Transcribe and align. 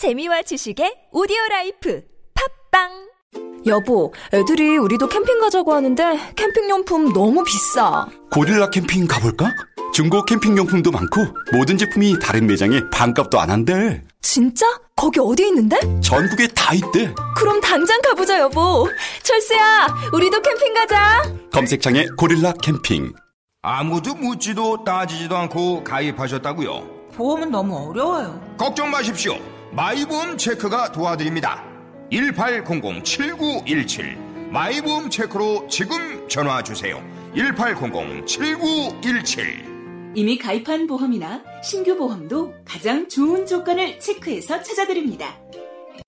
재미와 0.00 0.40
지식의 0.40 1.08
오디오 1.12 1.36
라이프 1.50 2.00
팟빵 2.72 2.88
여보, 3.66 4.14
애들이 4.32 4.78
우리도 4.78 5.06
캠핑 5.10 5.40
가자고 5.40 5.74
하는데 5.74 6.18
캠핑용품 6.36 7.12
너무 7.12 7.44
비싸. 7.44 8.06
고릴라 8.32 8.70
캠핑 8.70 9.06
가볼까? 9.06 9.52
중고 9.92 10.24
캠핑용품도 10.24 10.90
많고 10.90 11.20
모든 11.52 11.76
제품이 11.76 12.18
다른 12.18 12.46
매장에 12.46 12.80
반값도 12.90 13.38
안 13.38 13.50
한대. 13.50 14.02
진짜? 14.22 14.64
거기 14.96 15.20
어디 15.20 15.48
있는데? 15.48 15.78
전국에 16.00 16.46
다 16.46 16.72
있대. 16.72 17.12
그럼 17.36 17.60
당장 17.60 18.00
가보자, 18.00 18.38
여보. 18.38 18.88
철수야, 19.22 19.86
우리도 20.14 20.40
캠핑 20.40 20.72
가자. 20.72 21.30
검색창에 21.52 22.06
고릴라 22.16 22.54
캠핑. 22.62 23.12
아무도 23.60 24.14
묻지도 24.14 24.82
따지지도 24.82 25.36
않고 25.36 25.84
가입하셨다고요? 25.84 27.10
보험은 27.12 27.50
너무 27.50 27.90
어려워요. 27.90 28.40
걱정 28.56 28.90
마십시오. 28.90 29.36
마이보험 29.72 30.36
체크가 30.36 30.90
도와드립니다. 30.90 31.64
1800-7917 32.10 34.50
마이보험 34.50 35.10
체크로 35.10 35.68
지금 35.68 36.26
전화 36.28 36.60
주세요. 36.62 37.00
1800-7917 37.36 39.70
이미 40.16 40.36
가입한 40.38 40.88
보험이나 40.88 41.44
신규 41.62 41.96
보험도 41.96 42.52
가장 42.64 43.08
좋은 43.08 43.46
조건을 43.46 44.00
체크해서 44.00 44.60
찾아드립니다. 44.60 45.38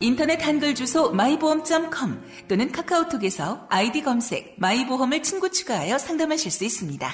인터넷 0.00 0.44
한글 0.44 0.74
주소 0.74 1.12
마이보험.com 1.12 2.20
또는 2.48 2.72
카카오톡에서 2.72 3.68
아이디 3.70 4.02
검색 4.02 4.56
마이보험을 4.58 5.22
친구 5.22 5.52
추가하여 5.52 5.98
상담하실 5.98 6.50
수 6.50 6.64
있습니다. 6.64 7.08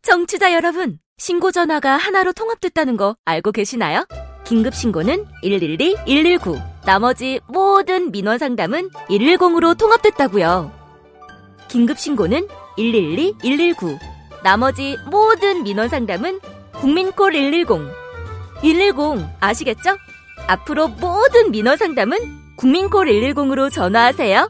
청취자 0.00 0.54
여러분, 0.54 0.98
신고 1.18 1.50
전화가 1.50 1.98
하나로 1.98 2.32
통합됐다는 2.32 2.96
거 2.96 3.14
알고 3.26 3.52
계시나요? 3.52 4.06
긴급 4.44 4.74
신고는 4.74 5.26
112, 5.42 5.96
119. 6.06 6.58
나머지 6.84 7.40
모든 7.46 8.10
민원 8.10 8.38
상담은 8.38 8.90
110으로 9.08 9.76
통합됐다고요. 9.78 10.72
긴급 11.68 11.98
신고는 11.98 12.48
112, 12.76 13.34
119. 13.40 13.98
나머지 14.42 14.96
모든 15.10 15.62
민원 15.62 15.88
상담은 15.88 16.40
국민콜 16.72 17.32
110. 17.32 17.66
110 18.60 19.26
아시겠죠? 19.40 19.96
앞으로 20.48 20.88
모든 20.88 21.50
민원 21.50 21.76
상담은 21.76 22.18
국민콜 22.56 23.06
110으로 23.06 23.72
전화하세요. 23.72 24.48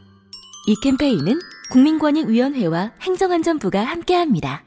이 0.67 0.77
캠페인은 0.83 1.39
국민권익위원회와 1.71 2.93
행정안전부가 3.01 3.83
함께합니다. 3.83 4.65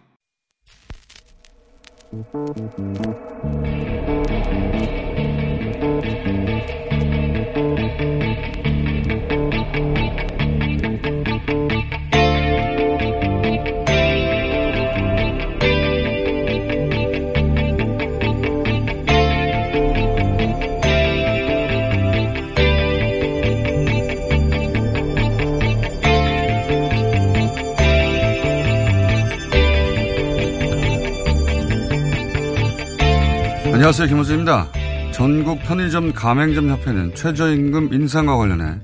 안녕하세요. 33.86 34.08
김호수입니다. 34.08 34.85
전국 35.16 35.60
편의점 35.60 36.12
가맹점 36.12 36.68
협회는 36.72 37.16
최저임금 37.16 37.94
인상과 37.94 38.36
관련해 38.36 38.82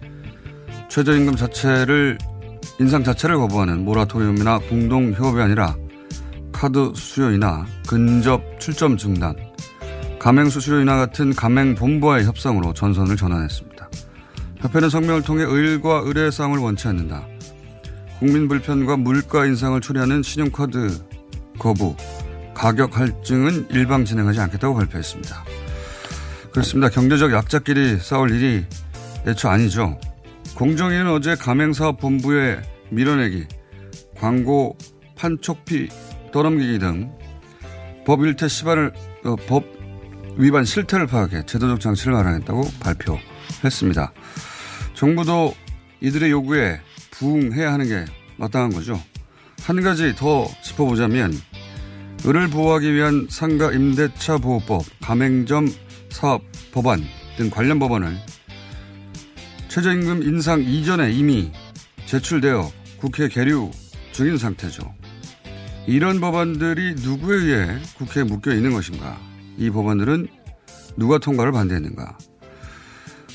최저임금 0.87 1.35
자체를 1.35 2.17
인상 2.79 3.03
자체를 3.03 3.35
거부하는 3.35 3.83
모라토리움이나 3.83 4.59
공동 4.59 5.11
협업이 5.11 5.41
아니라 5.41 5.75
카드 6.53 6.93
수수료이나 6.95 7.65
근접 7.85 8.41
출점 8.61 8.95
중단, 8.95 9.35
가맹 10.19 10.49
수수료이나 10.49 10.95
같은 10.95 11.35
가맹 11.35 11.75
본부와의 11.75 12.23
협상으로 12.23 12.73
전선을 12.73 13.17
전환했습니다. 13.17 13.89
협회는 14.59 14.89
성명을 14.89 15.23
통해 15.23 15.43
의일과 15.43 16.03
의뢰 16.05 16.31
싸움을 16.31 16.59
원치 16.59 16.87
않는다. 16.87 17.27
국민 18.19 18.47
불편과 18.47 18.95
물가 18.95 19.45
인상을 19.45 19.81
초래하는 19.81 20.23
신용카드 20.23 20.97
거부, 21.59 21.93
가격 22.53 22.97
할증은 22.97 23.67
일방 23.71 24.05
진행하지 24.05 24.39
않겠다고 24.39 24.75
발표했습니다. 24.75 25.50
그렇습니다. 26.51 26.89
경제적 26.89 27.31
약자끼리 27.31 27.97
싸울 27.99 28.31
일이 28.31 28.65
애초 29.27 29.49
아니죠. 29.49 29.99
공정위는 30.55 31.09
어제 31.09 31.35
가맹사업본부의 31.35 32.61
밀어내기, 32.89 33.47
광고 34.17 34.77
판촉비 35.15 35.89
떠넘기기 36.31 36.79
등 36.79 37.21
법 38.05 38.25
일태 38.25 38.47
시발을 38.47 38.91
어, 39.25 39.35
법 39.47 39.65
위반 40.37 40.65
실태를 40.65 41.07
파악해 41.07 41.45
제도적 41.45 41.79
장치를 41.79 42.13
마련했다고 42.13 42.63
발표했습니다. 42.79 44.13
정부도 44.93 45.53
이들의 45.99 46.31
요구에 46.31 46.79
부응해야 47.11 47.71
하는 47.73 47.87
게 47.87 48.05
마땅한 48.37 48.73
거죠. 48.73 48.99
한 49.63 49.81
가지 49.81 50.15
더 50.15 50.47
짚어보자면 50.63 51.33
을을 52.25 52.47
보호하기 52.49 52.93
위한 52.93 53.27
상가 53.29 53.71
임대차 53.71 54.37
보호법, 54.37 54.83
가맹점 55.01 55.67
사업 56.11 56.43
법안 56.71 57.01
등 57.37 57.49
관련 57.49 57.79
법안을 57.79 58.15
최저임금 59.69 60.23
인상 60.23 60.61
이전에 60.61 61.11
이미 61.11 61.51
제출되어 62.05 62.71
국회 62.97 63.27
계류 63.27 63.71
중인 64.11 64.37
상태죠. 64.37 64.93
이런 65.87 66.19
법안들이 66.19 66.95
누구에 66.95 67.37
의해 67.37 67.79
국회에 67.97 68.23
묶여 68.23 68.53
있는 68.53 68.73
것인가? 68.73 69.17
이 69.57 69.69
법안들은 69.69 70.27
누가 70.97 71.17
통과를 71.17 71.51
반대했는가? 71.53 72.17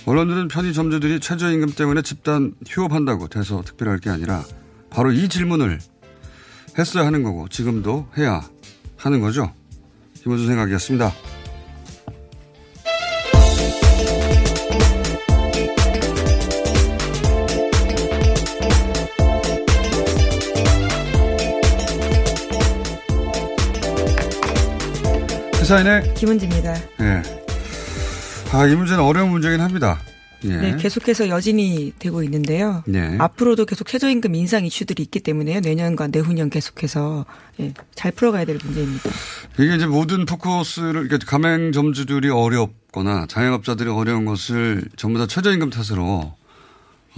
언론들은 0.05 0.49
편의점주들이 0.49 1.19
최저임금 1.19 1.73
때문에 1.73 2.03
집단 2.03 2.55
휴업한다고 2.69 3.29
돼서 3.29 3.63
특별할 3.63 3.99
게 3.99 4.11
아니라 4.11 4.45
바로 4.91 5.11
이 5.11 5.29
질문을 5.29 5.81
했어야 6.79 7.07
하는 7.07 7.23
거고 7.25 7.49
지금도 7.49 8.09
해야 8.17 8.49
하는 8.97 9.21
거죠. 9.21 9.53
김원준 10.23 10.47
생각이었습니다. 10.47 11.13
회사인의 25.67 26.15
김은지입니다. 26.15 26.77
예. 27.01 27.23
아, 28.53 28.67
이 28.67 28.77
문제는 28.77 29.03
어려운 29.03 29.31
문제긴 29.31 29.61
합니다. 29.61 29.99
예. 30.45 30.57
네, 30.57 30.77
계속해서 30.77 31.29
여진이 31.29 31.95
되고 31.99 32.23
있는데요. 32.23 32.85
예. 32.95 33.17
앞으로도 33.19 33.67
계속 33.67 33.89
최저임금 33.89 34.37
인상 34.37 34.65
이슈들이 34.65 35.03
있기 35.03 35.19
때문에요. 35.19 35.59
내년과 35.59 36.07
내후년 36.07 36.51
계속해서 36.51 37.27
예, 37.59 37.75
잘 37.97 38.13
풀어가야 38.13 38.45
될 38.45 38.61
문제입니다. 38.63 39.11
이게 39.59 39.75
이제 39.75 39.87
모든 39.87 40.25
포커스를, 40.25 41.09
그러니까 41.09 41.19
가맹점주들이 41.27 42.31
어렵거나 42.31 43.27
자영업자들이 43.27 43.91
어려운 43.91 44.25
것을 44.25 44.85
전부 44.95 45.19
다 45.19 45.27
최저임금 45.27 45.71
탓으로 45.71 46.33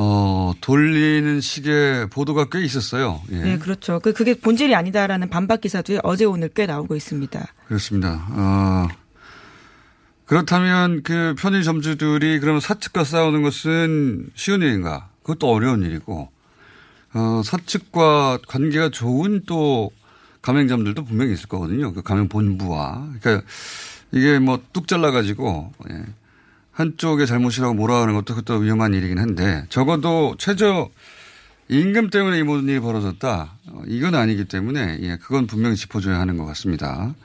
어, 0.00 0.52
돌리는 0.60 1.40
식의 1.40 2.08
보도가 2.10 2.48
꽤 2.50 2.62
있었어요. 2.64 3.20
예. 3.32 3.36
네, 3.40 3.58
그렇죠. 3.58 3.98
그, 3.98 4.12
그게 4.12 4.34
본질이 4.34 4.74
아니다라는 4.74 5.28
반박 5.28 5.60
기사도 5.60 5.98
어제 6.04 6.24
오늘 6.24 6.48
꽤 6.54 6.66
나오고 6.66 6.94
있습니다. 6.94 7.46
그렇습니다. 7.66 8.26
어, 8.30 8.88
그렇다면 10.24 11.02
그 11.02 11.34
편의점주들이 11.38 12.38
그러면 12.38 12.60
사측과 12.60 13.02
싸우는 13.02 13.42
것은 13.42 14.30
쉬운 14.34 14.62
일인가? 14.62 15.08
그것도 15.22 15.50
어려운 15.50 15.82
일이고, 15.82 16.30
어, 17.14 17.42
사측과 17.44 18.38
관계가 18.46 18.90
좋은 18.90 19.42
또 19.46 19.90
가맹점들도 20.42 21.04
분명히 21.06 21.32
있을 21.32 21.48
거거든요. 21.48 21.92
그 21.92 22.02
가맹 22.02 22.28
본부와. 22.28 23.08
그러니까 23.20 23.46
이게 24.12 24.38
뭐 24.38 24.60
뚝 24.72 24.86
잘라가지고, 24.86 25.72
예. 25.90 26.04
한쪽의 26.78 27.26
잘못이라고 27.26 27.74
몰아가는 27.74 28.14
것도 28.14 28.36
그것도 28.36 28.60
위험한 28.60 28.94
일이긴 28.94 29.18
한데, 29.18 29.64
적어도 29.68 30.36
최저 30.38 30.88
임금 31.66 32.10
때문에 32.10 32.38
이 32.38 32.44
모든 32.44 32.68
일이 32.68 32.78
벌어졌다. 32.78 33.58
어, 33.66 33.82
이건 33.88 34.14
아니기 34.14 34.44
때문에, 34.44 34.98
예, 35.02 35.16
그건 35.16 35.48
분명히 35.48 35.74
짚어줘야 35.74 36.20
하는 36.20 36.36
것 36.36 36.46
같습니다. 36.46 37.16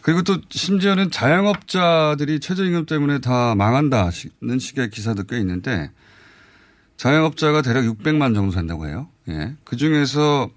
그리고 0.00 0.22
또 0.22 0.38
심지어는 0.48 1.10
자영업자들이 1.10 2.40
최저임금 2.40 2.86
때문에 2.86 3.18
다 3.18 3.54
망한다는 3.54 4.58
식의 4.58 4.88
기사도 4.88 5.24
꽤 5.24 5.38
있는데 5.40 5.90
자영업자가 6.96 7.60
대략 7.60 7.84
600만 7.84 8.34
정도 8.34 8.54
된다고 8.54 8.86
해요. 8.86 9.08
예. 9.28 9.54
그 9.64 9.76
중에서 9.76 10.48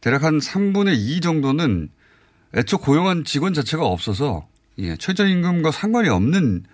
대략 0.00 0.24
한 0.24 0.38
3분의 0.38 0.96
2 0.98 1.20
정도는 1.20 1.90
애초 2.56 2.78
고용한 2.78 3.24
직원 3.24 3.54
자체가 3.54 3.86
없어서 3.86 4.48
예. 4.78 4.96
최저임금과 4.96 5.70
상관이 5.70 6.08
없는 6.08 6.64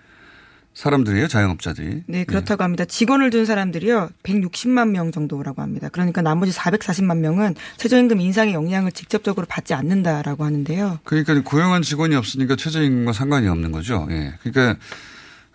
사람들이에요, 0.75 1.29
자영업자들이. 1.29 2.03
네, 2.07 2.25
그렇다고 2.25 2.65
합니다. 2.65 2.85
직원을 2.85 3.31
둔 3.31 3.45
사람들이요, 3.45 4.11
160만 4.23 4.89
명 4.91 5.13
정도라고 5.13 5.61
합니다. 5.61 5.89
그러니까 5.91 6.23
나머지 6.23 6.53
440만 6.53 7.19
명은 7.19 7.55
최저임금 7.77 8.21
인상의 8.21 8.55
영향을 8.55 8.93
직접적으로 8.93 9.47
받지 9.47 9.75
않는다라고 9.75 10.45
하는데요. 10.45 11.01
그러니까 11.05 11.41
고용한 11.43 11.83
직원이 11.83 12.15
없으니까 12.15 12.57
최저임금과 12.57 13.13
상관이 13.13 13.49
없는 13.49 13.73
거죠. 13.73 14.07
예. 14.11 14.33
그러니까 14.43 14.79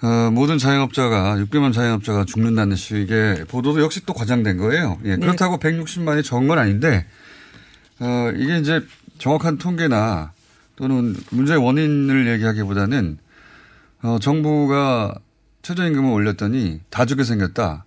어, 0.01 0.29
모든 0.31 0.59
자영업자가 0.59 1.37
600만 1.37 1.73
자영업자가 1.73 2.25
죽는다는 2.25 2.75
식의 2.75 3.45
보도도 3.45 3.81
역시 3.81 4.05
또 4.05 4.13
과장된 4.13 4.57
거예요. 4.57 4.99
예. 5.05 5.15
그렇다고 5.15 5.57
160만이 5.57 6.23
적은 6.23 6.47
건 6.47 6.59
아닌데 6.59 7.07
어, 7.99 8.31
이게 8.35 8.59
이제 8.59 8.81
정확한 9.17 9.57
통계나 9.57 10.33
또는 10.75 11.15
문제의 11.31 11.59
원인을 11.59 12.27
얘기하기보다는 12.33 13.17
어, 14.03 14.17
정부가 14.19 15.15
최저임금을 15.61 16.11
올렸더니 16.11 16.81
다 16.89 17.05
죽게 17.05 17.23
생겼다. 17.23 17.85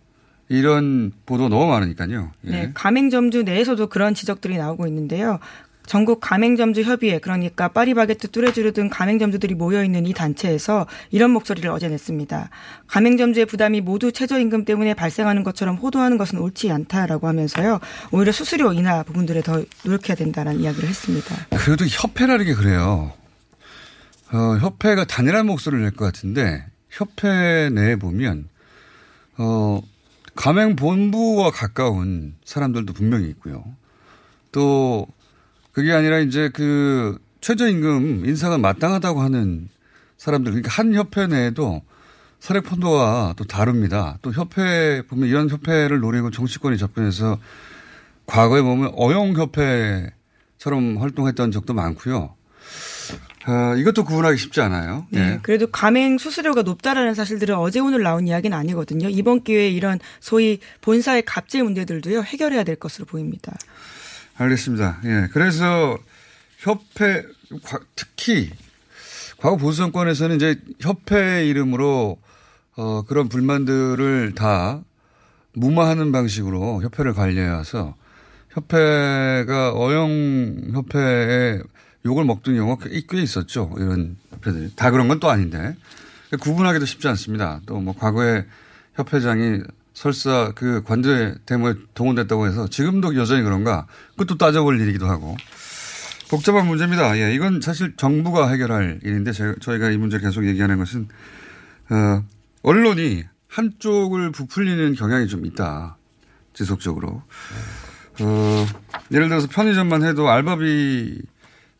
이런 0.49 1.13
보도 1.27 1.49
너무 1.49 1.69
많으니까요. 1.69 2.33
예. 2.47 2.51
네, 2.51 2.71
가맹점주 2.75 3.45
내에서도 3.45 3.87
그런 3.87 4.15
지적들이 4.15 4.59
나오고 4.59 4.87
있는데요. 4.89 5.39
전국 5.87 6.21
가맹점주 6.21 6.83
협의회 6.83 7.19
그러니까 7.19 7.69
파리바게트 7.69 8.29
뚜레쥬르 8.29 8.73
등 8.73 8.89
가맹점주들이 8.89 9.55
모여 9.55 9.83
있는 9.83 10.07
이 10.07 10.13
단체에서 10.13 10.87
이런 11.11 11.31
목소리를 11.31 11.69
어제 11.71 11.89
냈습니다. 11.89 12.51
가맹점주의 12.87 13.47
부담이 13.47 13.81
모두 13.81 14.13
최저임금 14.13 14.65
때문에 14.65 14.95
발생하는 14.95 15.43
것처럼 15.43 15.77
호도하는 15.77 16.17
것은 16.17 16.39
옳지 16.39 16.71
않다라고 16.71 17.27
하면서요. 17.27 17.81
오히려 18.13 18.31
수수료 18.31 18.73
인하 18.73 19.03
부분들에 19.03 19.43
더 19.43 19.65
노력해야 19.85 20.15
된다라는 20.17 20.61
이야기를 20.61 20.89
했습니다. 20.89 21.35
그래도 21.59 21.85
협회라는 21.87 22.45
게 22.45 22.55
그래요. 22.55 23.13
어, 24.33 24.57
협회가 24.59 25.05
단일한 25.05 25.47
목소리를 25.47 25.83
낼 25.83 25.93
것 25.93 26.05
같은데 26.05 26.65
협회 26.89 27.71
내에 27.71 27.97
보면 27.97 28.49
어, 29.39 29.83
가맹 30.35 30.77
본부와 30.77 31.51
가까운 31.51 32.35
사람들도 32.45 32.93
분명히 32.93 33.29
있고요. 33.31 33.65
또 34.53 35.07
그게 35.73 35.93
아니라 35.93 36.19
이제 36.19 36.51
그 36.53 37.19
최저임금 37.41 38.27
인상은 38.27 38.61
마땅하다고 38.61 39.21
하는 39.21 39.69
사람들 40.19 40.53
그러니까 40.53 40.71
한 40.73 40.95
협회 40.95 41.27
내에도 41.27 41.83
사례 42.39 42.61
폰도가 42.61 43.35
또 43.37 43.45
다릅니다. 43.45 44.19
또 44.23 44.33
협회 44.33 45.03
보면 45.09 45.29
이런 45.29 45.49
협회를 45.49 46.01
노리고 46.01 46.31
정치권이 46.31 46.79
접근해서 46.79 47.39
과거에 48.27 48.63
보면 48.63 48.93
어용 48.97 49.35
협회처럼 49.35 50.99
활동했던 50.99 51.51
적도 51.53 51.75
많고요. 51.75 52.35
어, 53.47 53.75
이것도 53.77 54.05
구분하기 54.05 54.37
쉽지 54.37 54.61
않아요. 54.61 55.07
네. 55.11 55.21
예. 55.21 55.39
그래도 55.43 55.67
가맹 55.69 56.19
수수료가 56.19 56.63
높다라는 56.63 57.15
사실들은 57.15 57.57
어제 57.57 57.81
오늘 57.81 58.03
나온 58.03 58.27
이야기는 58.27 58.57
아니거든요. 58.57 59.09
이번 59.09 59.43
기회에 59.43 59.71
이런 59.71 59.99
소위 60.21 60.61
본사의 60.83 61.23
갑질 61.23 61.65
문제들도요 61.65 62.23
해결해야 62.23 62.65
될 62.65 62.77
것으로 62.77 63.07
보입니다. 63.07 63.57
알겠습니다. 64.37 65.01
예. 65.05 65.29
그래서 65.33 65.99
협회, 66.59 67.25
특히 67.97 68.51
과거 69.39 69.57
보수 69.57 69.79
정권에서는 69.79 70.37
이제 70.37 70.61
협회 70.81 71.47
이름으로 71.47 72.19
어, 72.77 73.03
그런 73.03 73.29
불만들을 73.29 74.35
다 74.35 74.83
무마하는 75.55 76.13
방식으로 76.13 76.83
협회를 76.83 77.15
관리해 77.15 77.49
와서 77.49 77.95
협회가 78.51 79.73
어용협회에 79.75 81.61
욕을 82.05 82.25
먹던 82.25 82.55
경우가 82.57 82.89
꽤 83.09 83.21
있었죠. 83.23 83.73
이런 83.77 84.17
협회들이. 84.31 84.73
다 84.77 84.91
그런 84.91 85.09
건 85.09 85.21
또 85.21 85.29
아닌데. 85.31 85.77
구분하기도 86.41 86.87
쉽지 86.87 87.09
않습니다. 87.09 87.61
또 87.67 87.81
뭐 87.81 87.95
과거에 87.97 88.47
협회장이 88.95 89.61
설사 89.95 90.53
그 90.55 90.83
관제 90.85 91.35
데모에 91.47 91.75
동원됐다고 91.95 92.47
해서 92.47 92.69
지금도 92.69 93.17
여전히 93.17 93.43
그런가 93.43 93.87
그것도 94.13 94.39
따져볼 94.39 94.81
일이기도 94.81 95.07
하고 95.07 95.37
복잡한 96.31 96.67
문제입니다. 96.69 97.19
예, 97.19 97.35
이건 97.35 97.61
사실 97.61 97.95
정부가 97.97 98.49
해결할 98.49 99.01
일인데 99.03 99.33
저희가 99.61 99.91
이 99.91 99.97
문제 99.99 100.19
계속 100.19 100.47
얘기하는 100.47 100.79
것은 100.79 101.09
어, 101.91 102.25
언론이 102.63 103.25
한쪽을 103.49 104.31
부풀리는 104.31 104.95
경향이 104.95 105.27
좀 105.27 105.45
있다. 105.45 105.97
지속적으로. 106.55 107.23
어, 108.21 108.67
예를 109.13 109.29
들어서 109.29 109.49
편의점만 109.49 110.05
해도 110.05 110.29
알바비 110.31 111.21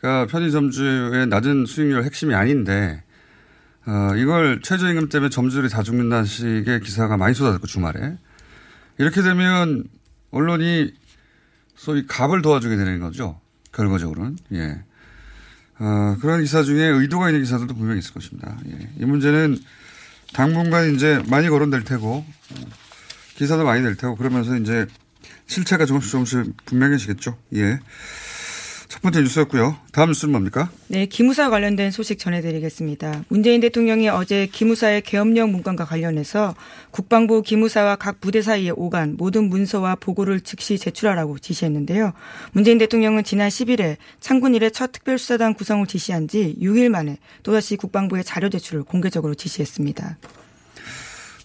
가 0.01 0.27
편의점주의 0.27 1.27
낮은 1.27 1.67
수익률 1.67 2.05
핵심이 2.05 2.35
아닌데 2.35 3.03
어, 3.87 4.17
이걸 4.17 4.61
최저임금 4.63 5.09
때문에 5.11 5.29
점주들이 5.29 5.69
다 5.69 5.83
죽는다는 5.83 6.25
식의 6.25 6.81
기사가 6.81 7.19
많이 7.19 7.35
쏟아졌고 7.35 7.67
주말에 7.67 8.17
이렇게 8.99 9.21
되면 9.23 9.85
언론이 10.31 10.93
소위 11.75 12.07
갑을 12.07 12.41
도와주게 12.41 12.77
되는 12.77 13.01
거죠. 13.01 13.41
결과적으로는 13.73 14.37
예. 14.53 14.83
어, 15.79 16.17
그런 16.21 16.41
기사 16.41 16.63
중에 16.63 16.85
의도가 16.87 17.29
있는 17.29 17.43
기사들도 17.43 17.75
분명히 17.75 17.99
있을 17.99 18.15
것입니다. 18.15 18.57
예. 18.69 18.91
이 18.99 19.05
문제는 19.05 19.59
당분간 20.33 20.95
이제 20.95 21.23
많이 21.29 21.49
거론될 21.49 21.85
테고 21.85 22.25
기사도 23.37 23.65
많이 23.65 23.83
될 23.83 23.97
테고 23.97 24.17
그러면서 24.17 24.57
이제 24.57 24.87
실체가 25.47 25.85
조금씩 25.85 26.11
조금씩 26.11 26.65
분명해지겠죠. 26.65 27.37
예. 27.57 27.81
첫 28.91 29.03
번째 29.03 29.23
뉴스였고요. 29.23 29.77
다음 29.93 30.09
뉴스는 30.09 30.33
뭡니까? 30.33 30.69
네, 30.89 31.07
기무사 31.07 31.49
관련된 31.49 31.93
소식 31.93 32.19
전해드리겠습니다. 32.19 33.23
문재인 33.29 33.61
대통령이 33.61 34.09
어제 34.09 34.49
기무사의 34.51 35.03
계엄령 35.03 35.53
문건과 35.53 35.85
관련해서 35.85 36.57
국방부 36.91 37.41
기무사와 37.43 37.95
각 37.95 38.21
부대 38.21 38.43
사이에 38.43 38.71
오간 38.71 39.15
모든 39.17 39.49
문서와 39.49 39.95
보고를 39.95 40.41
즉시 40.41 40.77
제출하라고 40.77 41.39
지시했는데요. 41.39 42.13
문재인 42.51 42.79
대통령은 42.79 43.23
지난 43.23 43.49
10일에 43.49 43.97
창군 44.19 44.57
일의 44.57 44.73
첫 44.73 44.91
특별수사단 44.91 45.55
구성을 45.55 45.87
지시한 45.87 46.27
지 46.27 46.57
6일 46.61 46.89
만에 46.89 47.19
또다시 47.45 47.77
국방부에 47.77 48.25
자료 48.25 48.49
제출을 48.49 48.83
공개적으로 48.83 49.37
지시했습니다. 49.37 50.19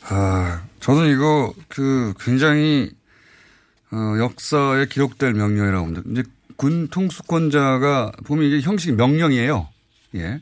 아, 0.09 0.63
저는 0.80 1.13
이거 1.13 1.53
그 1.68 2.15
굉장히 2.19 2.89
어, 3.91 4.18
역사에 4.18 4.88
기록될 4.88 5.33
명령이라고. 5.33 5.94
이제 6.12 6.24
군 6.56 6.88
통수권자가 6.88 8.12
보면 8.25 8.46
이게 8.46 8.62
형식이 8.62 8.94
명령이에요. 8.94 9.68
예. 10.16 10.42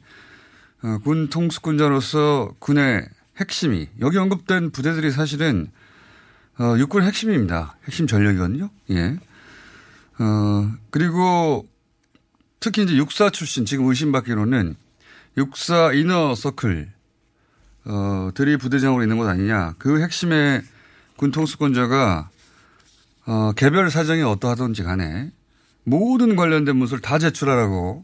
어, 0.83 0.97
군 1.03 1.29
통수권자로서 1.29 2.55
군의 2.59 3.07
핵심이 3.37 3.89
여기 3.99 4.17
언급된 4.17 4.71
부대들이 4.71 5.11
사실은 5.11 5.67
어, 6.59 6.75
육군 6.77 7.03
핵심입니다. 7.03 7.77
핵심 7.85 8.05
전력이거든요. 8.05 8.69
예. 8.91 9.17
어, 10.19 10.71
그리고 10.91 11.67
특히 12.59 12.83
이제 12.83 12.95
육사 12.95 13.29
출신 13.29 13.65
지금 13.65 13.87
의심받기로는 13.87 14.75
육사 15.37 15.93
이너 15.93 16.35
서클 16.35 16.91
어, 17.85 18.29
들이 18.35 18.57
부대장으로 18.57 19.01
있는 19.01 19.17
것 19.17 19.27
아니냐. 19.27 19.73
그 19.79 20.01
핵심의 20.01 20.61
군 21.17 21.31
통수권자가 21.31 22.29
어, 23.25 23.51
개별 23.53 23.89
사정이 23.89 24.21
어떠하든지 24.21 24.83
간에 24.83 25.31
모든 25.83 26.35
관련된 26.35 26.75
문서를 26.75 27.01
다 27.01 27.19
제출하라고 27.19 28.03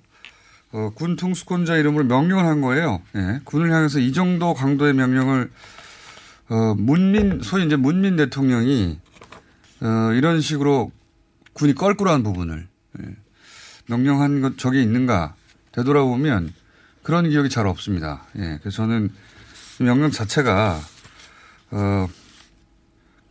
어, 0.71 0.91
군 0.93 1.15
통수권자 1.15 1.77
이름으로 1.77 2.03
명령을 2.05 2.45
한 2.45 2.61
거예요. 2.61 3.01
예. 3.15 3.39
군을 3.43 3.71
향해서 3.71 3.99
이 3.99 4.13
정도 4.13 4.53
강도의 4.53 4.93
명령을 4.93 5.49
어, 6.49 6.75
문민 6.75 7.41
소위 7.41 7.65
이제 7.65 7.75
문민 7.75 8.15
대통령이 8.15 8.99
어, 9.81 10.13
이런 10.13 10.41
식으로 10.41 10.91
군이 11.53 11.73
껄끄러운 11.73 12.21
부분을 12.21 12.67
예. 12.99 13.15
명령한 13.87 14.41
것 14.41 14.57
저게 14.57 14.81
있는가 14.81 15.35
되돌아보면 15.71 16.53
그런 17.01 17.29
기억이 17.29 17.49
잘 17.49 17.65
없습니다. 17.65 18.23
예. 18.37 18.59
그래서 18.61 18.77
저는 18.77 19.09
명령 19.79 20.11
자체가 20.11 20.79
어, 21.71 22.07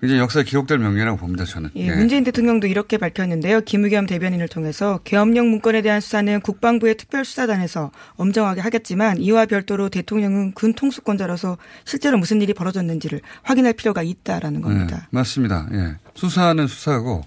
이제 0.02 0.16
역사에 0.16 0.44
기록될 0.44 0.78
명예라고 0.78 1.18
봅니다, 1.18 1.44
저는. 1.44 1.70
예, 1.74 1.92
문재인 1.92 2.22
대통령도 2.22 2.68
이렇게 2.68 2.98
밝혔는데요. 2.98 3.62
김의겸 3.62 4.06
대변인을 4.06 4.46
통해서 4.46 5.00
계엄령 5.02 5.50
문건에 5.50 5.82
대한 5.82 6.00
수사는 6.00 6.40
국방부의 6.40 6.96
특별수사단에서 6.96 7.90
엄정하게 8.14 8.60
하겠지만 8.60 9.18
이와 9.18 9.46
별도로 9.46 9.88
대통령은 9.88 10.52
군 10.52 10.74
통수권자로서 10.74 11.58
실제로 11.84 12.16
무슨 12.16 12.40
일이 12.40 12.54
벌어졌는지를 12.54 13.20
확인할 13.42 13.72
필요가 13.72 14.02
있다라는 14.02 14.60
겁니다. 14.60 14.96
네, 14.96 15.02
맞습니다. 15.10 15.68
예. 15.72 15.96
수사는 16.14 16.64
수사고 16.68 17.22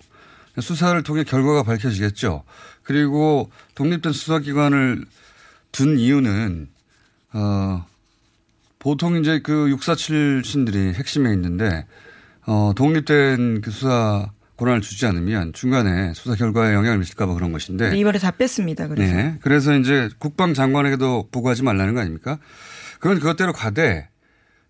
수사를 0.60 1.02
통해 1.04 1.24
결과가 1.26 1.64
밝혀지겠죠. 1.64 2.44
그리고 2.84 3.50
독립된 3.76 4.14
수사기관을 4.14 5.06
둔 5.72 5.98
이유는 5.98 6.68
어 7.34 7.86
보통 8.80 9.18
이제 9.18 9.40
그 9.40 9.70
육사 9.70 9.96
출신들이 9.96 10.94
핵심에 10.94 11.32
있는데 11.34 11.86
어, 12.52 12.74
독립된 12.76 13.62
그 13.62 13.72
수사 13.72 14.30
권한을 14.58 14.82
주지 14.82 15.06
않으면 15.06 15.54
중간에 15.54 16.14
수사 16.14 16.36
결과에 16.36 16.74
영향을 16.74 17.00
미칠까봐 17.00 17.34
그런 17.34 17.54
것인데. 17.54 17.92
네, 17.92 17.98
이번에 17.98 18.20
다 18.20 18.32
뺐습니다. 18.32 18.90
그래서. 18.90 19.16
네. 19.16 19.38
그래서 19.42 19.74
이제 19.78 20.10
국방장관에게도 20.20 21.30
보고하지 21.32 21.64
말라는 21.64 21.94
거 21.94 22.02
아닙니까? 22.02 22.40
그건 23.00 23.20
그것대로 23.20 23.54
가되 23.54 24.10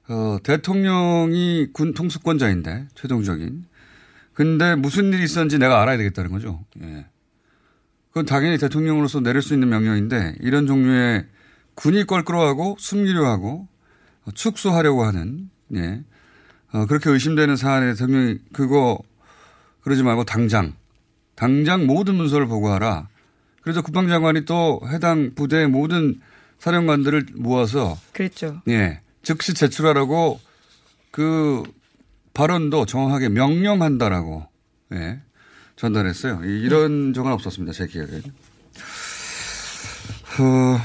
어, 0.09 0.37
대통령이 0.43 1.69
군 1.73 1.95
통수권자인데 1.95 2.89
최종적인. 2.93 3.63
근데 4.33 4.75
무슨 4.75 5.11
일이 5.11 5.23
있었는지 5.23 5.57
내가 5.57 5.81
알아야 5.81 5.97
되겠다는 5.97 6.29
거죠. 6.29 6.63
예. 6.83 7.07
그건 8.09 8.27
당연히 8.27 8.59
대통령으로서 8.59 9.21
내릴 9.21 9.41
수 9.41 9.55
있는 9.55 9.69
명령인데 9.69 10.35
이런 10.41 10.67
종류의 10.67 11.25
군이 11.73 12.05
껄끄러워하고 12.05 12.75
숨기려 12.77 13.25
하고 13.25 13.67
축소하려고 14.35 15.03
하는 15.03 15.49
예. 15.75 16.03
어, 16.73 16.85
그렇게 16.85 17.09
의심되는 17.09 17.55
사안에 17.55 17.93
대통령이 17.93 18.37
그거 18.53 18.97
그러지 19.83 20.03
말고 20.03 20.23
당장 20.25 20.73
당장 21.35 21.85
모든 21.87 22.15
문서를 22.15 22.45
보고하라. 22.47 23.07
그래서 23.61 23.81
국방장관이 23.81 24.45
또 24.45 24.79
해당 24.87 25.31
부대의 25.35 25.67
모든 25.67 26.21
사령관들을 26.59 27.27
모아서 27.35 27.97
그랬죠. 28.13 28.61
예. 28.69 29.01
즉시 29.23 29.53
제출하라고 29.53 30.39
그 31.11 31.63
발언도 32.33 32.85
정확하게 32.85 33.29
명령한다라고 33.29 34.47
예. 34.93 35.19
전달했어요. 35.75 36.41
이- 36.45 36.61
이런 36.61 37.13
적은 37.13 37.31
없었습니다. 37.31 37.73
제 37.73 37.87
기억에. 37.87 38.21
어, 40.39 40.79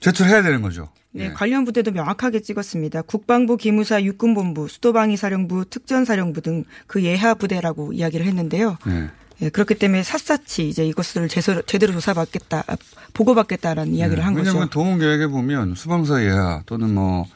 제출해야 0.00 0.42
되는 0.42 0.62
거죠. 0.62 0.88
네, 1.16 1.24
예. 1.26 1.32
관련 1.32 1.64
부대도 1.64 1.90
명확하게 1.92 2.40
찍었습니다. 2.40 3.02
국방부 3.02 3.56
기무사 3.56 4.02
육군본부, 4.02 4.68
수도방위사령부, 4.68 5.66
특전사령부 5.70 6.40
등 6.42 6.64
그 6.86 7.02
예하 7.02 7.34
부대라고 7.34 7.92
이야기를 7.92 8.26
했는데요. 8.26 8.78
예. 8.88 9.10
예, 9.42 9.50
그렇기 9.50 9.74
때문에 9.74 10.02
샅샅이 10.02 10.66
이제 10.68 10.86
이것을 10.86 11.28
제대로, 11.28 11.60
제대로 11.62 11.92
조사받겠다, 11.92 12.64
아, 12.66 12.76
보고받겠다라는 13.12 13.94
이야기를 13.94 14.24
한 14.24 14.32
네. 14.32 14.38
왜냐하면 14.40 14.62
거죠. 14.62 14.70
동원 14.70 14.98
계획에 14.98 15.26
보면 15.26 15.74
수방사 15.74 16.22
예하 16.24 16.62
또는 16.64 16.94
뭐 16.94 17.26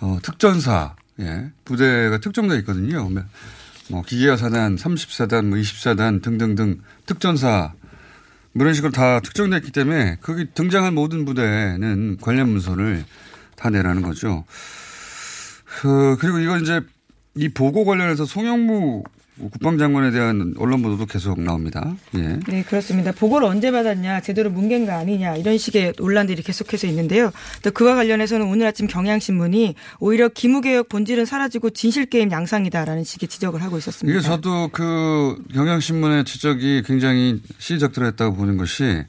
어, 0.00 0.18
특전사 0.22 0.96
예, 1.18 1.50
부대가 1.64 2.18
특정돼 2.18 2.56
있거든요. 2.58 3.08
뭐 3.88 4.02
기계화 4.02 4.36
사단, 4.36 4.76
30사단, 4.76 5.46
뭐 5.46 5.58
20사단 5.58 6.22
등등등 6.22 6.80
특전사 7.06 7.72
뭐 7.79 7.79
이런 8.54 8.74
식으로 8.74 8.92
다 8.92 9.20
특정됐기 9.20 9.70
때문에 9.72 10.18
거기 10.20 10.46
등장한 10.52 10.94
모든 10.94 11.24
부대는 11.24 12.18
관련 12.20 12.48
문서를 12.48 13.04
다 13.56 13.70
내라는 13.70 14.02
거죠. 14.02 14.44
그, 15.64 16.16
그리고 16.20 16.38
이거 16.40 16.58
이제 16.58 16.80
이 17.36 17.48
보고 17.48 17.84
관련해서 17.84 18.24
송영무 18.24 19.04
국방장관에 19.48 20.10
대한 20.10 20.54
언론 20.58 20.82
보도도 20.82 21.06
계속 21.06 21.40
나옵니다. 21.40 21.96
예. 22.16 22.38
네, 22.46 22.62
그렇습니다. 22.62 23.12
보고를 23.12 23.46
언제 23.46 23.70
받았냐, 23.70 24.20
제대로 24.20 24.50
뭉갠 24.50 24.86
거 24.86 24.92
아니냐, 24.92 25.36
이런 25.36 25.58
식의 25.58 25.94
논란들이 25.96 26.42
계속해서 26.42 26.86
있는데요. 26.88 27.32
또 27.62 27.70
그와 27.70 27.94
관련해서는 27.94 28.46
오늘 28.46 28.66
아침 28.66 28.86
경향신문이 28.86 29.74
오히려 29.98 30.28
기무개혁 30.28 30.88
본질은 30.88 31.24
사라지고 31.24 31.70
진실 31.70 32.06
게임 32.06 32.30
양상이다라는 32.30 33.04
식의 33.04 33.28
지적을 33.28 33.62
하고 33.62 33.78
있었습니다. 33.78 34.18
이게 34.18 34.26
저도 34.26 34.68
그 34.72 35.42
경향신문의 35.52 36.24
지적이 36.24 36.82
굉장히 36.84 37.40
시적들했다고 37.58 38.36
보는 38.36 38.56
것이 38.56 39.04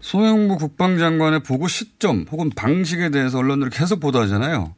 송영무 0.00 0.56
국방장관의 0.56 1.40
보고 1.42 1.68
시점 1.68 2.26
혹은 2.30 2.50
방식에 2.50 3.10
대해서 3.10 3.38
언론들이 3.38 3.70
계속 3.70 4.00
보도하잖아요. 4.00 4.74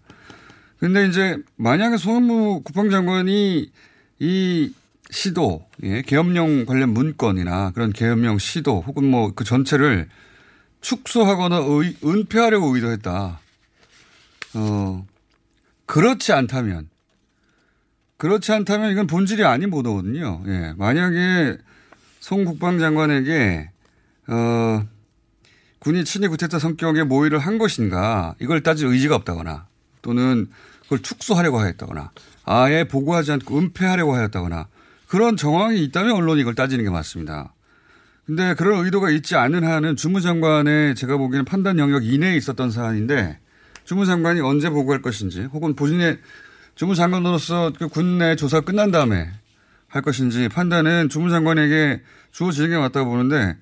근데 0.78 1.06
이제 1.06 1.36
만약에 1.56 1.96
송영무 1.96 2.62
국방장관이 2.64 3.70
이 4.22 4.72
시도, 5.10 5.66
예, 5.82 6.00
계엄령 6.02 6.64
관련 6.64 6.90
문건이나 6.90 7.72
그런 7.72 7.92
계엄령 7.92 8.38
시도 8.38 8.80
혹은 8.80 9.04
뭐 9.04 9.32
그 9.34 9.42
전체를 9.42 10.08
축소하거나 10.80 11.56
의, 11.56 11.96
은폐하려고 12.04 12.74
의도했다. 12.74 13.40
어, 14.54 15.06
그렇지 15.86 16.32
않다면 16.32 16.88
그렇지 18.16 18.52
않다면 18.52 18.92
이건 18.92 19.08
본질이 19.08 19.44
아닌 19.44 19.70
보도거든요. 19.70 20.44
예. 20.46 20.72
만약에 20.76 21.58
송 22.20 22.44
국방장관에게, 22.44 23.70
어, 24.28 24.86
군이 25.80 26.04
친위 26.04 26.28
구태타 26.28 26.60
성격의 26.60 27.06
모의를 27.06 27.40
한 27.40 27.58
것인가, 27.58 28.36
이걸 28.38 28.62
따질 28.62 28.86
의지가 28.86 29.16
없다거나, 29.16 29.66
또는 30.00 30.48
그걸 30.82 31.00
축소하려고 31.00 31.58
하였다거나, 31.58 32.12
아예 32.44 32.84
보고하지 32.84 33.32
않고 33.32 33.58
은폐하려고 33.58 34.14
하였다거나, 34.14 34.68
그런 35.06 35.36
정황이 35.36 35.82
있다면 35.84 36.12
언론이 36.12 36.40
이걸 36.40 36.54
따지는 36.54 36.84
게 36.84 36.90
맞습니다. 36.90 37.54
근데 38.24 38.54
그런 38.54 38.84
의도가 38.84 39.10
있지 39.10 39.36
않은 39.36 39.64
한은 39.64 39.96
주무장관의 39.96 40.94
제가 40.94 41.16
보기에는 41.16 41.44
판단 41.44 41.78
영역 41.78 42.04
이내에 42.04 42.36
있었던 42.36 42.70
사안인데, 42.70 43.38
주무장관이 43.84 44.40
언제 44.40 44.70
보고할 44.70 45.02
것인지, 45.02 45.42
혹은 45.42 45.74
본인의 45.74 46.18
주무장관으로서 46.74 47.72
그 47.78 47.88
군내 47.88 48.36
조사 48.36 48.60
끝난 48.60 48.90
다음에 48.90 49.30
할 49.88 50.00
것인지 50.00 50.48
판단은 50.48 51.10
주무장관에게 51.10 52.00
주어지는 52.30 52.70
게 52.70 52.78
맞다고 52.78 53.10
보는데 53.10 53.58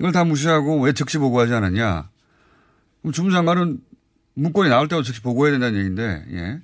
이걸 0.00 0.10
다 0.10 0.24
무시하고 0.24 0.80
왜 0.80 0.92
즉시 0.92 1.18
보고하지 1.18 1.54
않았냐. 1.54 2.08
그럼 3.02 3.12
주무장관은 3.12 3.78
문건이 4.34 4.70
나올 4.70 4.88
때부터 4.88 5.04
즉시 5.04 5.20
보고해야 5.22 5.52
된다는 5.52 5.78
얘기인데, 5.78 6.24
예. 6.32 6.60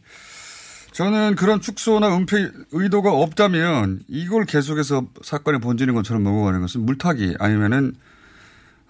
저는 0.95 1.35
그런 1.35 1.61
축소나 1.61 2.17
은폐 2.17 2.51
의도가 2.71 3.13
없다면 3.13 4.05
이걸 4.07 4.45
계속해서 4.45 5.09
사건의 5.23 5.61
본질인 5.61 5.93
것처럼 5.97 6.23
먹어 6.23 6.45
가는 6.45 6.61
것은 6.61 6.83
물타기 6.87 7.35
아니면은, 7.41 7.95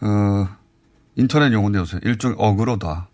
어, 0.02 0.46
인터넷 1.16 1.50
용어인데 1.50 1.78
요새 1.78 1.98
일종의 2.02 2.36
어그로다. 2.38 3.08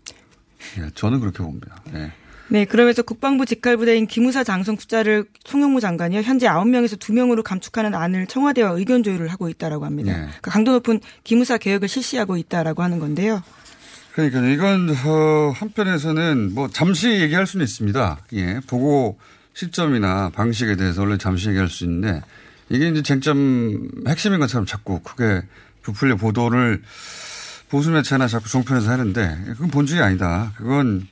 예, 0.79 0.89
저는 0.93 1.21
그렇게 1.21 1.41
봅니다. 1.41 1.81
예. 1.93 2.11
네, 2.49 2.65
그러면서 2.65 3.01
국방부 3.01 3.45
직할부대인 3.45 4.07
기무사 4.07 4.43
장성 4.43 4.75
숫자를 4.75 5.23
송영무 5.45 5.79
장관이요 5.79 6.19
현재 6.23 6.47
9명에서 6.47 6.99
2명으로 6.99 7.43
감축하는 7.43 7.95
안을 7.95 8.27
청와대와 8.27 8.71
의견 8.71 9.03
조율을 9.03 9.29
하고 9.29 9.47
있다라고 9.47 9.85
합니다. 9.85 10.11
네. 10.11 10.17
그러니까 10.17 10.51
강도 10.51 10.73
높은 10.73 10.99
기무사 11.23 11.57
개혁을 11.57 11.87
실시하고 11.87 12.35
있다라고 12.35 12.83
하는 12.83 12.99
건데요. 12.99 13.41
그러니까 14.13 14.41
이건 14.41 14.89
어, 14.89 15.53
한편에서는 15.55 16.53
뭐 16.53 16.69
잠시 16.69 17.09
얘기할 17.09 17.47
수는 17.47 17.63
있습니다. 17.63 18.17
예, 18.33 18.59
보고 18.67 19.17
시점이나 19.53 20.29
방식에 20.29 20.75
대해서 20.75 21.01
원래 21.01 21.17
잠시 21.17 21.49
얘기할 21.49 21.69
수 21.69 21.83
있는데 21.85 22.21
이게 22.69 22.89
이제 22.89 23.01
쟁점 23.01 23.89
핵심인 24.07 24.39
것처럼 24.39 24.65
자꾸 24.65 25.01
크게 25.01 25.43
부풀려 25.81 26.15
보도를 26.17 26.81
보수 27.69 27.89
매체나 27.91 28.27
자꾸 28.27 28.49
종편에서 28.49 28.91
하는데 28.91 29.43
그건 29.53 29.69
본질이 29.69 30.01
아니다. 30.01 30.51
그건 30.57 31.07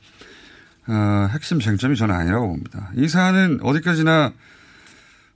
어, 0.87 1.29
핵심 1.31 1.59
쟁점이 1.59 1.95
저는 1.95 2.13
아니라고 2.13 2.47
봅니다. 2.47 2.91
이 2.95 3.07
사안은 3.07 3.59
어디까지나 3.63 4.33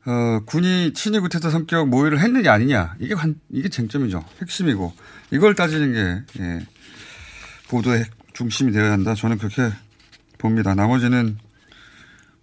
어, 0.05 0.39
군이 0.45 0.93
친위 0.93 1.19
구태타 1.19 1.49
성격 1.49 1.87
모의를 1.87 2.19
했느냐 2.19 2.51
아니냐 2.51 2.95
이게 2.99 3.15
관, 3.15 3.35
이게 3.49 3.69
쟁점이죠. 3.69 4.25
핵심이고 4.41 4.93
이걸 5.31 5.55
따지는 5.55 5.93
게 5.93 6.41
예, 6.41 6.65
보도의 7.73 8.01
핵- 8.01 8.11
중심이 8.33 8.71
되어야 8.71 8.91
한다. 8.91 9.13
저는 9.15 9.37
그렇게 9.37 9.69
봅니다. 10.37 10.73
나머지는 10.75 11.37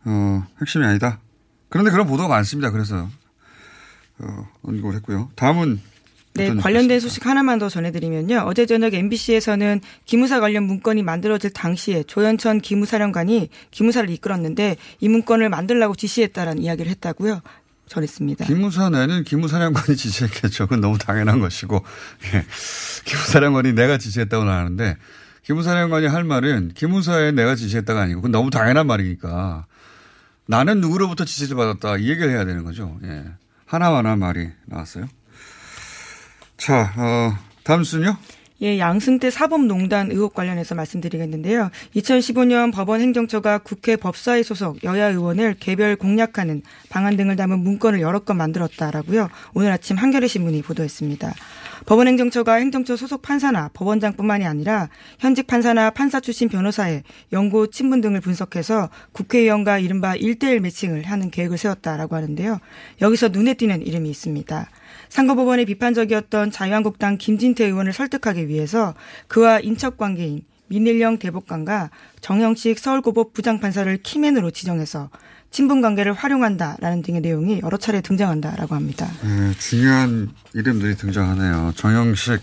어, 0.04 0.46
핵심이 0.60 0.84
아니다. 0.84 1.20
그런데 1.68 1.90
그런 1.90 2.06
보도가 2.06 2.28
많습니다. 2.28 2.70
그래서 2.70 3.08
어, 4.18 4.48
언급을 4.62 4.94
했고요. 4.96 5.30
다음은 5.36 5.80
네, 6.34 6.54
관련된 6.54 7.00
소식 7.00 7.26
하나만 7.26 7.58
더 7.58 7.68
전해드리면요. 7.68 8.44
어제 8.46 8.64
저녁 8.64 8.94
MBC에서는 8.94 9.80
기무사 10.04 10.38
관련 10.40 10.62
문건이 10.64 11.02
만들어질 11.02 11.50
당시에 11.52 12.04
조현천 12.04 12.60
기무사령관이 12.60 13.50
기무사를 13.72 14.08
이끌었는데 14.10 14.76
이 15.00 15.08
문건을 15.08 15.48
만들라고 15.48 15.96
지시했다라는 15.96 16.62
이야기를 16.62 16.90
했다고요. 16.92 17.40
전했습니다. 17.88 18.44
기무사 18.44 18.88
내는 18.90 19.24
기무사령관이 19.24 19.96
지시했겠죠. 19.96 20.66
그건 20.66 20.80
너무 20.80 20.96
당연한 20.96 21.40
것이고, 21.40 21.84
예. 22.34 22.44
기무사령관이 23.04 23.72
내가 23.72 23.98
지시했다고는 23.98 24.52
하는데, 24.52 24.96
기무사령관이 25.50 26.06
할 26.06 26.22
말은 26.22 26.72
기무사에 26.74 27.32
내가 27.32 27.56
지시했다가 27.56 28.02
아니고, 28.02 28.20
그건 28.20 28.30
너무 28.30 28.50
당연한 28.50 28.86
말이니까, 28.86 29.66
나는 30.46 30.80
누구로부터 30.80 31.24
지시를 31.24 31.56
받았다, 31.56 31.96
이 31.96 32.08
얘기를 32.08 32.30
해야 32.30 32.44
되는 32.44 32.62
거죠. 32.62 32.96
예. 33.02 33.24
하나하나 33.66 34.14
말이 34.14 34.48
나왔어요. 34.66 35.08
자, 36.56 36.92
어, 36.96 37.36
다음 37.64 37.82
순요? 37.82 38.16
예, 38.62 38.78
양승태 38.78 39.30
사법농단 39.30 40.12
의혹 40.12 40.34
관련해서 40.34 40.76
말씀드리겠는데요. 40.76 41.70
2015년 41.96 42.72
법원 42.72 43.00
행정처가 43.00 43.58
국회 43.58 43.96
법사위 43.96 44.44
소속 44.44 44.84
여야 44.84 45.08
의원을 45.08 45.56
개별 45.58 45.96
공략하는 45.96 46.62
방안 46.90 47.16
등을 47.16 47.34
담은 47.36 47.58
문건을 47.58 48.00
여러 48.00 48.20
건 48.20 48.36
만들었다라고요. 48.36 49.30
오늘 49.54 49.72
아침 49.72 49.96
한겨레 49.96 50.28
신문이 50.28 50.62
보도했습니다. 50.62 51.32
법원 51.86 52.08
행정처가 52.08 52.54
행정처 52.54 52.96
소속 52.96 53.22
판사나 53.22 53.70
법원장뿐만이 53.72 54.46
아니라 54.46 54.88
현직 55.18 55.46
판사나 55.46 55.90
판사 55.90 56.20
출신 56.20 56.48
변호사의 56.48 57.02
연고 57.32 57.68
친분 57.68 58.00
등을 58.00 58.20
분석해서 58.20 58.90
국회의원과 59.12 59.78
이른바 59.78 60.14
1대1 60.14 60.60
매칭을 60.60 61.04
하는 61.04 61.30
계획을 61.30 61.58
세웠다라고 61.58 62.16
하는데요. 62.16 62.58
여기서 63.00 63.28
눈에 63.28 63.54
띄는 63.54 63.82
이름이 63.82 64.10
있습니다. 64.10 64.68
상고법원에 65.08 65.64
비판적이었던 65.64 66.50
자유한국당 66.50 67.18
김진태 67.18 67.64
의원을 67.64 67.92
설득하기 67.92 68.48
위해서 68.48 68.94
그와 69.28 69.60
인척 69.60 69.96
관계인 69.96 70.42
민일령 70.70 71.18
대법관과 71.18 71.90
정영식 72.20 72.78
서울고법 72.78 73.34
부장판사를 73.34 73.94
키맨으로 74.02 74.52
지정해서 74.52 75.10
친분 75.50 75.80
관계를 75.82 76.12
활용한다라는 76.12 77.02
등의 77.02 77.20
내용이 77.20 77.60
여러 77.62 77.76
차례 77.76 78.00
등장한다라고 78.00 78.76
합니다. 78.76 79.08
네, 79.22 79.52
중요한 79.58 80.30
이름들이 80.54 80.96
등장하네요. 80.96 81.72
정영식 81.74 82.40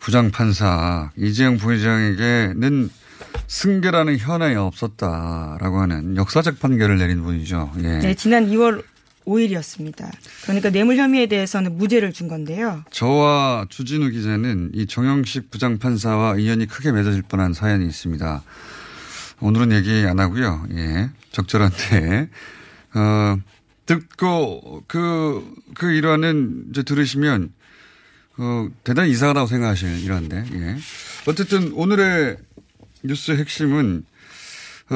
부장판사, 0.00 1.10
이재영 1.16 1.58
부회장에게는 1.58 2.88
승계라는 3.48 4.16
현안이 4.16 4.56
없었다라고 4.56 5.80
하는 5.80 6.16
역사적 6.16 6.58
판결을 6.58 6.96
내린 6.98 7.22
분이죠. 7.22 7.72
예. 7.82 7.98
네, 7.98 8.14
지난 8.14 8.46
2월 8.48 8.82
5일이었습니다. 9.26 10.10
그러니까 10.44 10.70
뇌물 10.70 10.96
혐의에 10.96 11.26
대해서는 11.26 11.76
무죄를 11.76 12.12
준 12.12 12.28
건데요. 12.28 12.84
저와 12.90 13.66
주진우 13.68 14.10
기자는 14.10 14.70
이 14.74 14.86
정영식 14.86 15.50
부장판사와 15.50 16.38
인연이 16.38 16.66
크게 16.66 16.92
맺어질 16.92 17.22
뻔한 17.22 17.52
사연이 17.52 17.86
있습니다. 17.86 18.42
오늘은 19.40 19.72
얘기 19.72 20.06
안 20.06 20.18
하고요. 20.18 20.66
예. 20.72 21.10
적절한데. 21.32 22.30
어, 22.94 23.38
듣고 23.84 24.82
그, 24.86 25.54
그 25.74 25.92
일화는 25.92 26.66
이제 26.70 26.82
들으시면 26.82 27.52
어, 28.38 28.68
대단히 28.84 29.10
이상하다고 29.10 29.46
생각하실 29.46 30.04
일화인데. 30.04 30.44
예. 30.54 30.76
어쨌든 31.26 31.72
오늘의 31.72 32.36
뉴스 33.02 33.32
핵심은 33.32 34.04
어, 34.04 34.15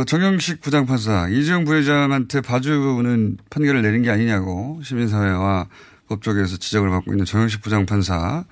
정영식 0.06 0.60
부장판사 0.60 1.28
이재용 1.28 1.64
부회장한테 1.64 2.40
봐주는 2.40 3.38
판결을 3.50 3.82
내린 3.82 4.02
게 4.02 4.10
아니냐고 4.10 4.80
시민사회와 4.84 5.66
법조계에서 6.08 6.58
지적을 6.58 6.90
받고 6.90 7.12
있는 7.12 7.24
정영식 7.24 7.60
부장판사와 7.60 8.44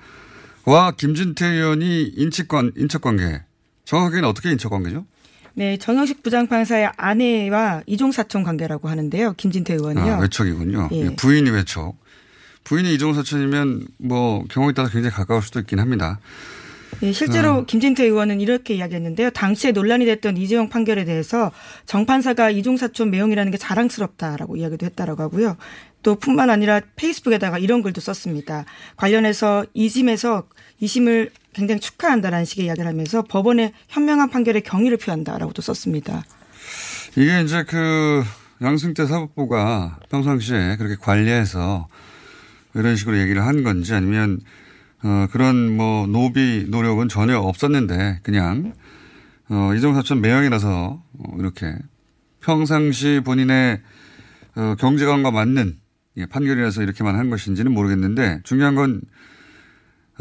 김진태 0.97 1.45
의원이 1.45 2.13
인척관 2.15 2.73
인척관계 2.75 3.41
정확하게는 3.85 4.27
어떻게 4.27 4.51
인척관계죠? 4.51 5.05
네, 5.53 5.77
정영식 5.77 6.23
부장판사의 6.23 6.91
아내와 6.95 7.83
이종사촌 7.85 8.43
관계라고 8.43 8.87
하는데요. 8.87 9.33
김진태 9.33 9.73
의원이요. 9.73 10.13
아, 10.13 10.19
외척이군요. 10.19 10.89
예. 10.91 11.15
부인이 11.15 11.49
외척. 11.49 11.97
부인이 12.63 12.93
이종사촌이면 12.93 13.87
뭐 13.97 14.43
경우에 14.49 14.73
따라 14.73 14.89
굉장히 14.89 15.13
가까울 15.15 15.41
수도 15.41 15.59
있긴 15.59 15.79
합니다. 15.79 16.19
예, 17.01 17.11
실제로 17.13 17.59
음. 17.59 17.65
김진태 17.65 18.03
의원은 18.03 18.41
이렇게 18.41 18.73
이야기했는데요. 18.75 19.29
당시에 19.29 19.71
논란이 19.71 20.05
됐던 20.05 20.37
이재용 20.37 20.69
판결에 20.69 21.05
대해서 21.05 21.51
정판사가 21.85 22.49
이종사촌 22.49 23.11
매형이라는 23.11 23.51
게 23.51 23.57
자랑스럽다라고 23.57 24.57
이야기도 24.57 24.85
했다라고 24.85 25.23
하고요. 25.23 25.57
또 26.03 26.15
뿐만 26.15 26.49
아니라 26.49 26.81
페이스북에다가 26.95 27.57
이런 27.57 27.81
글도 27.81 28.01
썼습니다. 28.01 28.65
관련해서 28.95 29.65
이심에서 29.73 30.43
이심을 30.79 31.31
굉장히 31.53 31.81
축하한다라는 31.81 32.45
식의 32.45 32.65
이야기를 32.65 32.87
하면서 32.87 33.21
법원의 33.23 33.73
현명한 33.87 34.29
판결에 34.29 34.61
경의를 34.61 34.97
표한다라고도 34.97 35.61
썼습니다. 35.61 36.23
이게 37.17 37.41
이제 37.41 37.63
그 37.63 38.23
양승태 38.61 39.05
사법부가 39.07 39.99
평상시에 40.09 40.75
그렇게 40.77 40.95
관리해서 40.95 41.87
이런 42.75 42.95
식으로 42.95 43.17
얘기를 43.19 43.45
한 43.45 43.63
건지 43.63 43.93
아니면 43.93 44.39
어 45.03 45.27
그런 45.31 45.75
뭐 45.77 46.07
노비 46.07 46.65
노력은 46.67 47.07
전혀 47.07 47.37
없었는데 47.37 48.19
그냥 48.23 48.73
어 49.49 49.73
이종사촌 49.75 50.21
매형이라서 50.21 51.03
어 51.19 51.35
이렇게 51.39 51.73
평상시 52.41 53.21
본인의 53.23 53.81
어 54.55 54.75
경제관과 54.77 55.31
맞는 55.31 55.77
예, 56.17 56.25
판결이라서 56.25 56.83
이렇게만 56.83 57.15
한 57.15 57.29
것인지는 57.29 57.71
모르겠는데 57.71 58.41
중요한 58.43 58.75
건 58.75 59.01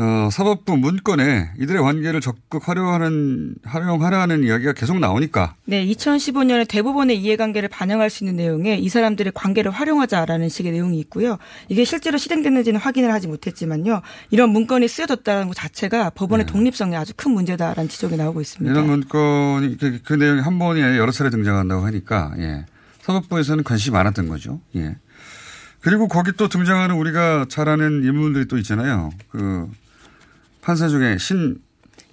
어, 0.00 0.28
사법부 0.30 0.76
문건에 0.76 1.50
이들의 1.58 1.82
관계를 1.82 2.20
적극 2.20 2.68
활용하는, 2.68 3.56
활용하라는 3.64 4.44
이야기가 4.44 4.72
계속 4.72 5.00
나오니까. 5.00 5.56
네, 5.64 5.84
2015년에 5.86 6.68
대법원의 6.68 7.20
이해관계를 7.20 7.68
반영할 7.68 8.08
수 8.08 8.22
있는 8.22 8.36
내용에 8.36 8.76
이 8.76 8.88
사람들의 8.88 9.32
관계를 9.34 9.72
활용하자라는 9.72 10.50
식의 10.50 10.70
내용이 10.70 11.00
있고요. 11.00 11.36
이게 11.68 11.84
실제로 11.84 12.16
실행됐는지는 12.16 12.78
확인을 12.78 13.12
하지 13.12 13.26
못했지만요. 13.26 14.02
이런 14.30 14.50
문건이 14.50 14.86
쓰여졌다는 14.86 15.48
것 15.48 15.54
자체가 15.54 16.10
법원의 16.10 16.46
네. 16.46 16.52
독립성에 16.52 16.94
아주 16.94 17.12
큰 17.16 17.32
문제다라는 17.32 17.88
지적이 17.88 18.18
나오고 18.18 18.40
있습니다. 18.40 18.72
이런 18.72 18.86
문건이 18.86 19.78
그, 19.78 19.98
그 20.04 20.14
내용이 20.14 20.40
한 20.40 20.58
아니라 20.62 20.96
여러 20.96 21.10
차례 21.10 21.30
등장한다고 21.30 21.84
하니까, 21.84 22.34
예. 22.38 22.66
사법부에서는 23.00 23.64
관심이 23.64 23.94
많았던 23.94 24.28
거죠. 24.28 24.60
예. 24.76 24.96
그리고 25.80 26.08
거기 26.08 26.32
또 26.32 26.48
등장하는 26.48 26.94
우리가 26.96 27.46
잘 27.48 27.68
아는 27.68 28.04
인물들이 28.04 28.46
또 28.46 28.58
있잖아요. 28.58 29.10
그, 29.30 29.68
판사 30.68 30.86
중에 30.86 31.16
신, 31.16 31.56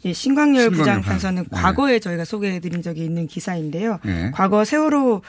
예, 0.06 0.14
신광열 0.14 0.62
신광열 0.64 0.70
부장 0.72 1.02
판사는 1.02 1.44
판- 1.44 1.58
네. 1.58 1.62
과거에 1.62 2.00
저희가 2.00 2.24
소개해드린 2.24 2.82
적이 2.82 3.04
있는 3.04 3.28
기사인데요. 3.28 4.00
예. 4.06 4.32
과거 4.34 4.64
세월호 4.64 5.24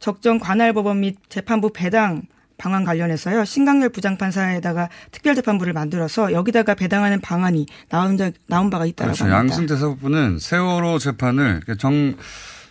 적정 0.00 0.40
관할법원 0.40 0.98
및 0.98 1.16
재판부 1.28 1.70
배당 1.72 2.22
방안 2.58 2.82
관련해서요. 2.84 3.44
신광열 3.44 3.90
부장판사에다가 3.90 4.88
특별재판부를 5.12 5.72
만들어서 5.72 6.32
여기다가 6.32 6.74
배당하는 6.74 7.20
방안이 7.20 7.66
나온 7.88 8.16
적 8.16 8.32
나온 8.48 8.68
바가 8.68 8.84
있다라고 8.86 9.14
그렇죠. 9.14 9.32
합니다. 9.32 9.38
양승태 9.38 9.76
사법부는 9.76 10.40
세월호 10.40 10.98
재판을 10.98 11.60
그러니까 11.60 11.76
정 11.76 12.16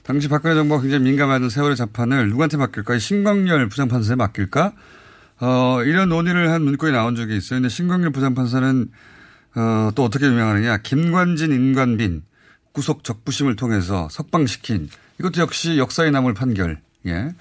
당시 0.04 0.28
박근혜 0.28 0.56
정부가 0.56 0.82
굉장히 0.82 1.06
민감하던 1.06 1.50
세월호 1.50 1.76
재판을 1.76 2.28
누구한테 2.30 2.58
맡길까? 2.58 3.00
신광열 3.00 3.69
부장판사에 3.69 4.15
맡길까? 4.17 4.74
어, 5.39 5.80
이런 5.86 6.10
논의를 6.10 6.52
한 6.52 6.63
문건이 6.63 6.91
나온 6.91 7.15
적이 7.15 7.38
있어요. 7.38 7.60
근데 7.62 7.69
신광열 7.69 8.12
부장판사는 8.12 8.89
어, 9.56 9.92
또 9.96 10.04
어떻게 10.04 10.26
유명하느냐? 10.26 10.78
김관진, 10.78 11.52
임관빈 11.52 12.24
구속 12.72 13.04
적부심을 13.04 13.56
통해서 13.56 14.08
석방시킨 14.10 14.90
이것도 15.20 15.42
역시 15.42 15.78
역사에 15.78 16.10
남을 16.10 16.34
판결. 16.34 16.80
예. 17.06 17.34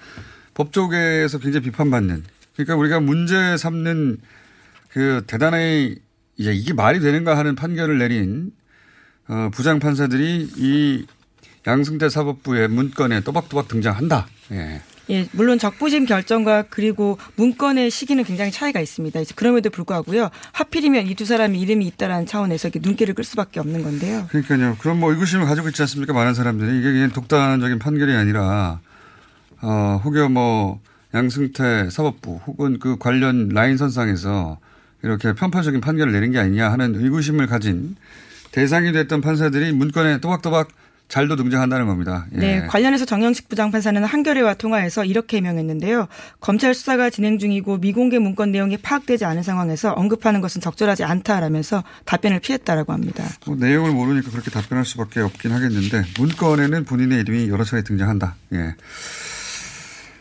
법조계에서 0.54 1.38
굉장히 1.38 1.64
비판받는. 1.66 2.24
그러니까 2.54 2.76
우리가 2.76 3.00
문제 3.00 3.56
삼는 3.56 4.18
그 4.88 5.22
대단히 5.26 5.96
이제 6.36 6.52
이게 6.52 6.72
말이 6.72 7.00
되는가 7.00 7.38
하는 7.38 7.54
판결을 7.54 7.98
내린 7.98 8.52
어, 9.28 9.50
부장 9.52 9.78
판사들이 9.78 10.50
이 10.56 11.06
양승태 11.66 12.08
사법부의 12.08 12.68
문건에 12.68 13.20
또박또박 13.20 13.68
등장한다. 13.68 14.26
예. 14.52 14.82
예, 15.10 15.28
물론 15.32 15.58
적부심 15.58 16.06
결정과 16.06 16.62
그리고 16.70 17.18
문건의 17.36 17.90
시기는 17.90 18.22
굉장히 18.24 18.50
차이가 18.50 18.80
있습니다. 18.80 19.20
그럼에도 19.36 19.70
불구하고요. 19.70 20.30
하필이면 20.52 21.06
이 21.06 21.14
두 21.20 21.26
사람이 21.26 21.60
이름이 21.60 21.86
있다라는 21.86 22.24
차원에서 22.24 22.68
이렇게 22.68 22.80
눈길을 22.82 23.12
끌 23.14 23.24
수밖에 23.24 23.60
없는 23.60 23.82
건데요. 23.82 24.26
그러니까요. 24.30 24.76
그럼 24.80 25.00
뭐 25.00 25.10
의구심을 25.12 25.44
가지고 25.44 25.68
있지 25.68 25.82
않습니까? 25.82 26.14
많은 26.14 26.32
사람들이 26.32 26.78
이게 26.78 26.92
그냥 26.92 27.10
독단적인 27.10 27.78
판결이 27.78 28.14
아니라 28.14 28.80
어, 29.60 30.00
혹여 30.02 30.30
뭐 30.30 30.80
양승태 31.12 31.90
사법부 31.90 32.40
혹은 32.46 32.78
그 32.78 32.96
관련 32.96 33.48
라인 33.50 33.76
선상에서 33.76 34.58
이렇게 35.02 35.34
편파적인 35.34 35.80
판결을 35.82 36.12
내린 36.12 36.30
게 36.32 36.38
아니냐 36.38 36.70
하는 36.72 36.94
의구심을 36.94 37.46
가진 37.46 37.96
대상이 38.52 38.92
됐던 38.92 39.20
판사들이 39.20 39.72
문건에 39.72 40.20
또박또박 40.20 40.68
잘도 41.10 41.34
등장한다는 41.34 41.86
겁니다. 41.86 42.26
예. 42.34 42.38
네, 42.38 42.66
관련해서 42.66 43.04
정영식 43.04 43.48
부장판사는 43.48 44.02
한겨레와 44.02 44.54
통화해서 44.54 45.04
이렇게 45.04 45.38
해명했는데요. 45.38 46.06
검찰 46.40 46.72
수사가 46.72 47.10
진행 47.10 47.38
중이고 47.38 47.78
미공개 47.78 48.20
문건 48.20 48.52
내용이 48.52 48.76
파악되지 48.76 49.24
않은 49.24 49.42
상황에서 49.42 49.92
언급하는 49.92 50.40
것은 50.40 50.60
적절하지 50.60 51.02
않다라면서 51.02 51.82
답변을 52.04 52.38
피했다라고 52.38 52.92
합니다. 52.92 53.24
뭐 53.44 53.56
내용을 53.56 53.90
모르니까 53.90 54.30
그렇게 54.30 54.52
답변할 54.52 54.84
수밖에 54.84 55.20
없긴 55.20 55.50
하겠는데 55.50 56.04
문건에는 56.18 56.84
본인의 56.84 57.20
이름이 57.20 57.48
여러 57.48 57.64
차례 57.64 57.82
등장한다. 57.82 58.36
예. 58.52 58.76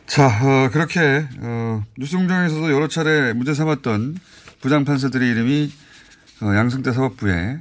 자, 0.08 0.26
어, 0.26 0.70
그렇게 0.72 1.28
어, 1.40 1.84
뉴스공장에서도 2.00 2.72
여러 2.72 2.88
차례 2.88 3.32
문제 3.34 3.54
삼았던 3.54 4.18
부장 4.60 4.86
판사들의 4.86 5.30
이름이 5.30 5.72
어, 6.42 6.56
양승태 6.56 6.94
사법부에 6.94 7.60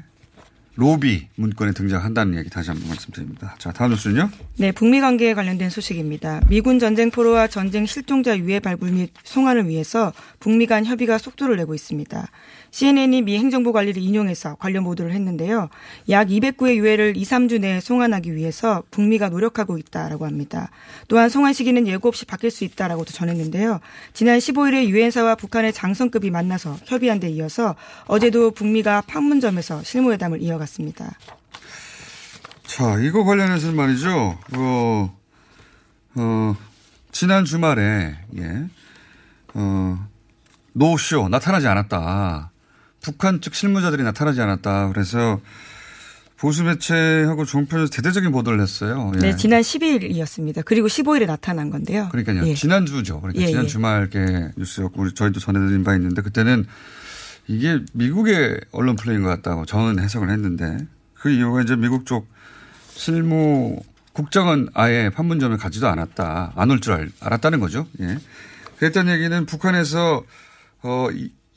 로비 0.79 1.27
문건에 1.35 1.73
등장한다는 1.73 2.38
얘기 2.38 2.51
다시 2.51 2.71
한번 2.71 2.91
말씀드립니다. 2.91 3.57
자, 3.59 3.73
다음 3.73 3.91
뉴스는요. 3.91 4.31
네, 4.59 4.71
북미 4.71 5.01
관계에 5.01 5.35
관련된 5.35 5.71
소식입니다. 5.71 6.43
미군 6.49 6.79
전쟁 6.79 7.11
포로와 7.11 7.49
전쟁 7.49 7.85
실종자 7.85 8.38
유해 8.38 8.61
발굴 8.61 8.93
및 8.93 9.11
송환을 9.25 9.67
위해서 9.67 10.12
북미 10.38 10.67
간 10.67 10.87
협의가 10.87 11.19
속도를 11.19 11.57
내고 11.57 11.75
있습니다. 11.75 12.29
CNN이 12.70 13.22
미 13.22 13.38
행정부 13.38 13.72
관리를 13.72 14.00
인용해서 14.02 14.57
관련 14.57 14.85
보도를 14.85 15.12
했는데요. 15.12 15.68
약 16.11 16.28
209의 16.28 16.76
유해를 16.76 17.16
2, 17.16 17.22
3주 17.22 17.61
내에 17.61 17.81
송환하기 17.81 18.35
위해서 18.35 18.83
북미가 18.90 19.28
노력하고 19.31 19.78
있다라고 19.78 20.26
합니다. 20.26 20.70
또한 21.09 21.28
송환 21.28 21.52
시기는 21.52 21.87
예고 21.87 22.09
없이 22.09 22.24
바뀔 22.24 22.50
수 22.50 22.64
있다라고도 22.64 23.12
전했는데요. 23.12 23.81
지난 24.12 24.38
15일에 24.38 24.88
유엔사와 24.88 25.37
북한의 25.37 25.72
장성급이 25.72 26.31
만나서 26.31 26.76
협의한 26.85 27.20
데 27.20 27.28
이어서 27.31 27.74
어제도 28.07 28.50
북미가 28.50 29.02
판문점에서 29.02 29.83
실무회담을 29.83 30.42
이어갔습니다. 30.42 31.16
자, 32.64 32.98
이거 33.00 33.24
관련해서는 33.24 33.74
말이죠. 33.74 34.38
어, 34.57 35.18
어, 36.16 36.57
지난 37.11 37.44
주말에, 37.44 38.18
예, 38.37 38.66
어, 39.54 40.09
노쇼, 40.74 41.28
나타나지 41.28 41.66
않았다. 41.66 42.52
북한 43.03 43.41
측 43.41 43.55
실무자들이 43.55 44.03
나타나지 44.03 44.41
않았다. 44.41 44.89
그래서, 44.89 45.41
보수 46.37 46.63
매체하고 46.63 47.45
종편에서 47.45 47.91
대대적인 47.91 48.31
보도를 48.31 48.61
했어요. 48.61 49.11
예. 49.17 49.19
네, 49.19 49.37
지난 49.37 49.61
10일이었습니다. 49.61 50.63
그리고 50.65 50.87
15일에 50.87 51.27
나타난 51.27 51.69
건데요. 51.71 52.09
그러니까요. 52.13 52.47
예. 52.47 52.55
지난주죠. 52.55 53.21
그러니까 53.21 53.43
예, 53.43 53.47
지난 53.49 53.65
예. 53.65 53.67
주말께 53.69 54.51
뉴스였고 54.57 55.03
우리 55.03 55.15
저희도 55.15 55.41
전해드린 55.41 55.83
바 55.83 55.97
있는데 55.97 56.23
그때는 56.23 56.65
이게 57.49 57.81
미국의 57.93 58.61
언론 58.71 58.95
플레이인 58.95 59.25
것 59.25 59.29
같다고 59.31 59.67
저는 59.67 60.01
해석을 60.01 60.31
했는데 60.31 60.79
그 61.15 61.29
이유가 61.31 61.61
이제 61.63 61.75
미국 61.75 62.07
쪽 62.07 62.29
실무 62.95 63.81
국정은 64.13 64.69
아예 64.75 65.11
판문점에 65.11 65.57
가지도 65.57 65.89
않았다. 65.89 66.53
안 66.55 66.71
올 66.71 66.81
줄 66.81 67.11
알았다는 67.21 67.59
거죠. 67.59 67.89
예. 68.01 68.17
그랬던 68.79 69.09
얘기는 69.09 69.45
북한에서 69.45 70.23
어, 70.83 71.09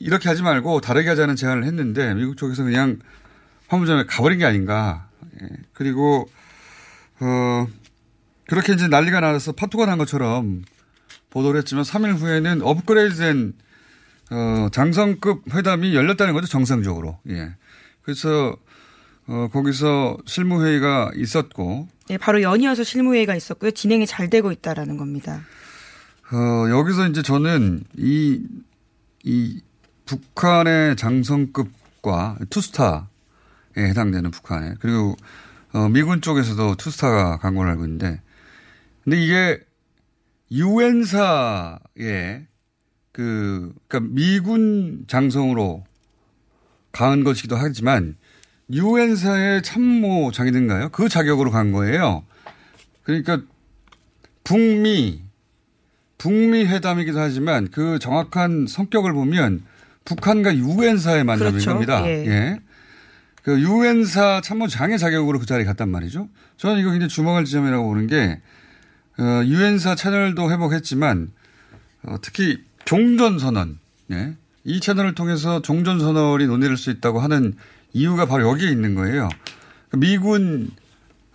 이, 0.02 0.04
이렇게 0.04 0.28
하지 0.28 0.42
말고 0.42 0.80
다르게 0.80 1.08
하자는 1.08 1.36
제안을 1.36 1.64
했는데 1.64 2.14
미국 2.14 2.36
쪽에서 2.36 2.64
그냥 2.64 2.98
판문점에 3.68 4.04
가버린 4.06 4.38
게 4.38 4.44
아닌가. 4.44 5.08
예. 5.40 5.48
그리고 5.72 6.28
어, 7.20 7.66
그렇게 8.48 8.72
이제 8.74 8.88
난리가 8.88 9.20
나서 9.20 9.52
파토가 9.52 9.86
난 9.86 9.98
것처럼 9.98 10.64
보도를 11.30 11.58
했지만 11.58 11.84
3일 11.84 12.16
후에는 12.18 12.62
업그레이드된 12.62 13.54
어, 14.30 14.68
장성급 14.70 15.54
회담이 15.54 15.94
열렸다는 15.94 16.34
거죠, 16.34 16.46
정상적으로. 16.46 17.18
예. 17.28 17.54
그래서 18.02 18.56
어, 19.26 19.48
거기서 19.52 20.18
실무회의가 20.26 21.12
있었고, 21.14 21.88
네, 22.08 22.18
바로 22.18 22.42
연이어서 22.42 22.82
실무회의가 22.82 23.36
있었고요. 23.36 23.70
진행이 23.70 24.06
잘 24.06 24.28
되고 24.28 24.50
있다라는 24.50 24.96
겁니다. 24.96 25.42
어, 26.32 26.68
여기서 26.70 27.08
이제 27.08 27.22
저는 27.22 27.84
이, 27.96 28.40
이 29.22 29.60
북한의 30.06 30.96
장성급과 30.96 32.38
투스타에 32.50 33.02
해당되는 33.76 34.30
북한에 34.30 34.74
그리고 34.80 35.16
어, 35.72 35.88
미군 35.88 36.20
쪽에서도 36.20 36.76
투스타가 36.76 37.38
간 37.38 37.54
걸로 37.54 37.70
알고 37.70 37.84
있는데 37.84 38.20
근데 39.04 39.22
이게 39.22 39.60
유엔사의 40.50 42.46
그, 43.12 43.74
그니까 43.88 44.08
미군 44.12 45.04
장성으로 45.06 45.84
간 46.92 47.24
것이기도 47.24 47.56
하지만 47.56 48.16
유엔사의 48.70 49.62
참모장이든가요? 49.62 50.90
그 50.90 51.08
자격으로 51.08 51.50
간 51.50 51.72
거예요. 51.72 52.24
그러니까 53.02 53.42
북미 54.44 55.22
북미 56.18 56.64
회담이기도 56.64 57.18
하지만 57.18 57.70
그 57.70 57.98
정확한 57.98 58.66
성격을 58.68 59.12
보면 59.12 59.64
북한과 60.04 60.56
유엔사의 60.56 61.24
만남인 61.24 61.52
그렇죠. 61.52 61.70
겁니다. 61.72 62.02
예. 62.06 62.26
예. 62.26 62.58
그 63.42 63.60
유엔사 63.60 64.40
참모장의 64.42 64.98
자격으로 64.98 65.38
그 65.38 65.46
자리에 65.46 65.64
갔단 65.64 65.88
말이죠. 65.88 66.28
저는 66.56 66.80
이거 66.80 66.90
굉장히 66.90 67.08
주목할 67.08 67.44
지점이라고 67.44 67.84
보는 67.88 68.06
게 68.06 68.40
어, 69.18 69.42
유엔사 69.44 69.94
채널도 69.94 70.50
회복했지만 70.50 71.30
어, 72.04 72.16
특히 72.22 72.62
종전선언, 72.84 73.78
예. 74.12 74.34
이 74.64 74.80
채널을 74.80 75.14
통해서 75.14 75.60
종전선언이 75.62 76.46
논의될 76.46 76.76
수 76.76 76.90
있다고 76.90 77.20
하는 77.20 77.54
이유가 77.92 78.26
바로 78.26 78.48
여기에 78.48 78.70
있는 78.70 78.94
거예요. 78.94 79.28
그 79.90 79.96
미군, 79.96 80.70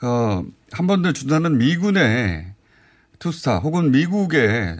어, 0.01 0.43
한 0.71 0.87
번도 0.87 1.13
준다는 1.13 1.57
미군의 1.57 2.47
투스타 3.19 3.59
혹은 3.59 3.91
미국의 3.91 4.77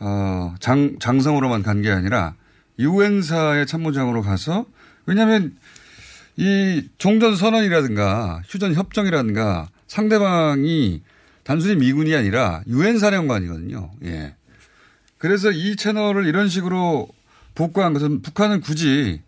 어, 0.00 0.54
장, 0.60 0.96
장성으로만 0.98 1.62
간 1.62 1.82
게 1.82 1.90
아니라 1.90 2.34
유엔사의 2.78 3.66
참모장으로 3.66 4.22
가서 4.22 4.66
왜냐하면 5.06 5.56
이 6.36 6.88
종전 6.98 7.36
선언이라든가 7.36 8.42
휴전 8.46 8.74
협정이라든가 8.74 9.68
상대방이 9.86 11.02
단순히 11.44 11.76
미군이 11.76 12.14
아니라 12.14 12.62
유엔 12.66 12.98
사령관이거든요. 12.98 13.90
예. 14.04 14.34
그래서 15.18 15.50
이 15.50 15.76
채널을 15.76 16.26
이런 16.26 16.48
식으로 16.48 17.08
복구한 17.54 17.92
것은 17.92 18.22
북한은 18.22 18.60
굳이 18.60 19.22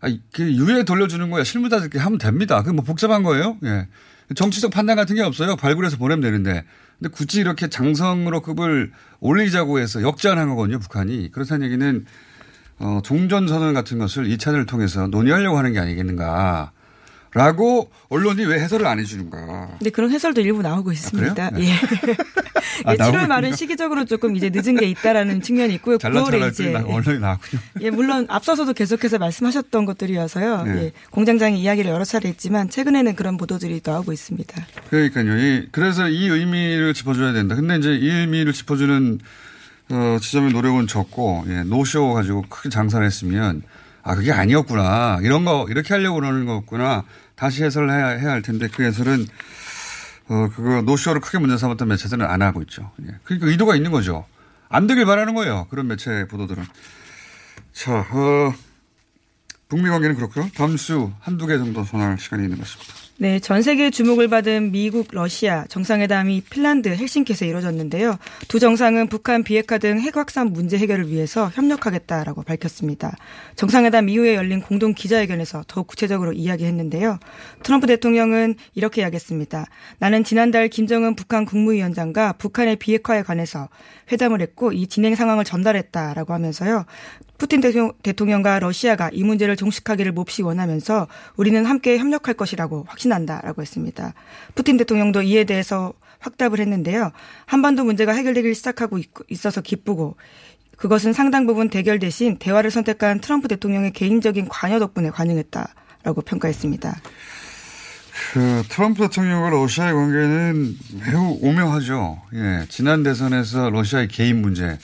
아, 0.00 0.08
그 0.32 0.52
유에 0.52 0.84
돌려주는 0.84 1.30
거야. 1.30 1.42
실무자들께 1.42 1.98
하면 1.98 2.18
됩니다. 2.18 2.62
그뭐 2.62 2.82
복잡한 2.82 3.22
거예요. 3.22 3.58
예. 3.64 3.88
정치적 4.34 4.70
판단 4.70 4.96
같은 4.96 5.16
게 5.16 5.22
없어요. 5.22 5.56
발굴해서 5.56 5.96
보내면 5.96 6.20
되는데. 6.20 6.64
근데 6.98 7.10
굳이 7.10 7.40
이렇게 7.40 7.68
장성으로 7.68 8.40
급을 8.42 8.92
올리자고 9.20 9.78
해서 9.78 10.02
역제안한 10.02 10.48
거거든요. 10.48 10.78
북한이. 10.78 11.30
그렇다는 11.30 11.66
얘기는 11.66 12.04
어, 12.78 13.00
종전 13.02 13.48
선언 13.48 13.74
같은 13.74 13.98
것을 13.98 14.26
이 14.26 14.38
채널을 14.38 14.66
통해서 14.66 15.06
논의하려고 15.06 15.58
하는 15.58 15.72
게 15.72 15.80
아니겠는가. 15.80 16.72
라고 17.36 17.90
언론이 18.08 18.46
왜 18.46 18.58
해설을 18.60 18.86
안 18.86 18.98
해주는가. 18.98 19.76
근데 19.78 19.90
그런 19.90 20.10
해설도 20.10 20.40
일부 20.40 20.62
나오고 20.62 20.90
있습니다. 20.90 21.50
네. 21.50 21.68
예. 21.68 21.72
아, 22.84 22.92
예, 22.92 22.96
나오고 22.96 23.18
7월 23.18 23.26
말은. 23.26 23.54
시기적으로 23.54 24.06
조금 24.06 24.36
이제 24.36 24.50
늦은 24.50 24.76
게 24.76 24.86
있다라는 24.86 25.42
측면이 25.42 25.74
있고요. 25.74 25.98
잘난 25.98 26.24
9월에 26.24 26.30
척할 26.32 26.50
이제 26.50 26.72
때 26.72 26.76
언론이 26.78 27.18
나왔군요. 27.18 27.60
예, 27.82 27.90
물론 27.90 28.24
앞서서도 28.30 28.72
계속해서 28.72 29.18
말씀하셨던 29.18 29.84
것들이어서요. 29.84 30.62
네. 30.62 30.82
예, 30.84 30.92
공장장이 31.10 31.60
이야기를 31.60 31.90
여러 31.90 32.04
차례 32.04 32.30
했지만 32.30 32.70
최근에는 32.70 33.14
그런 33.16 33.36
보도들이 33.36 33.82
나오고 33.84 34.14
있습니다. 34.14 34.66
그러니까요. 34.88 35.36
이, 35.36 35.68
그래서 35.72 36.08
이 36.08 36.28
의미를 36.28 36.94
짚어줘야 36.94 37.34
된다. 37.34 37.54
근데 37.54 37.76
이제 37.76 37.94
이 37.94 38.08
의미를 38.08 38.54
짚어주는 38.54 39.20
어, 39.90 40.18
지점의 40.20 40.52
노력은 40.52 40.86
적고 40.86 41.44
예, 41.48 41.62
노쇼 41.62 42.14
가지고 42.14 42.42
크게 42.48 42.68
장사를 42.68 43.04
했으면 43.04 43.62
아 44.02 44.14
그게 44.14 44.32
아니었구나 44.32 45.20
이런 45.22 45.44
거 45.44 45.66
이렇게 45.68 45.94
하려고 45.94 46.20
그러는 46.20 46.46
거였구나 46.46 47.04
다시 47.34 47.62
해설을 47.64 47.90
해야, 47.90 48.08
해야 48.08 48.30
할 48.30 48.42
텐데 48.42 48.68
그 48.68 48.82
해설은 48.82 49.26
어 50.28 50.48
그거 50.54 50.82
노쇼를 50.82 51.20
크게 51.20 51.38
문제 51.38 51.56
삼았던 51.56 51.88
매체들은 51.88 52.24
안 52.26 52.42
하고 52.42 52.62
있죠. 52.62 52.90
예. 53.02 53.14
그러니까 53.24 53.46
의도가 53.48 53.76
있는 53.76 53.90
거죠. 53.92 54.26
안 54.68 54.86
되길 54.86 55.06
바라는 55.06 55.34
거예요. 55.34 55.66
그런 55.70 55.86
매체 55.86 56.26
보도들은. 56.26 56.64
자, 57.72 58.00
어, 58.10 58.54
북미 59.68 59.88
관계는 59.88 60.16
그렇고요. 60.16 60.48
다음 60.54 60.76
주 60.76 61.12
한두 61.20 61.46
개 61.46 61.58
정도 61.58 61.84
전할 61.84 62.18
시간이 62.18 62.44
있는 62.44 62.58
것 62.58 62.64
같습니다. 62.66 63.05
네, 63.18 63.40
전 63.40 63.62
세계 63.62 63.90
주목을 63.90 64.28
받은 64.28 64.72
미국, 64.72 65.08
러시아 65.10 65.64
정상회담이 65.70 66.42
핀란드 66.50 66.90
헬싱키에서 66.90 67.46
이뤄졌는데요. 67.46 68.18
두 68.46 68.60
정상은 68.60 69.08
북한 69.08 69.42
비핵화 69.42 69.78
등 69.78 69.96
핵 70.04 70.18
확산 70.18 70.52
문제 70.52 70.76
해결을 70.76 71.08
위해서 71.08 71.50
협력하겠다라고 71.54 72.42
밝혔습니다. 72.42 73.16
정상회담 73.54 74.10
이후에 74.10 74.34
열린 74.34 74.60
공동 74.60 74.92
기자회견에서 74.92 75.64
더욱 75.66 75.86
구체적으로 75.86 76.34
이야기했는데요. 76.34 77.18
트럼프 77.62 77.86
대통령은 77.86 78.56
이렇게 78.74 79.00
이야기했습니다. 79.00 79.64
나는 79.98 80.22
지난달 80.22 80.68
김정은 80.68 81.14
북한 81.14 81.46
국무위원장과 81.46 82.34
북한의 82.34 82.76
비핵화에 82.76 83.22
관해서 83.22 83.70
회담을 84.12 84.42
했고 84.42 84.72
이 84.72 84.88
진행 84.88 85.14
상황을 85.14 85.44
전달했다라고 85.44 86.34
하면서요. 86.34 86.84
푸틴 87.38 87.60
대통령- 87.60 87.92
대통령 88.02 88.42
과 88.42 88.58
러시아가 88.58 89.10
이 89.12 89.22
문제를 89.24 89.56
종식하기를 89.56 90.12
몹시 90.12 90.42
원하면서 90.42 91.06
우리는 91.36 91.64
함께 91.66 91.98
협력할 91.98 92.34
것이라고 92.34 92.84
확신한다라고 92.88 93.62
했습니다. 93.62 94.14
푸틴 94.54 94.76
대통령도 94.76 95.22
이에 95.22 95.44
대해서 95.44 95.92
확답을 96.18 96.60
했는데요. 96.60 97.12
한반도 97.44 97.84
문제가 97.84 98.12
해결되기 98.12 98.54
시작하고 98.54 98.98
있- 98.98 99.10
있어서 99.28 99.60
기쁘고 99.60 100.16
그것은 100.76 101.12
상당 101.12 101.46
부분 101.46 101.68
대결 101.70 101.98
대신 101.98 102.38
대화를 102.38 102.70
선택한 102.70 103.20
트럼프 103.20 103.48
대통령의 103.48 103.92
개인적인 103.92 104.48
관여 104.48 104.78
덕분에 104.78 105.10
가능했다라고 105.10 106.22
평가했습니다. 106.24 107.00
그 108.32 108.62
트럼프 108.70 109.02
대통령과 109.02 109.50
러시아의 109.50 109.92
관계는 109.94 110.76
매우 111.06 111.38
오묘하죠. 111.42 112.22
예, 112.34 112.66
지난 112.68 113.02
대선에서 113.02 113.70
러시아의 113.70 114.08
개인 114.08 114.40
문제 114.42 114.78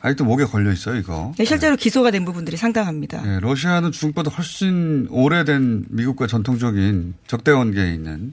아직도 0.00 0.24
목에 0.24 0.44
걸려 0.44 0.70
있어요, 0.72 0.96
이거. 0.96 1.32
네, 1.36 1.44
실제로 1.44 1.74
기소가 1.76 2.10
된 2.12 2.24
부분들이 2.24 2.56
상당합니다. 2.56 3.22
예, 3.26 3.40
러시아는 3.40 3.90
중국보다 3.90 4.30
훨씬 4.30 5.06
오래된 5.10 5.86
미국과 5.88 6.26
전통적인 6.28 7.14
적대 7.26 7.52
관계에 7.52 7.94
있는 7.94 8.32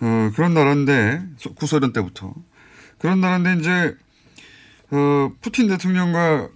어, 0.00 0.30
그런 0.34 0.54
나라인데 0.54 1.22
소- 1.38 1.54
구소련 1.54 1.92
때부터 1.92 2.34
그런 2.98 3.20
나라인데 3.20 3.56
이제 3.60 3.96
어, 4.90 5.30
푸틴 5.40 5.68
대통령과 5.68 6.48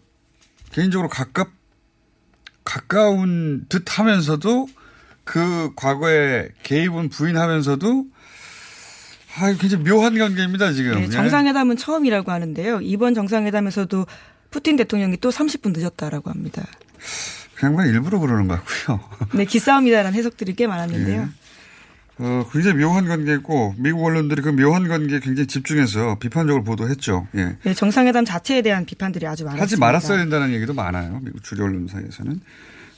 개인적으로 0.72 1.08
가깝 1.08 1.50
가까운 2.64 3.64
듯하면서도 3.68 4.68
그 5.22 5.72
과거의 5.76 6.50
개입은 6.64 7.08
부인하면서도 7.10 8.06
아, 9.38 9.52
굉장히 9.58 9.84
묘한 9.84 10.18
관계입니다 10.18 10.72
지금. 10.72 10.94
네, 10.94 11.02
예. 11.02 11.08
정상회담은 11.08 11.76
처음이라고 11.76 12.32
하는데요. 12.32 12.80
이번 12.82 13.14
정상회담에서도 13.14 14.06
푸틴 14.50 14.76
대통령이 14.76 15.18
또 15.18 15.30
30분 15.30 15.76
늦었다라고 15.76 16.30
합니다. 16.30 16.64
그냥 17.54 17.74
만 17.74 17.88
일부러 17.88 18.18
그러는 18.18 18.48
것 18.48 18.64
같고요. 18.64 19.00
네, 19.34 19.44
기싸움이다라는 19.44 20.16
해석들이 20.16 20.54
꽤 20.54 20.66
많았는데요. 20.66 21.22
예. 21.22 21.46
어, 22.18 22.48
굉장히 22.50 22.82
묘한 22.82 23.06
관계고 23.06 23.74
미국 23.76 24.04
언론들이 24.06 24.40
그 24.40 24.48
묘한 24.48 24.88
관계에 24.88 25.20
굉장히 25.20 25.46
집중해서 25.46 26.18
비판적으로 26.18 26.64
보도했죠. 26.64 27.28
예. 27.34 27.56
네, 27.62 27.74
정상회담 27.74 28.24
자체에 28.24 28.62
대한 28.62 28.86
비판들이 28.86 29.26
아주 29.26 29.44
많았습니다. 29.44 29.62
하지 29.62 29.76
말았어야 29.78 30.18
된다는 30.18 30.54
얘기도 30.54 30.72
많아요. 30.72 31.20
미국 31.22 31.44
주류 31.44 31.64
언론 31.64 31.86
사이에서는. 31.88 32.40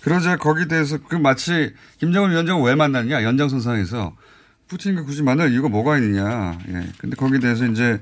그러자 0.02 0.36
거기에 0.36 0.66
대해서 0.66 0.98
그 0.98 1.16
마치 1.16 1.74
김정은 1.98 2.30
위원장을 2.30 2.62
왜 2.64 2.76
만났냐 2.76 3.24
연장선상에서 3.24 4.14
푸틴과 4.68 5.02
굳이 5.04 5.22
만날 5.22 5.52
이유가 5.52 5.68
뭐가 5.68 5.98
있느냐. 5.98 6.58
예. 6.68 6.86
근데 6.98 7.16
거기에 7.16 7.38
대해서 7.40 7.66
이제 7.66 8.00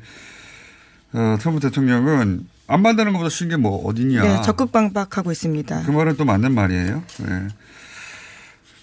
어, 1.13 1.37
트럼프 1.39 1.61
대통령은 1.61 2.47
안 2.69 2.83
만나는 2.83 3.13
것보다 3.13 3.31
쉬운 3.31 3.51
게 3.51 3.57
뭐 3.57 3.85
어디냐. 3.87 4.23
네, 4.23 4.43
적극 4.43 4.73
반박하고 4.73 5.31
있습니다. 5.33 5.83
그 5.85 5.91
말은 5.91 6.17
또 6.17 6.25
맞는 6.25 6.53
말이에요. 6.55 7.03
예. 7.29 7.49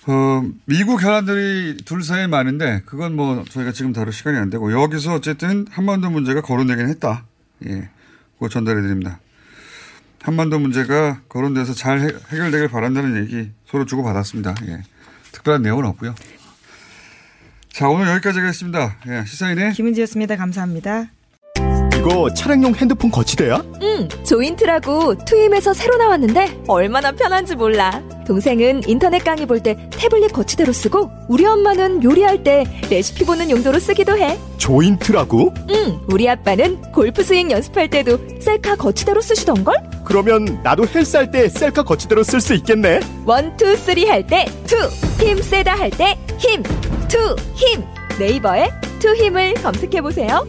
어, 0.06 0.44
미국 0.66 1.02
현안들이 1.02 1.78
둘 1.86 2.04
사이에 2.04 2.28
많은데 2.28 2.82
그건 2.86 3.16
뭐 3.16 3.44
저희가 3.50 3.72
지금 3.72 3.94
다룰 3.94 4.12
시간이 4.12 4.38
안 4.38 4.50
되고 4.50 4.72
여기서 4.72 5.16
어쨌든 5.16 5.66
한반도 5.70 6.10
문제가 6.10 6.42
거론되긴 6.42 6.88
했다. 6.90 7.26
예. 7.68 7.90
그거 8.36 8.50
전달해 8.50 8.82
드립니다. 8.82 9.20
한반도 10.22 10.60
문제가 10.60 11.20
거론돼서 11.28 11.74
잘 11.74 12.00
해, 12.00 12.08
결되길 12.30 12.70
바란다는 12.70 13.24
얘기 13.24 13.52
서로 13.68 13.86
주고받았습니다. 13.86 14.56
예. 14.68 14.82
특별한 15.34 15.62
내용은 15.62 15.86
없고요. 15.86 16.16
자, 17.74 17.90
오늘 17.90 18.08
여기까지 18.08 18.40
하겠습니다. 18.40 18.96
예, 19.08 19.24
시사인의 19.26 19.74
김은지였습니다. 19.74 20.36
감사합니다. 20.36 21.08
이거 21.98 22.32
차량용 22.34 22.76
핸드폰 22.76 23.10
거치대야? 23.10 23.64
응, 23.82 24.10
조인트라고 24.26 25.16
투임에서 25.26 25.74
새로 25.74 25.96
나왔는데 25.98 26.64
얼마나 26.68 27.12
편한지 27.14 27.56
몰라. 27.56 28.02
동생은 28.28 28.84
인터넷 28.88 29.24
강의 29.24 29.46
볼 29.46 29.62
때 29.64 29.78
태블릿 29.92 30.34
거치대로 30.34 30.74
쓰고 30.74 31.10
우리 31.30 31.46
엄마는 31.46 32.04
요리할 32.04 32.44
때 32.44 32.66
레시피 32.92 33.24
보는 33.26 33.50
용도로 33.50 33.80
쓰기도 33.80 34.18
해. 34.18 34.38
조인트라고? 34.58 35.54
응, 35.70 36.00
우리 36.08 36.28
아빠는 36.30 36.82
골프 36.92 37.24
스윙 37.24 37.50
연습할 37.52 37.90
때도 37.90 38.20
셀카 38.42 38.76
거치대로 38.76 39.22
쓰시던걸? 39.22 39.76
그러면 40.06 40.62
나도 40.64 40.86
헬스할 40.88 41.32
때 41.32 41.48
셀카 41.50 41.84
거치대로 41.84 42.24
쓸 42.24 42.42
수 42.42 42.54
있겠네. 42.54 43.00
one, 43.26 43.56
two, 43.58 43.76
three 43.78 44.06
할 44.08 44.26
때 44.28 44.46
two, 44.68 44.76
힘 45.24 45.42
세다 45.42 45.76
할 45.78 45.90
때 45.92 46.18
힘, 46.38 46.62
투, 47.08 47.36
힘. 47.56 47.84
네이버에 48.20 48.70
투 49.00 49.16
힘을 49.16 49.54
검색해 49.56 50.02
보세요. 50.02 50.46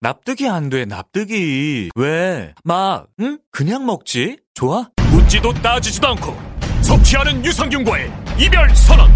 납득이 0.00 0.48
안 0.48 0.70
돼, 0.70 0.86
납득이. 0.86 1.90
왜? 1.94 2.54
막, 2.64 3.06
응? 3.20 3.38
그냥 3.50 3.84
먹지? 3.84 4.38
좋아? 4.54 4.88
묻지도 5.12 5.52
따지지도 5.54 6.08
않고 6.08 6.34
섭취하는 6.82 7.44
유산균과의 7.44 8.10
이별 8.38 8.74
선언. 8.74 9.10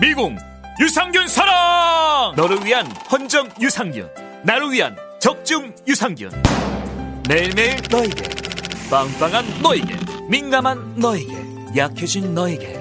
미궁 0.00 0.36
유산균 0.80 1.26
사랑! 1.28 2.34
너를 2.36 2.64
위한 2.64 2.86
헌정 3.10 3.48
유산균. 3.60 4.08
나를 4.44 4.70
위한 4.72 4.96
적중 5.20 5.74
유산균. 5.88 6.30
매일매일 7.28 7.76
너에게. 7.90 8.22
빵빵한 8.90 9.62
너에게. 9.62 9.96
민감한 10.28 10.94
너에게. 10.96 11.32
약해진 11.76 12.34
너에게. 12.34 12.80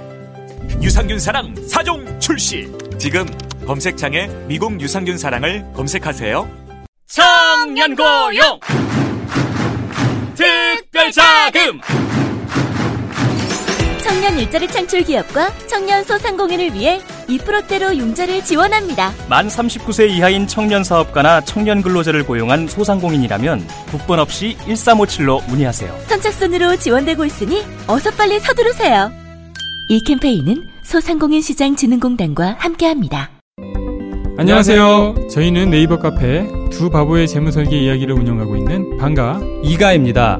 유산균 0.82 1.20
사랑 1.20 1.54
4종 1.54 2.20
출시. 2.20 2.72
지금 2.98 3.26
검색창에 3.66 4.28
미궁 4.48 4.82
유산균 4.82 5.18
사랑을 5.18 5.66
검색하세요. 5.74 6.50
청년고용 7.08 8.60
특별자금 10.36 11.80
청년 14.04 14.38
일자리 14.40 14.68
창출 14.68 15.04
기업과 15.04 15.52
청년 15.68 16.04
소상공인을 16.04 16.74
위해 16.74 17.00
2%대로 17.28 17.96
융자를 17.96 18.44
지원합니다. 18.44 19.12
만 19.30 19.48
39세 19.48 20.10
이하인 20.10 20.48
청년 20.48 20.84
사업가나 20.84 21.42
청년 21.42 21.82
근로자를 21.82 22.26
고용한 22.26 22.68
소상공인이라면 22.68 23.68
국번 23.92 24.20
없이 24.20 24.58
1357로 24.68 25.48
문의하세요. 25.48 25.96
선착순으로 26.08 26.78
지원되고 26.78 27.26
있으니 27.26 27.64
어서 27.88 28.12
빨리 28.12 28.40
서두르세요. 28.40 29.12
이 29.90 30.04
캠페인은 30.04 30.68
소상공인 30.84 31.42
시장 31.42 31.76
진흥공단과 31.76 32.56
함께합니다. 32.60 33.30
안녕하세요. 34.38 35.28
저희는 35.30 35.70
네이버 35.70 36.00
카페 36.00 36.48
두 36.72 36.90
바보의 36.90 37.28
재무설계 37.28 37.78
이야기를 37.78 38.16
운영하고 38.16 38.56
있는 38.56 38.98
방가 38.98 39.40
이가입니다. 39.64 40.40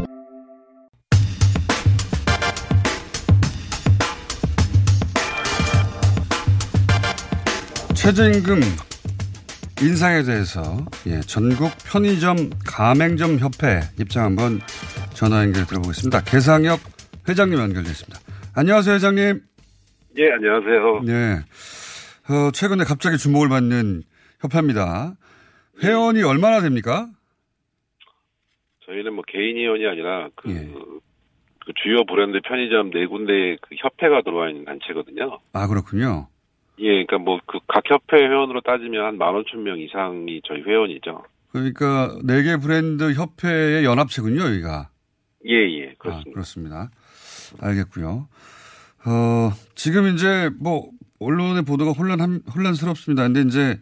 최저임금 8.11 8.59
인상에 9.81 10.23
대해서 10.23 10.61
예, 11.07 11.21
전국 11.21 11.71
편의점 11.85 12.49
가맹점 12.67 13.39
협회 13.39 13.79
입장 14.01 14.25
한번 14.25 14.59
전화 15.13 15.43
연결 15.43 15.65
들어보겠습니다. 15.65 16.21
개상혁 16.25 16.81
회장님 17.29 17.57
연결됐습니다. 17.57 18.19
안녕하세요, 18.53 18.95
회장님. 18.95 19.41
예, 20.17 20.31
안녕하세요. 20.33 21.01
네. 21.05 21.39
어, 22.33 22.51
최근에 22.51 22.83
갑자기 22.83 23.17
주목을 23.17 23.47
받는 23.47 24.03
협회입니다. 24.41 25.15
회원이 25.81 26.21
얼마나 26.23 26.59
됩니까? 26.59 27.07
저희는 28.87 29.13
뭐 29.13 29.23
개인 29.25 29.55
회원이 29.55 29.87
아니라 29.87 30.27
그, 30.35 30.49
예. 30.49 30.69
그 31.65 31.71
주요 31.81 32.03
브랜드 32.05 32.41
편의점 32.43 32.91
네 32.91 33.05
군데 33.05 33.55
그 33.61 33.75
협회가 33.77 34.21
들어와 34.21 34.49
있는 34.49 34.65
단체거든요. 34.65 35.39
아, 35.53 35.67
그렇군요. 35.67 36.27
예, 36.81 36.87
그러니까 37.05 37.17
뭐 37.19 37.39
그 37.45 37.59
각 37.67 37.83
협회 37.89 38.17
회원으로 38.17 38.61
따지면 38.61 39.05
한 39.05 39.17
만 39.17 39.35
오천 39.35 39.63
명 39.63 39.79
이상이 39.79 40.41
저희 40.47 40.61
회원이죠. 40.61 41.23
그러니까 41.51 42.17
네 42.23 42.43
개 42.43 42.57
브랜드 42.57 43.13
협회의 43.13 43.83
연합체군요, 43.85 44.41
여기가. 44.41 44.89
예, 45.47 45.53
예, 45.53 45.93
그렇습니다. 45.99 46.29
아, 46.29 46.33
그렇습니다. 46.33 46.89
알겠고요. 47.61 48.27
어, 49.05 49.51
지금 49.75 50.07
이제 50.13 50.49
뭐 50.59 50.89
언론의 51.19 51.63
보도가 51.63 51.91
혼란 51.91 52.41
혼란스럽습니다. 52.55 53.23
근데 53.23 53.41
이제 53.41 53.79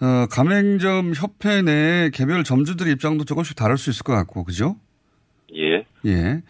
어, 0.00 0.26
가맹점 0.30 1.12
협회 1.16 1.62
내 1.62 2.10
개별 2.12 2.44
점주들의 2.44 2.92
입장도 2.92 3.24
조금씩 3.24 3.56
다를 3.56 3.76
수 3.78 3.90
있을 3.90 4.04
것 4.04 4.12
같고, 4.12 4.44
그죠? 4.44 4.76
예. 5.54 5.84
예. 6.06 6.42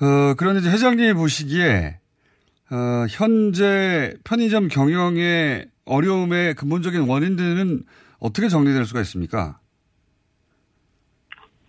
어, 0.00 0.34
그런데 0.36 0.60
이제 0.60 0.70
회장님이 0.70 1.12
보시기에 1.14 1.98
어, 2.70 3.06
현재 3.10 4.14
편의점 4.24 4.68
경영의 4.68 5.66
어려움의 5.84 6.54
근본적인 6.54 7.08
원인들은 7.08 7.80
어떻게 8.20 8.48
정리될 8.48 8.84
수가 8.86 9.00
있습니까? 9.00 9.58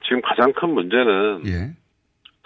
지금 0.05 0.21
가장 0.21 0.53
큰 0.53 0.69
문제는 0.69 1.41
예. 1.47 1.73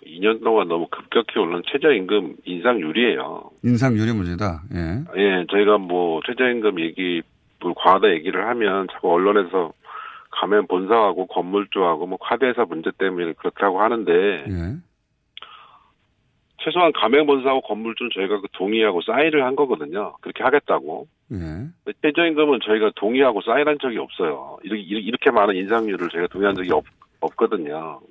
2년 0.06 0.44
동안 0.44 0.68
너무 0.68 0.88
급격히 0.90 1.38
오른 1.38 1.62
최저임금 1.72 2.38
인상률이에요. 2.46 3.52
인상률이 3.64 4.14
문제다. 4.14 4.64
예. 4.74 5.04
예, 5.18 5.46
저희가 5.52 5.78
뭐 5.78 6.22
최저임금 6.26 6.80
얘기 6.80 7.22
뭘 7.62 7.74
과하다 7.76 8.12
얘기를 8.14 8.48
하면 8.48 8.88
자꾸 8.92 9.14
언론에서 9.14 9.74
가면 10.32 10.68
본사하고 10.68 11.28
건물주하고 11.28 12.08
뭐 12.08 12.18
카드회사 12.18 12.66
문제 12.66 12.92
때문에 12.98 13.34
그렇다고 13.34 13.82
하는데 13.82 14.12
예. 14.48 14.78
최소한 16.64 16.92
가맹본사하고 16.94 17.62
건물주는 17.62 18.12
저희가 18.14 18.42
그 18.42 18.48
동의하고 18.54 19.02
사인을 19.02 19.44
한 19.46 19.56
거거든요. 19.56 20.16
그렇게 20.22 20.44
하겠다고. 20.44 21.08
예. 21.32 21.92
최저임금은 22.02 22.60
저희가 22.66 22.92
동의하고 22.96 23.42
사인한 23.42 23.78
적이 23.82 24.00
없어요. 24.00 24.58
이렇게, 24.64 24.82
이렇게 24.82 25.32
많은 25.32 25.56
인상률을 25.56 26.10
저희가 26.10 26.28
동의한 26.28 26.56
적이 26.56 26.72
없, 26.74 26.84
없거든요. 27.22 28.02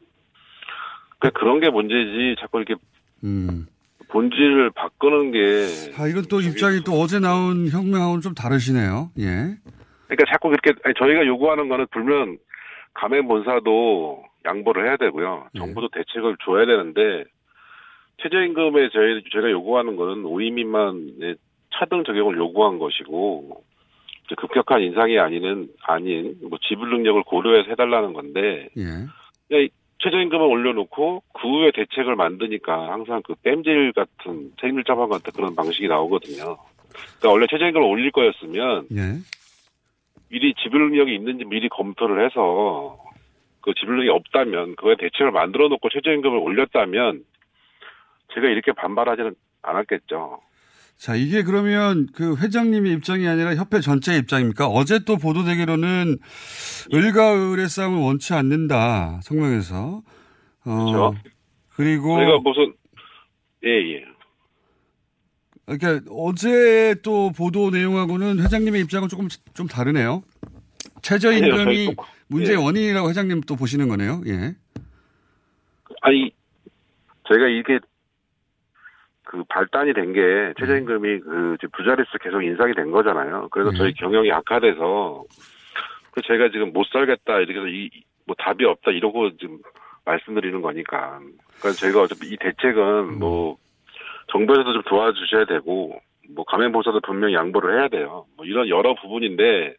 그러니까 1.19 1.39
그런 1.39 1.61
게 1.61 1.71
문제지 1.71 2.37
자꾸 2.41 2.59
이렇게 2.59 2.75
음. 3.25 3.67
본질을 4.09 4.71
바꾸는 4.71 5.33
게. 5.33 5.39
아, 5.99 6.07
이건 6.07 6.25
또 6.31 6.41
입장이 6.41 6.81
또 6.85 6.93
어제 6.93 7.19
나온 7.19 7.69
혁명하고는 7.69 8.23
좀 8.23 8.35
다르시네요. 8.35 9.11
예. 9.19 9.57
그러니까 10.07 10.33
자꾸 10.33 10.49
그렇게, 10.49 10.73
아니, 10.85 10.95
저희가 10.99 11.27
요구하는 11.27 11.69
거는 11.69 11.87
불면 11.91 12.39
가맹본사도 12.95 14.25
양보를 14.47 14.87
해야 14.87 14.97
되고요. 14.97 15.49
예. 15.55 15.59
정부도 15.59 15.89
예. 15.95 15.99
대책을 15.99 16.37
줘야 16.45 16.65
되는데 16.65 17.25
최저임금에 18.23 18.91
저희, 18.93 19.23
저희가 19.31 19.51
요구하는 19.51 19.97
거는 19.97 20.25
5인 20.25 20.53
미만의 20.55 21.37
차등 21.75 22.05
적용을 22.05 22.37
요구한 22.37 22.79
것이고, 22.79 23.63
급격한 24.37 24.83
인상이 24.83 25.19
아니는, 25.19 25.69
아닌, 25.83 26.37
뭐 26.49 26.59
지불 26.69 26.91
능력을 26.91 27.23
고려해서 27.23 27.71
해달라는 27.71 28.13
건데, 28.13 28.69
예. 28.77 29.69
최저임금을 30.01 30.47
올려놓고 30.47 31.23
그 31.33 31.49
후에 31.49 31.73
대책을 31.73 32.15
만드니까 32.15 32.93
항상 32.93 33.21
그 33.25 33.35
땜질 33.43 33.93
같은 33.93 34.53
책임질 34.61 34.85
자방 34.85 35.09
같은 35.09 35.33
그런 35.33 35.57
방식이 35.57 35.89
나오거든요. 35.89 36.57
그러니까 37.19 37.31
원래 37.31 37.47
최저임금을 37.49 37.87
올릴 37.87 38.11
거였으면, 38.11 38.87
예. 38.93 39.19
미리 40.29 40.55
지불 40.55 40.81
능력이 40.91 41.15
있는지 41.15 41.45
미리 41.45 41.69
검토를 41.69 42.25
해서 42.25 42.99
그 43.61 43.73
지불 43.75 43.97
능력이 43.97 44.11
없다면 44.11 44.77
그거에 44.77 44.97
대책을 44.97 45.31
만들어 45.31 45.69
놓고 45.69 45.89
최저임금을 45.89 46.39
올렸다면 46.39 47.25
제가 48.35 48.49
이렇게 48.49 48.73
반발하지는 48.73 49.35
않았겠죠. 49.63 50.41
자, 50.97 51.15
이게 51.15 51.45
그러면 51.45 52.09
그 52.13 52.37
회장님의 52.37 52.93
입장이 52.95 53.27
아니라 53.29 53.55
협회 53.55 53.81
전체 53.81 54.17
입장입니까? 54.17 54.67
어제 54.67 54.99
또 55.05 55.17
보도되기로는 55.17 56.19
을과 56.93 57.53
을의 57.53 57.69
싸움을 57.69 58.01
원치 58.01 58.35
않는다. 58.35 59.21
성명에서. 59.23 60.03
어, 60.65 60.85
그렇죠. 60.85 61.15
그리고 61.69 62.17
저희가 62.17 62.39
무슨 62.43 62.75
예 63.65 63.95
예. 63.95 64.05
그러니까 65.67 66.05
어제 66.11 66.97
또 67.03 67.31
보도 67.31 67.71
내용하고는 67.71 68.41
회장님의 68.41 68.81
입장은 68.83 69.09
조금 69.09 69.29
좀 69.55 69.69
다르네요. 69.69 70.23
최저임금이 71.03 71.95
문제의 72.27 72.59
예. 72.59 72.63
원인이라고 72.63 73.09
회장님 73.11 73.43
또 73.43 73.55
보시는 73.55 73.89
거네요. 73.89 74.23
예. 74.27 74.57
아니 76.03 76.33
저희가 77.29 77.47
이게 77.47 77.79
그 79.29 79.45
발단이 79.49 79.93
된 79.93 80.13
게 80.15 80.55
최저임금이 80.59 81.21
그 81.21 81.57
이제 81.59 81.67
부자릿수 81.77 82.19
계속 82.19 82.43
인상이 82.43 82.73
된 82.75 82.91
거잖아요. 82.91 83.49
그래서 83.51 83.71
저희 83.73 83.93
경영이 83.93 84.33
악화돼서 84.33 85.25
그 86.13 86.23
제가 86.23 86.49
지금 86.51 86.73
못 86.73 86.87
살겠다 86.91 87.39
이렇게 87.41 87.59
해서 87.61 87.69
이 87.69 87.91
뭐 88.29 88.37
답이 88.39 88.63
없다 88.67 88.91
이러고 88.91 89.35
지금 89.39 89.59
말씀드리는 90.05 90.61
거니까. 90.61 91.19
그러니까 91.61 91.71
저희가 91.81 92.03
어차피 92.03 92.27
이 92.29 92.37
대책은 92.37 93.19
뭐 93.19 93.57
정부에서도 94.31 94.71
좀 94.75 94.83
도와주셔야 94.83 95.47
되고 95.47 95.99
뭐 96.29 96.45
감염보사도 96.45 97.01
분명히 97.01 97.33
양보를 97.33 97.79
해야 97.81 97.89
돼요. 97.89 98.27
뭐 98.37 98.45
이런 98.45 98.69
여러 98.69 98.95
부분인데 98.95 99.75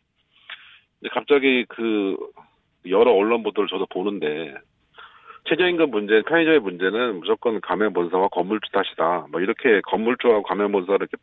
갑자기 1.11 1.63
그 1.69 2.17
여러 2.87 3.11
언론 3.11 3.43
보도를 3.43 3.69
저도 3.69 3.85
보는데 3.85 4.55
최저임금 5.45 5.91
문제, 5.91 6.21
편의점의 6.27 6.59
문제는 6.59 7.19
무조건 7.19 7.59
가맹본사와 7.61 8.29
건물주 8.29 8.71
탓이다. 8.71 9.27
뭐 9.31 9.41
이렇게 9.41 9.81
건물주하고 9.81 10.43
가맹본사를 10.43 10.99
이렇게 11.01 11.17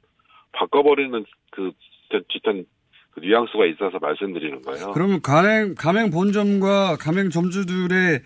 바꿔버리는 0.52 1.24
그 1.52 1.72
짙은 2.30 2.64
그 3.12 3.20
뉘앙스가 3.20 3.66
있어서 3.66 3.98
말씀드리는 3.98 4.62
거예요. 4.62 4.92
그러면 4.92 5.20
가맹 5.22 5.74
가맹 5.74 6.10
본점과 6.10 6.96
가맹 7.00 7.30
점주들의 7.30 8.20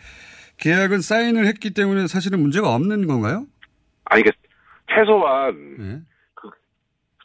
계약은 0.58 1.00
사인을 1.00 1.46
했기 1.46 1.72
때문에 1.72 2.06
사실은 2.06 2.40
문제가 2.40 2.74
없는 2.74 3.06
건가요? 3.06 3.46
아 4.04 4.18
이게 4.18 4.30
최소한 4.92 5.76
예. 5.80 6.00
그 6.34 6.50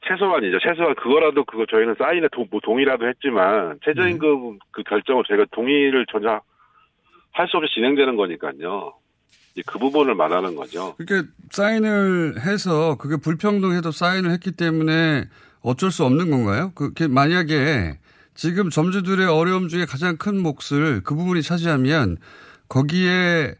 최소한이죠. 0.07 0.59
최소한 0.59 0.95
그거라도 0.95 1.43
그거 1.43 1.65
저희는 1.65 1.95
사인에 1.97 2.27
도, 2.31 2.45
뭐 2.49 2.59
동의라도 2.61 3.07
했지만 3.07 3.79
최저임금 3.83 4.59
그 4.71 4.83
결정을 4.83 5.23
저희가 5.27 5.45
동의를 5.51 6.05
전혀 6.11 6.41
할 7.35 7.47
수 7.49 7.57
없이 7.57 7.73
진행되는 7.75 8.15
거니까요. 8.15 8.93
그 9.65 9.79
부분을 9.79 10.15
말하는 10.15 10.55
거죠. 10.55 10.95
그러니까 10.97 11.31
사인을 11.51 12.41
해서 12.41 12.95
그게 12.97 13.17
불평등해도 13.17 13.91
사인을 13.91 14.31
했기 14.31 14.51
때문에 14.51 15.25
어쩔 15.61 15.91
수 15.91 16.05
없는 16.05 16.29
건가요? 16.31 16.71
그게 16.75 17.07
만약에 17.07 17.99
지금 18.35 18.69
점주들의 18.69 19.25
어려움 19.27 19.67
중에 19.67 19.85
가장 19.85 20.17
큰 20.17 20.41
몫을 20.41 21.01
그 21.03 21.15
부분이 21.15 21.41
차지하면 21.41 22.17
거기에 22.69 23.55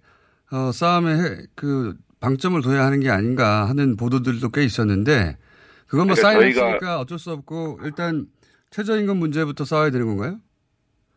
어, 0.52 0.72
싸움에 0.72 1.14
해- 1.14 1.38
그 1.56 1.96
방점을 2.22 2.62
둬야 2.62 2.86
하는 2.86 3.00
게 3.02 3.10
아닌가 3.10 3.68
하는 3.68 3.96
보도들도 3.98 4.50
꽤 4.52 4.64
있었는데 4.64 5.38
그건 5.88 6.08
뭐 6.08 6.16
그러니까 6.16 6.40
사인했으니까 6.40 7.00
어쩔 7.00 7.20
수 7.20 7.32
없고 7.32 7.80
일단 7.84 8.28
최저임금 8.72 9.18
문제부터 9.18 9.64
싸워야 9.66 9.92
되는 9.92 10.08
건가요? 10.08 10.38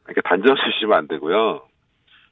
이렇게 0.07 0.21
단정 0.25 0.55
주시면 0.57 0.97
안 0.99 1.09
되고요. 1.09 1.63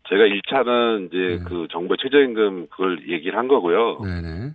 제가 0.09 0.25
1차는 0.25 1.07
이제 1.09 1.45
그 1.49 1.67
정부의 1.71 1.99
최저임금 2.01 2.69
그걸 2.69 3.09
얘기를 3.09 3.37
한 3.39 3.49
거고요. 3.49 4.01
네네. 4.03 4.51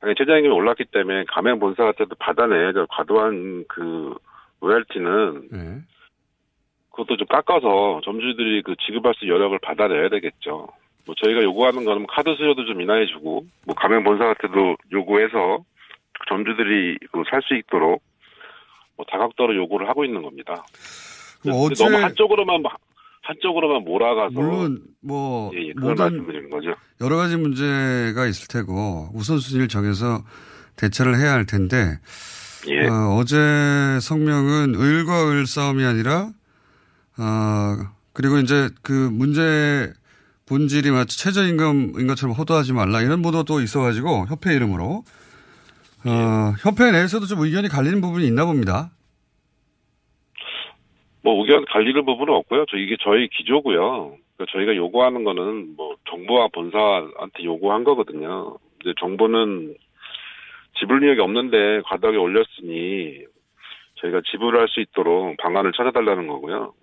당연히 0.00 0.14
최저임금이 0.18 0.48
올랐기 0.54 0.84
때문에 0.92 1.24
가맹 1.28 1.58
본사 1.58 1.84
같은 1.84 2.08
도 2.08 2.14
받아내야죠. 2.18 2.86
과도한 2.88 3.64
그 3.68 4.14
로열티는 4.60 5.48
네. 5.52 5.78
그것도 6.90 7.16
좀 7.16 7.26
깎아서 7.26 8.00
점주들이 8.04 8.62
그 8.62 8.74
지급할 8.86 9.14
수 9.14 9.26
여력을 9.28 9.58
받아내야 9.60 10.08
되겠죠. 10.10 10.68
뭐 11.06 11.14
저희가 11.16 11.42
요구하는 11.42 11.84
거는 11.84 12.06
카드 12.06 12.34
수요도 12.34 12.64
좀 12.64 12.80
인하해주고 12.80 13.46
뭐 13.66 13.74
가맹 13.74 14.04
본사 14.04 14.24
같은도 14.26 14.76
요구해서 14.92 15.64
점주들이 16.28 16.98
그 17.12 17.22
살 17.30 17.42
수 17.42 17.54
있도록 17.56 18.02
뭐 18.96 19.04
다각도로 19.10 19.54
요구를 19.56 19.88
하고 19.88 20.04
있는 20.04 20.22
겁니다. 20.22 20.64
어제- 21.46 21.84
너무 21.84 21.96
한쪽으로만 22.02 22.62
한쪽으로만 23.24 23.84
몰아가서 23.84 24.34
물론 24.34 24.82
뭐 25.00 25.50
예, 25.54 25.68
예, 25.68 25.72
모든. 25.76 26.26
여러 27.00 27.16
가지 27.16 27.36
문제가 27.36 28.26
있을 28.26 28.48
테고 28.48 29.10
우선순위를 29.14 29.68
정해서 29.68 30.22
대처를 30.76 31.18
해야 31.18 31.32
할 31.32 31.46
텐데 31.46 31.98
예. 32.68 32.86
어, 32.86 33.24
제 33.26 33.98
성명은 34.00 34.74
을과 34.74 35.30
을 35.30 35.46
싸움이 35.46 35.84
아니라 35.84 36.30
어, 37.16 37.76
그리고 38.12 38.38
이제 38.38 38.68
그 38.82 38.92
문제 38.92 39.92
본질이 40.46 40.90
마치 40.90 41.18
최저임금인 41.18 42.06
것처럼 42.06 42.34
호도하지 42.34 42.74
말라 42.74 43.00
이런 43.00 43.22
보도도 43.22 43.62
있어가지고 43.62 44.26
협회 44.28 44.54
이름으로 44.54 45.04
어, 46.04 46.54
협회 46.60 46.90
내에서도 46.90 47.24
좀 47.24 47.40
의견이 47.40 47.68
갈리는 47.68 48.02
부분이 48.02 48.26
있나 48.26 48.44
봅니다. 48.44 48.90
뭐 51.24 51.40
의견 51.40 51.64
갈리는 51.64 52.04
부분은 52.04 52.34
없고요. 52.34 52.66
저 52.68 52.76
이게 52.76 52.96
저희 53.02 53.28
기조고요. 53.28 54.16
그러니까 54.36 54.52
저희가 54.52 54.76
요구하는 54.76 55.24
거는 55.24 55.74
뭐 55.74 55.96
정부와 56.10 56.48
본사한테 56.48 57.44
요구한 57.44 57.82
거거든요. 57.82 58.58
이제 58.82 58.92
정부는 59.00 59.74
지불 60.78 61.00
능력이 61.00 61.20
없는데 61.22 61.80
과도하게 61.86 62.18
올렸으니 62.18 63.24
저희가 63.94 64.20
지불할 64.30 64.68
수 64.68 64.80
있도록 64.80 65.38
방안을 65.38 65.72
찾아달라는 65.72 66.26
거고요. 66.26 66.74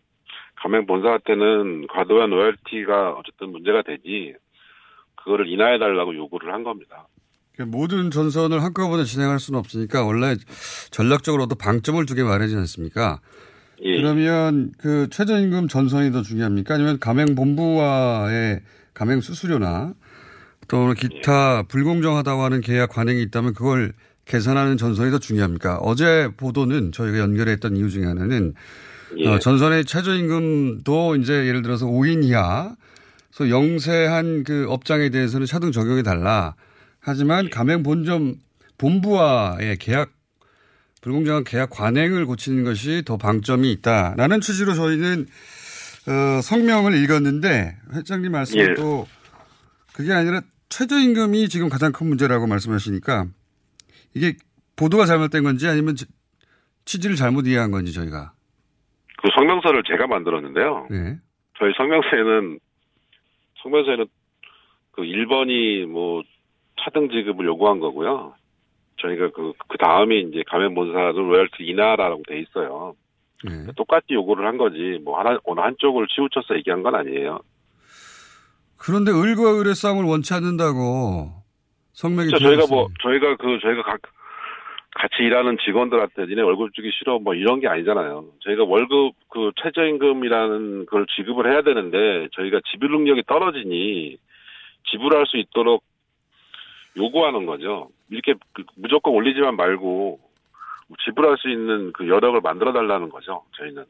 가맹 0.56 0.88
본사한테는 0.88 1.86
과도한 1.88 2.32
로열티가 2.32 3.12
어쨌든 3.12 3.52
문제가 3.52 3.84
되지 3.84 4.34
그거를 5.16 5.50
인하해 5.50 5.78
달라고 5.78 6.16
요구를 6.16 6.52
한 6.52 6.64
겁니다. 6.64 7.08
그러니까 7.54 7.78
모든 7.78 8.10
전선을 8.10 8.64
한꺼번에 8.64 9.04
진행할 9.04 9.38
수는 9.38 9.60
없으니까 9.60 10.04
원래 10.04 10.36
전략적으로도 10.90 11.56
방점을 11.56 12.04
두게 12.08 12.24
마련이지 12.24 12.56
않습니까? 12.56 13.20
예. 13.84 13.98
그러면 13.98 14.72
그 14.78 15.08
최저임금 15.10 15.68
전선이 15.68 16.12
더 16.12 16.22
중요합니까? 16.22 16.76
아니면 16.76 17.00
가맹본부와의 17.00 18.62
가맹 18.94 19.22
수수료나 19.22 19.94
또는 20.68 20.94
기타 20.94 21.64
불공정하다고 21.64 22.42
하는 22.42 22.62
계약 22.62 22.92
관행이 22.92 23.22
있다면 23.24 23.54
그걸 23.54 23.94
개선하는 24.26 24.78
전선이 24.78 25.12
더 25.12 25.20
중요합니까? 25.20 25.78
어제 25.78 26.30
보도는 26.38 26.92
저희가 26.92 27.18
연결했던 27.18 27.76
이유 27.76 27.90
중에 27.90 28.06
하나는 28.06 28.54
예. 29.18 29.28
어, 29.28 29.40
전선의 29.40 29.86
최저임금도 29.86 31.18
이제 31.18 31.48
예를 31.48 31.62
들어서 31.62 31.86
5인 31.86 32.24
이하, 32.24 32.76
그래서 33.36 33.50
영세한 33.50 34.44
그 34.44 34.68
업장에 34.70 35.10
대해서는 35.10 35.46
차등 35.46 35.72
적용해 35.72 36.04
달라. 36.04 36.56
하지만 37.00 37.50
가맹 37.50 37.84
본점 37.84 38.36
본부와의 38.78 39.78
계약 39.78 40.12
불공정한 41.02 41.44
계약 41.44 41.70
관행을 41.72 42.26
고치는 42.26 42.64
것이 42.64 43.04
더 43.06 43.18
방점이 43.18 43.72
있다라는 43.72 44.40
취지로 44.42 44.74
저희는 44.74 45.26
어, 46.08 46.42
성명을 46.42 46.94
읽었는데 47.04 47.78
회장님 47.94 48.32
말씀은 48.32 48.70
예. 48.70 48.74
또 48.76 49.08
그게 49.94 50.14
아니라 50.14 50.42
최저임금이 50.70 51.50
지금 51.50 51.70
가장 51.70 51.92
큰 51.92 52.08
문제라고 52.08 52.48
말씀하시니까 52.48 53.26
이게 54.14 54.34
보도가 54.76 55.06
잘못된 55.06 55.44
건지 55.44 55.68
아니면 55.68 55.96
지- 55.96 56.06
취지를 56.86 57.16
잘못 57.16 57.46
이해한 57.48 57.72
건지 57.72 57.94
저희가 57.94 58.34
그 59.22 59.28
성명서를 59.36 59.84
제가 59.88 60.08
만들었는데요. 60.08 60.88
네. 60.90 61.18
저희 61.60 61.72
성명서에는 61.78 62.60
성명서에는 63.62 64.06
그 64.92 65.02
1번이 65.04 65.86
뭐 65.86 66.24
차등 66.84 67.10
지급을 67.10 67.46
요구한 67.46 67.80
거고요. 67.80 68.34
저희가 68.98 69.32
그, 69.32 69.54
그 69.68 69.78
다음에 69.78 70.20
이제 70.20 70.44
가맹본사도 70.48 71.20
로열티 71.20 71.64
인하라고 71.64 72.24
돼 72.28 72.40
있어요. 72.40 72.96
네. 73.44 73.72
똑같이 73.76 74.14
요구를 74.14 74.46
한 74.46 74.58
거지, 74.58 75.00
뭐, 75.04 75.18
하나, 75.20 75.40
어느 75.46 75.60
한쪽을 75.60 76.08
치우쳐서 76.08 76.56
얘기한 76.58 76.84
건 76.84 76.94
아니에요. 76.96 77.40
그런데 78.78 79.12
을과 79.12 79.60
을의 79.60 79.76
싸움을 79.76 80.06
원치 80.06 80.34
않는다고 80.34 81.32
성명이 81.94 82.30
진짜 82.30 82.46
저희가 82.46 82.66
뭐, 82.70 82.88
저희가 83.02 83.36
그, 83.38 83.60
저희가 83.62 83.84
각, 83.84 84.02
같이 84.94 85.24
일하는 85.24 85.58
직원들한테 85.64 86.26
니네 86.26 86.42
월급 86.42 86.74
주기 86.74 86.92
싫어 86.92 87.20
뭐 87.20 87.34
이런 87.34 87.60
게 87.60 87.68
아니잖아요. 87.68 88.26
저희가 88.42 88.64
월급 88.64 89.14
그 89.30 89.52
최저임금이라는 89.64 90.86
걸 90.88 91.06
지급을 91.16 91.52
해야 91.52 91.62
되는데 91.62 92.28
저희가 92.34 92.60
지불 92.72 92.92
능력이 92.92 93.24
떨어지니 93.28 94.18
지불할 94.90 95.26
수 95.28 95.38
있도록 95.38 95.84
요구하는 96.98 97.46
거죠. 97.46 97.90
이렇게 98.10 98.34
그 98.54 98.64
무조건 98.76 99.14
올리지만 99.14 99.56
말고 99.56 100.20
지불할 101.06 101.38
수 101.38 101.50
있는 101.50 101.94
그 101.94 102.08
여력을 102.08 102.40
만들어 102.42 102.74
달라는 102.74 103.10
거죠. 103.10 103.44
저희는. 103.58 103.86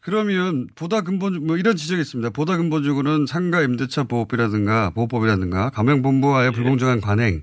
그러면 0.00 0.66
보다 0.74 1.00
근본 1.00 1.46
뭐 1.46 1.56
이런 1.56 1.76
지적이 1.76 2.00
있습니다. 2.02 2.30
보다 2.30 2.56
근본적으로는 2.56 3.26
상가 3.26 3.62
임대차 3.62 4.04
보호법이라든가 4.04 4.90
보호법이라든가 4.90 5.70
가맹본부와의 5.70 6.52
불공정한 6.52 7.00
관행 7.00 7.42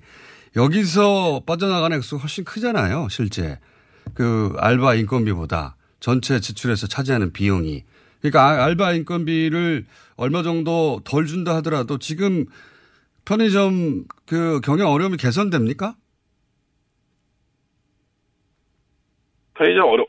여기서 0.55 1.41
빠져나가는 1.47 1.95
액수가 1.97 2.21
훨씬 2.21 2.43
크잖아요. 2.43 3.07
실제 3.09 3.57
그 4.13 4.53
알바 4.57 4.95
인건비보다 4.95 5.75
전체 5.99 6.39
지출에서 6.39 6.87
차지하는 6.87 7.31
비용이 7.31 7.83
그러니까 8.19 8.45
아- 8.45 8.65
알바 8.65 8.93
인건비를 8.93 9.85
얼마 10.17 10.43
정도 10.43 10.99
덜 11.03 11.25
준다 11.25 11.55
하더라도 11.57 11.97
지금 11.97 12.45
편의점 13.25 14.05
그 14.27 14.59
경영 14.61 14.91
어려움이 14.91 15.17
개선됩니까? 15.17 15.95
편의점 19.55 19.87
어려, 19.87 20.05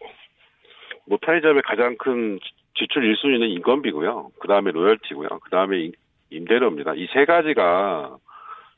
뭐 1.06 1.18
편의점의 1.20 1.62
가장 1.64 1.96
큰 1.98 2.38
지- 2.42 2.52
지출 2.74 3.02
1순위는 3.14 3.50
인건비고요. 3.56 4.30
그 4.40 4.48
다음에 4.48 4.70
로열티고요. 4.70 5.28
그 5.42 5.50
다음에 5.50 5.90
임대료입니다. 6.30 6.94
이 6.94 7.06
세 7.12 7.24
가지가 7.26 8.16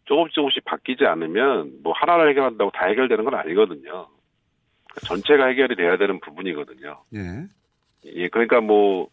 조금씩 0.06 0.34
조금씩 0.34 0.64
바뀌지 0.64 1.04
않으면 1.06 1.78
뭐 1.82 1.92
하나를 1.94 2.28
해결한다고 2.30 2.70
다 2.72 2.86
해결되는 2.86 3.24
건 3.24 3.34
아니거든요. 3.34 4.08
전체가 5.06 5.46
해결이 5.46 5.76
돼야 5.76 5.96
되는 5.96 6.20
부분이거든요. 6.20 7.02
예. 7.14 7.20
예, 8.06 8.28
그러니까 8.28 8.60
뭐 8.60 9.08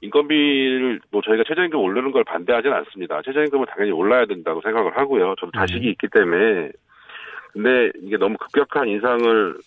인건비를 0.00 1.00
뭐 1.10 1.22
저희가 1.22 1.44
최저임금 1.46 1.80
오르는 1.80 2.12
걸 2.12 2.24
반대하지는 2.24 2.76
않습니다. 2.78 3.22
최저임금은 3.22 3.66
당연히 3.66 3.92
올라야 3.92 4.26
된다고 4.26 4.60
생각을 4.60 4.96
하고요. 4.96 5.34
저도 5.40 5.52
자식이 5.52 5.88
있기 5.90 6.08
때문에 6.12 6.70
근데 7.52 7.90
이게 8.02 8.18
너무 8.18 8.36
급격한 8.36 8.88
인상을 8.88 9.58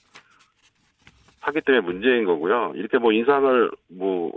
하기 1.42 1.62
때문에 1.62 1.84
문제인 1.84 2.26
거고요. 2.26 2.74
이렇게 2.76 3.00
뭐 3.00 3.12
인상을 3.12 3.72
뭐 3.90 4.32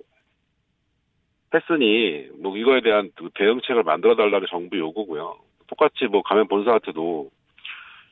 했으니 1.54 2.28
뭐 2.40 2.56
이거에 2.56 2.80
대한 2.80 3.10
그 3.14 3.28
대응책을 3.34 3.82
만들어 3.82 4.16
달라는 4.16 4.46
정부 4.48 4.78
요구고요. 4.78 5.36
똑같이 5.66 6.06
뭐 6.06 6.22
가면 6.22 6.48
본사한테도 6.48 7.30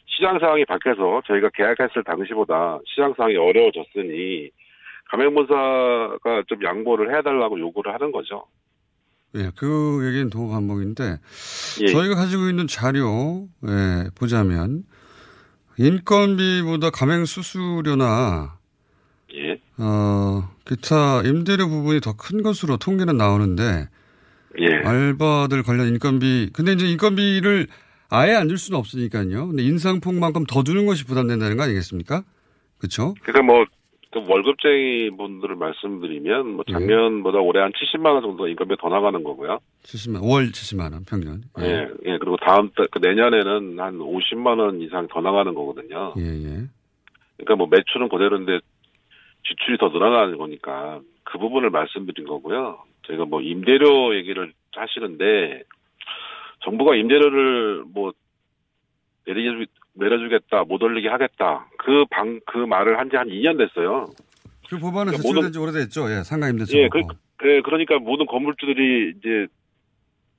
시장 0.06 0.38
상황이 0.38 0.66
바뀌어서 0.66 1.22
저희가 1.26 1.48
계약했을 1.54 2.04
당시보다 2.04 2.78
시장 2.84 3.14
상황이 3.14 3.36
어려워졌으니 3.36 4.50
가맹본사가 5.10 6.44
좀 6.46 6.62
양보를 6.64 7.16
해달라고 7.18 7.58
요구를 7.58 7.92
하는 7.94 8.12
거죠. 8.12 8.44
예, 9.36 9.50
그 9.56 10.00
얘기는 10.06 10.28
도 10.30 10.48
반복인데 10.48 11.18
예. 11.82 11.86
저희가 11.86 12.14
가지고 12.16 12.48
있는 12.48 12.66
자료 12.66 13.48
예, 13.66 14.10
보자면 14.16 14.84
인건비보다 15.78 16.90
가맹 16.90 17.24
수수료나 17.24 18.58
예. 19.34 19.60
어, 19.78 20.48
기타 20.66 21.22
임대료 21.22 21.68
부분이 21.68 22.00
더 22.00 22.14
큰 22.16 22.42
것으로 22.42 22.76
통계는 22.76 23.16
나오는데 23.16 23.88
예. 24.60 24.66
알바들 24.84 25.62
관련 25.62 25.86
인건비 25.88 26.50
근데 26.52 26.72
이제 26.72 26.86
인건비를 26.90 27.68
아예 28.08 28.34
안 28.34 28.48
줄 28.48 28.58
수는 28.58 28.76
없으니까요. 28.78 29.46
근데 29.48 29.62
인상폭만큼 29.62 30.44
더 30.46 30.64
주는 30.64 30.84
것이 30.86 31.04
부담된다는 31.06 31.56
거 31.56 31.62
아니겠습니까? 31.62 32.24
그렇죠? 32.78 33.14
그러니까 33.22 33.42
뭐, 33.52 33.64
그 34.10 34.20
월급쟁이 34.26 35.10
분들을 35.16 35.54
말씀드리면, 35.54 36.54
뭐, 36.54 36.64
작년보다 36.70 37.38
올해 37.38 37.60
한 37.60 37.70
70만 37.72 38.06
원 38.06 38.22
정도 38.22 38.48
인건비가 38.48 38.80
더 38.80 38.88
나가는 38.88 39.22
거고요. 39.22 39.60
70만 39.84 40.28
월 40.28 40.50
70만 40.50 40.92
원 40.92 41.04
평균. 41.04 41.42
예, 41.60 41.88
예, 42.06 42.18
그리고 42.18 42.36
다음 42.36 42.70
달, 42.70 42.88
그 42.90 42.98
내년에는 42.98 43.78
한 43.78 43.98
50만 43.98 44.58
원 44.58 44.80
이상 44.80 45.06
더 45.08 45.20
나가는 45.20 45.54
거거든요. 45.54 46.14
예, 46.18 46.22
예. 46.22 46.66
그러니까 47.36 47.56
뭐 47.56 47.68
매출은 47.70 48.08
그대로인데 48.08 48.58
지출이 49.46 49.78
더 49.78 49.88
늘어나는 49.88 50.36
거니까 50.38 51.00
그 51.24 51.38
부분을 51.38 51.70
말씀드린 51.70 52.26
거고요. 52.26 52.82
저희가 53.06 53.24
뭐 53.24 53.40
임대료 53.40 54.14
얘기를 54.16 54.52
하시는데 54.72 55.62
정부가 56.64 56.96
임대료를 56.96 57.84
뭐 57.86 58.12
내려주, 59.26 59.66
내려주겠다, 59.94 60.64
못 60.64 60.82
올리게 60.82 61.08
하겠다. 61.08 61.66
그 61.78 62.04
방, 62.10 62.40
그 62.46 62.58
말을 62.58 62.98
한지한 62.98 63.28
2년 63.28 63.58
됐어요. 63.58 64.06
그 64.68 64.78
법안은 64.78 65.12
그러니까 65.12 65.22
제출된 65.22 65.52
지 65.52 65.58
오래됐죠. 65.58 66.10
예, 66.10 66.22
상가 66.22 66.48
임대차. 66.48 66.76
예, 66.78 66.88
그. 66.88 67.00
그, 67.36 67.62
그러니까 67.64 67.98
모든 67.98 68.26
건물주들이 68.26 69.14
이제 69.16 69.46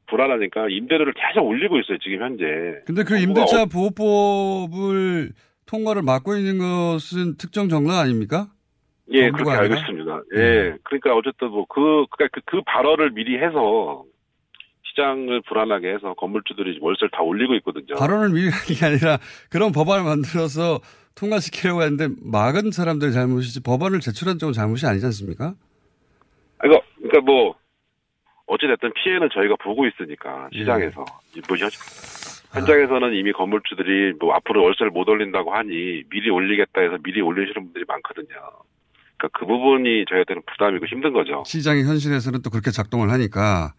불안하니까 0.07 0.67
임대료를 0.69 1.13
계속 1.13 1.47
올리고 1.47 1.79
있어요, 1.79 1.97
지금 1.97 2.21
현재. 2.21 2.45
근데 2.85 3.03
그 3.03 3.17
정부가 3.19 3.41
임대차 3.41 3.61
어- 3.63 3.65
보호법을 3.65 5.31
통과를 5.65 6.01
막고 6.03 6.35
있는 6.35 6.59
것은 6.59 7.37
특정 7.37 7.69
정당 7.69 7.97
아닙니까? 7.97 8.47
예, 9.11 9.31
그렇게 9.31 9.49
알고 9.49 9.63
아니라? 9.63 9.79
있습니다. 9.79 10.21
예, 10.35 10.75
그러니까 10.83 11.15
어쨌든 11.15 11.49
뭐 11.49 11.65
그, 11.65 12.05
그러니까 12.11 12.27
그, 12.33 12.41
그 12.45 12.61
발언을 12.65 13.11
미리 13.11 13.37
해서 13.37 14.03
시장을 14.91 15.41
불안하게 15.47 15.93
해서 15.93 16.13
건물주들이 16.13 16.79
월세를 16.81 17.09
다 17.11 17.21
올리고 17.21 17.55
있거든요. 17.55 17.95
발언을 17.97 18.29
하는 18.29 18.39
게 18.39 18.85
아니라 18.85 19.17
그런 19.49 19.71
법안을 19.71 20.03
만들어서 20.03 20.79
통과시키려고 21.15 21.81
했는데 21.81 22.13
막은 22.21 22.71
사람들의 22.71 23.13
잘못이지 23.13 23.63
법안을 23.63 23.99
제출한 23.99 24.37
쪽은 24.37 24.53
잘못이 24.53 24.85
아니지 24.85 25.05
않습니까? 25.07 25.55
아, 26.59 26.67
이거, 26.67 26.81
그러니까 26.97 27.21
뭐, 27.21 27.55
어찌됐든 28.47 28.93
피해는 28.93 29.29
저희가 29.33 29.55
보고 29.61 29.85
있으니까, 29.87 30.49
시장에서. 30.53 31.05
뭐, 31.47 31.57
현, 31.57 31.69
현장에서는 32.53 33.13
이미 33.15 33.31
건물주들이 33.31 34.13
뭐 34.19 34.33
앞으로 34.35 34.63
월세를 34.63 34.91
못 34.91 35.07
올린다고 35.07 35.53
하니 35.53 36.03
미리 36.09 36.29
올리겠다 36.29 36.81
해서 36.81 36.97
미리 37.03 37.21
올리시는 37.21 37.63
분들이 37.63 37.85
많거든요. 37.87 38.27
그러니까 39.17 39.39
그 39.39 39.45
부분이 39.45 40.05
저희한테는 40.09 40.41
부담이고 40.51 40.85
힘든 40.85 41.13
거죠. 41.13 41.43
시장의 41.45 41.85
현실에서는 41.85 42.41
또 42.41 42.49
그렇게 42.49 42.71
작동을 42.71 43.09
하니까 43.11 43.73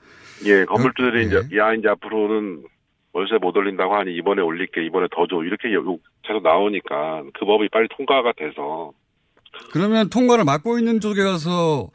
예, 0.46 0.64
건물주들이 0.64 1.28
그, 1.28 1.40
이제, 1.46 1.56
야, 1.58 1.72
이제 1.74 1.88
앞으로는 1.88 2.64
월세 3.12 3.36
못 3.40 3.56
올린다고 3.56 3.94
하니 3.94 4.14
이번에 4.16 4.40
올릴게, 4.42 4.84
이번에 4.86 5.06
더 5.14 5.26
줘. 5.26 5.42
이렇게 5.44 5.72
요- 5.74 5.98
계속 6.22 6.42
나오니까 6.42 7.22
그 7.34 7.44
법이 7.44 7.68
빨리 7.68 7.88
통과가 7.96 8.32
돼서 8.36 8.92
그러면 9.72 10.08
통과를 10.08 10.44
막고 10.44 10.78
있는 10.78 10.98
쪽에 11.00 11.22
가서 11.22 11.90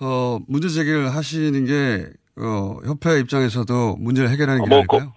어, 0.00 0.38
문제 0.46 0.68
제기를 0.68 1.14
하시는 1.14 1.64
게 1.64 2.06
어, 2.36 2.78
협회 2.86 3.18
입장에서도 3.20 3.96
문제를 3.98 4.30
해결하는 4.30 4.62
게 4.64 4.68
뭐, 4.68 4.78
아닐까요? 4.78 5.12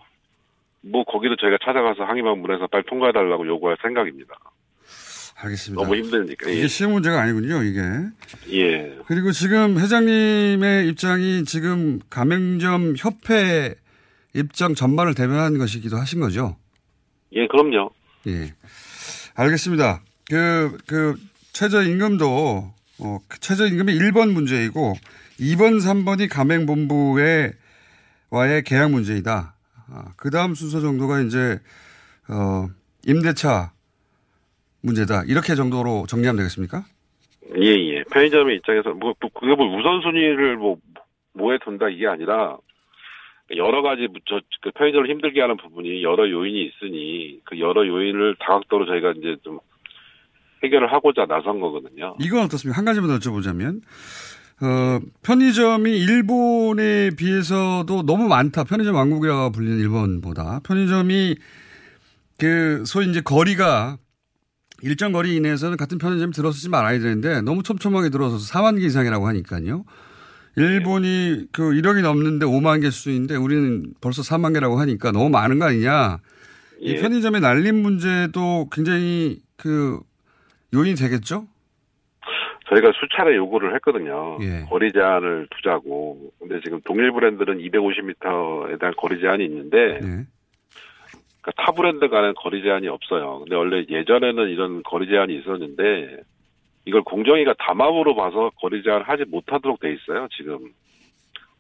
뭐 0.82 1.04
거기도 1.04 1.36
저희가 1.36 1.58
찾아가서 1.64 2.04
항의방문해서 2.04 2.68
빨리 2.68 2.84
통과해달라고 2.86 3.46
요구할 3.48 3.78
생각입니다. 3.82 4.36
알겠습니다. 5.40 5.82
너무 5.82 5.96
힘드니까. 5.96 6.50
이게 6.50 6.64
예. 6.64 6.68
쉬운 6.68 6.94
문제가 6.94 7.22
아니군요, 7.22 7.62
이게. 7.64 7.82
예. 8.54 8.98
그리고 9.06 9.32
지금 9.32 9.80
회장님의 9.80 10.88
입장이 10.90 11.46
지금 11.46 12.00
가맹점 12.10 12.96
협회 12.98 13.76
입장 14.34 14.74
전반을 14.74 15.14
대변하는 15.14 15.60
것이기도 15.60 15.98
하신 15.98 16.22
거죠? 16.22 16.58
예, 17.34 17.48
그럼요. 17.48 17.92
예. 18.28 18.54
알겠습니다. 19.36 20.02
그, 20.30 20.78
그, 20.88 21.16
최저임금도, 21.54 22.74
어, 23.00 23.20
그 23.28 23.40
최저임금이 23.40 23.94
1번 23.94 24.32
문제이고, 24.32 24.96
2번, 25.40 25.80
3번이 25.80 26.30
가맹본부의, 26.30 27.54
와의 28.32 28.64
계약 28.64 28.92
문제이다. 28.92 29.56
아, 29.90 30.06
그 30.18 30.32
다음 30.32 30.56
순서 30.56 30.82
정도가 30.82 31.22
이제, 31.22 31.60
어, 32.28 32.68
임대차 33.06 33.72
문제다. 34.88 35.24
이렇게 35.28 35.54
정도로 35.56 36.06
정리하면 36.08 36.38
되겠습니까? 36.38 36.84
예, 37.56 37.70
예. 37.70 38.04
편의점의 38.12 38.58
입장에서, 38.58 38.90
뭐, 38.94 39.14
뭐, 39.20 39.30
그게 39.34 39.56
뭐 39.56 39.78
우선순위를 39.78 40.58
뭐, 40.58 40.78
뭐에 41.34 41.60
둔다 41.64 41.90
이게 41.90 42.08
아니라, 42.08 42.58
여러 43.56 43.82
가지, 43.82 44.08
저, 44.28 44.42
그 44.62 44.72
편의점을 44.72 45.10
힘들게 45.10 45.40
하는 45.40 45.56
부분이 45.56 46.04
여러 46.04 46.30
요인이 46.30 46.66
있으니, 46.66 47.40
그 47.46 47.60
여러 47.60 47.88
요인을 47.88 48.36
다각도로 48.40 48.86
저희가 48.88 49.14
이제 49.18 49.38
좀 49.44 49.60
해결을 50.64 50.92
하고자 50.92 51.26
나선 51.28 51.60
거거든요. 51.60 52.16
이건 52.20 52.46
어떻습니까? 52.46 52.78
한 52.78 52.84
가지만 52.84 53.10
더 53.10 53.20
여쭤보자면, 53.20 53.82
어, 54.60 55.00
편의점이 55.24 55.92
일본에 55.98 57.12
비해서도 57.16 58.04
너무 58.06 58.28
많다. 58.28 58.64
편의점 58.64 58.96
왕국이라고 58.96 59.52
불리는 59.52 59.80
일본보다. 59.80 60.62
편의점이 60.66 61.36
그, 62.40 62.84
소위 62.86 63.10
이제 63.10 63.22
거리가 63.22 63.98
일정 64.84 65.12
거리 65.12 65.36
이내에서는 65.36 65.78
같은 65.78 65.98
편의점 65.98 66.32
들어서지 66.32 66.70
말아야 66.70 67.00
되는데 67.00 67.42
너무 67.42 67.64
촘촘하게 67.64 68.10
들어서서 68.10 68.52
4만 68.54 68.80
개 68.80 68.86
이상이라고 68.86 69.28
하니까요. 69.28 69.86
일본이 70.56 71.46
그 71.52 71.72
1억이 71.72 72.02
넘는데 72.02 72.46
5만 72.46 72.82
개 72.82 72.90
수준인데 72.90 73.36
우리는 73.36 73.94
벌써 74.02 74.22
4만 74.22 74.54
개라고 74.54 74.80
하니까 74.80 75.12
너무 75.12 75.30
많은 75.30 75.60
거 75.60 75.66
아니냐. 75.66 76.18
이 76.80 76.94
예. 76.94 77.02
편의점의 77.02 77.42
날림 77.42 77.82
문제도 77.82 78.68
굉장히 78.72 79.40
그 79.56 80.00
요인이 80.74 80.96
되겠죠? 80.96 81.48
저희가 82.70 82.92
수차례 83.00 83.36
요구를 83.36 83.74
했거든요. 83.76 84.38
예. 84.42 84.66
거리 84.70 84.92
제한을 84.92 85.48
두자고. 85.56 86.32
근데 86.40 86.60
지금 86.64 86.82
동일 86.86 87.12
브랜드는 87.12 87.60
250m에 87.60 88.80
대한 88.80 88.94
거리 88.98 89.22
제한이 89.22 89.46
있는데, 89.46 90.00
네. 90.02 90.26
그러니까 91.48 91.64
타 91.64 91.72
브랜드 91.72 92.10
간은 92.10 92.34
거리 92.36 92.62
제한이 92.62 92.90
없어요. 92.90 93.40
근데 93.40 93.56
원래 93.56 93.86
예전에는 93.90 94.50
이런 94.50 94.84
거리 94.84 95.08
제한이 95.08 95.34
있었는데, 95.38 96.18
이걸 96.86 97.04
공정위가 97.04 97.54
담합으로 97.58 98.16
봐서 98.16 98.52
거리 98.60 98.84
제한을 98.84 99.08
하지 99.08 99.24
못하도록 99.26 99.80
돼 99.80 99.94
있어요, 99.94 100.28
지금. 100.36 100.58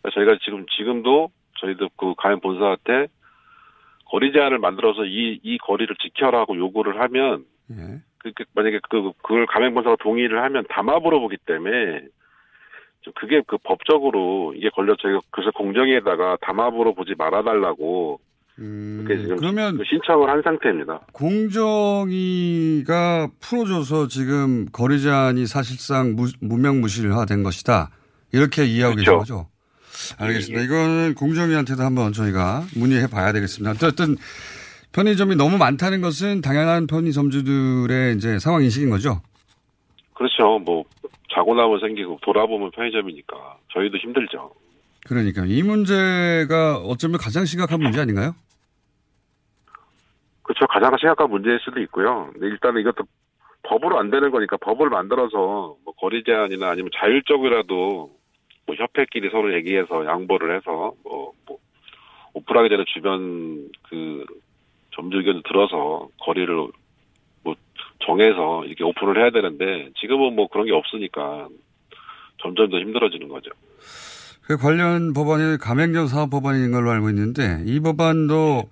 그러니까 0.01 0.09
저희가 0.13 0.37
지금, 0.43 0.65
지금도 0.75 1.29
저희도 1.59 1.89
그 1.95 2.13
가연 2.17 2.41
본사한테 2.41 3.07
거리 4.05 4.33
제한을 4.33 4.57
만들어서 4.59 5.05
이, 5.05 5.39
이 5.41 5.57
거리를 5.57 5.95
지켜라고 5.95 6.57
요구를 6.57 6.99
하면, 6.99 7.45
예. 7.71 8.01
그, 8.19 8.31
그 8.33 8.43
만약에 8.55 8.79
그, 8.89 9.11
그걸 9.21 9.45
가맹본사가 9.45 9.97
동의를 10.01 10.43
하면 10.43 10.65
담합으로 10.69 11.21
보기 11.21 11.37
때문에, 11.45 12.01
좀 13.01 13.13
그게 13.15 13.41
그 13.47 13.57
법적으로 13.63 14.53
이게 14.53 14.69
걸려 14.69 14.95
저희가 14.97 15.21
그래서 15.31 15.51
공정위에다가 15.51 16.37
담합으로 16.41 16.93
보지 16.93 17.15
말아달라고 17.17 18.19
음, 18.59 19.05
그러면 19.37 19.77
그 19.77 19.83
신청을 19.87 20.29
한 20.29 20.41
상태입니다. 20.41 21.01
공정위가 21.13 22.49
풀어줘서 23.39 24.07
지금 24.07 24.65
거리 24.71 24.99
제한이 24.99 25.45
사실상 25.45 26.15
무, 26.15 26.27
무명무실화된 26.41 27.43
것이다. 27.43 27.91
이렇게 28.33 28.65
이해하고 28.65 28.95
계신 28.95 29.11
그렇죠. 29.13 29.35
거죠? 29.35 29.49
알겠습니다. 30.17 30.63
이거는 30.63 31.13
공정위한테도 31.15 31.83
한번 31.83 32.13
저희가 32.13 32.63
문의해 32.75 33.07
봐야 33.07 33.31
되겠습니다. 33.31 33.71
어쨌든 33.71 34.15
편의점이 34.91 35.35
너무 35.35 35.57
많다는 35.57 36.01
것은 36.01 36.41
당연한 36.41 36.87
편의점주들의 36.87 38.15
이제 38.15 38.39
상황 38.39 38.63
인식인 38.63 38.89
거죠? 38.89 39.21
그렇죠. 40.13 40.57
뭐 40.59 40.83
자고 41.33 41.53
나면 41.53 41.79
생기고 41.79 42.19
돌아보면 42.23 42.71
편의점이니까 42.71 43.57
저희도 43.73 43.97
힘들죠. 43.97 44.51
그러니까 45.05 45.45
이 45.45 45.61
문제가 45.61 46.77
어쩌면 46.77 47.19
가장 47.19 47.45
심각한 47.45 47.79
문제 47.79 47.99
아닌가요? 48.01 48.33
그렇죠. 50.47 50.65
가장 50.67 50.95
심각한 50.97 51.29
문제일 51.29 51.59
수도 51.59 51.81
있고요. 51.81 52.31
일단은 52.41 52.79
이것도 52.81 53.03
법으로 53.63 53.99
안 53.99 54.09
되는 54.09 54.31
거니까 54.31 54.55
법을 54.57 54.89
만들어서 54.89 55.75
뭐 55.83 55.93
거리 55.99 56.23
제한이나 56.23 56.69
아니면 56.69 56.89
자율적이라도 56.95 58.11
뭐 58.65 58.75
협회끼리 58.75 59.29
서로 59.29 59.53
얘기해서 59.53 60.05
양보를 60.05 60.55
해서 60.55 60.93
뭐, 61.03 61.33
뭐 61.45 61.57
오픈하기 62.33 62.69
전에 62.69 62.85
주변 62.93 63.69
그 63.89 64.25
점주 64.95 65.17
의견을 65.17 65.43
들어서 65.43 66.07
거리를 66.21 66.55
뭐 67.43 67.55
정해서 68.05 68.63
이렇게 68.65 68.85
오픈을 68.85 69.21
해야 69.21 69.31
되는데 69.31 69.89
지금은 69.99 70.33
뭐 70.33 70.47
그런 70.47 70.65
게 70.65 70.71
없으니까 70.71 71.49
점점 72.41 72.69
더 72.69 72.79
힘들어지는 72.79 73.27
거죠. 73.27 73.51
그 74.43 74.55
관련 74.55 75.11
법안이 75.11 75.57
가맹점 75.57 76.07
사업 76.07 76.29
법안인 76.29 76.71
걸로 76.71 76.89
알고 76.91 77.09
있는데 77.09 77.63
이 77.65 77.81
법안도 77.81 78.69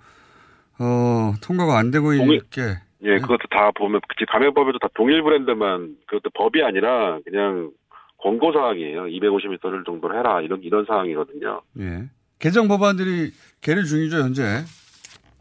어, 0.78 1.32
통과가 1.42 1.78
안 1.78 1.90
되고 1.90 2.14
동의- 2.16 2.36
있게 2.38 2.62
예, 3.02 3.18
그것도 3.18 3.46
다 3.50 3.70
보면 3.76 4.00
그 4.18 4.24
가맹법에도 4.26 4.78
다 4.78 4.88
동일 4.94 5.22
브랜드만 5.22 5.96
그것도 6.06 6.30
법이 6.34 6.62
아니라 6.62 7.18
그냥 7.24 7.70
권고 8.18 8.52
사항이에요. 8.52 9.04
250m를 9.04 9.84
정도로 9.86 10.18
해라 10.18 10.40
이런 10.40 10.62
이런 10.62 10.84
사항이거든요. 10.86 11.60
예. 11.80 12.04
개정 12.38 12.66
법안들이 12.68 13.32
계류 13.60 13.84
중이죠 13.84 14.16
현재. 14.18 14.42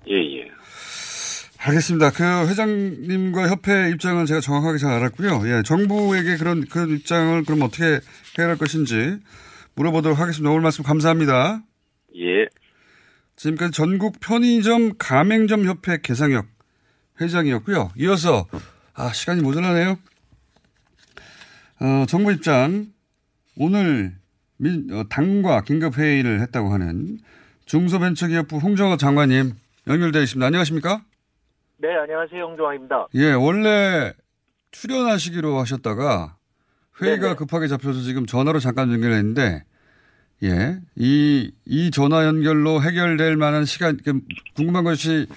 예, 0.08 0.14
예. 0.14 0.52
알겠습니다. 1.60 2.12
그 2.12 2.24
회장님과 2.50 3.48
협회 3.50 3.90
입장은 3.90 4.26
제가 4.26 4.40
정확하게 4.42 4.78
잘 4.78 4.92
알았고요. 4.92 5.42
예, 5.48 5.64
정부에게 5.64 6.38
그런 6.38 6.64
그런 6.66 6.90
입장을 6.92 7.44
그럼 7.46 7.64
어떻게 7.64 8.00
해결할 8.38 8.58
것인지 8.58 9.18
물어보도록 9.76 10.20
하겠습니다. 10.20 10.50
오늘 10.52 10.62
말씀 10.62 10.84
감사합니다. 10.84 11.62
예. 12.18 12.46
지금까지 13.36 13.72
전국 13.72 14.20
편의점 14.20 14.98
가맹점 14.98 15.66
협회 15.66 15.98
개상혁 16.02 16.46
회장이었고요. 17.22 17.92
이어서 17.98 18.48
아 18.94 19.12
시간이 19.12 19.42
모자라네요. 19.42 19.98
어, 21.82 22.06
정부 22.08 22.32
입장 22.32 22.88
오늘 23.58 24.16
민, 24.58 24.88
어, 24.92 25.04
당과 25.10 25.62
긴급 25.62 25.98
회의를 25.98 26.42
했다고 26.42 26.72
하는 26.74 27.20
중소벤처기업부 27.66 28.58
홍정호 28.58 28.98
장관님 28.98 29.54
연결되어 29.88 30.22
있습니다. 30.22 30.46
안녕하십니까? 30.46 31.04
네, 31.78 31.90
안녕하세요. 31.96 32.42
홍종환입니다. 32.44 33.08
예, 33.16 33.34
원래 33.34 34.14
출연하시기로 34.72 35.60
하셨다가 35.60 36.38
회의가 37.02 37.22
네네. 37.24 37.36
급하게 37.36 37.68
잡혀서 37.68 38.02
지금 38.02 38.26
전화로 38.26 38.60
잠깐 38.60 38.92
연결했는데 38.92 39.64
예, 40.44 40.80
이, 40.96 41.52
이 41.66 41.92
전화 41.92 42.26
연결로 42.26 42.82
해결될 42.82 43.38
만한 43.38 43.66
시간, 43.66 43.98
그 44.04 44.20
궁금한 44.56 44.84
것이 44.84 45.28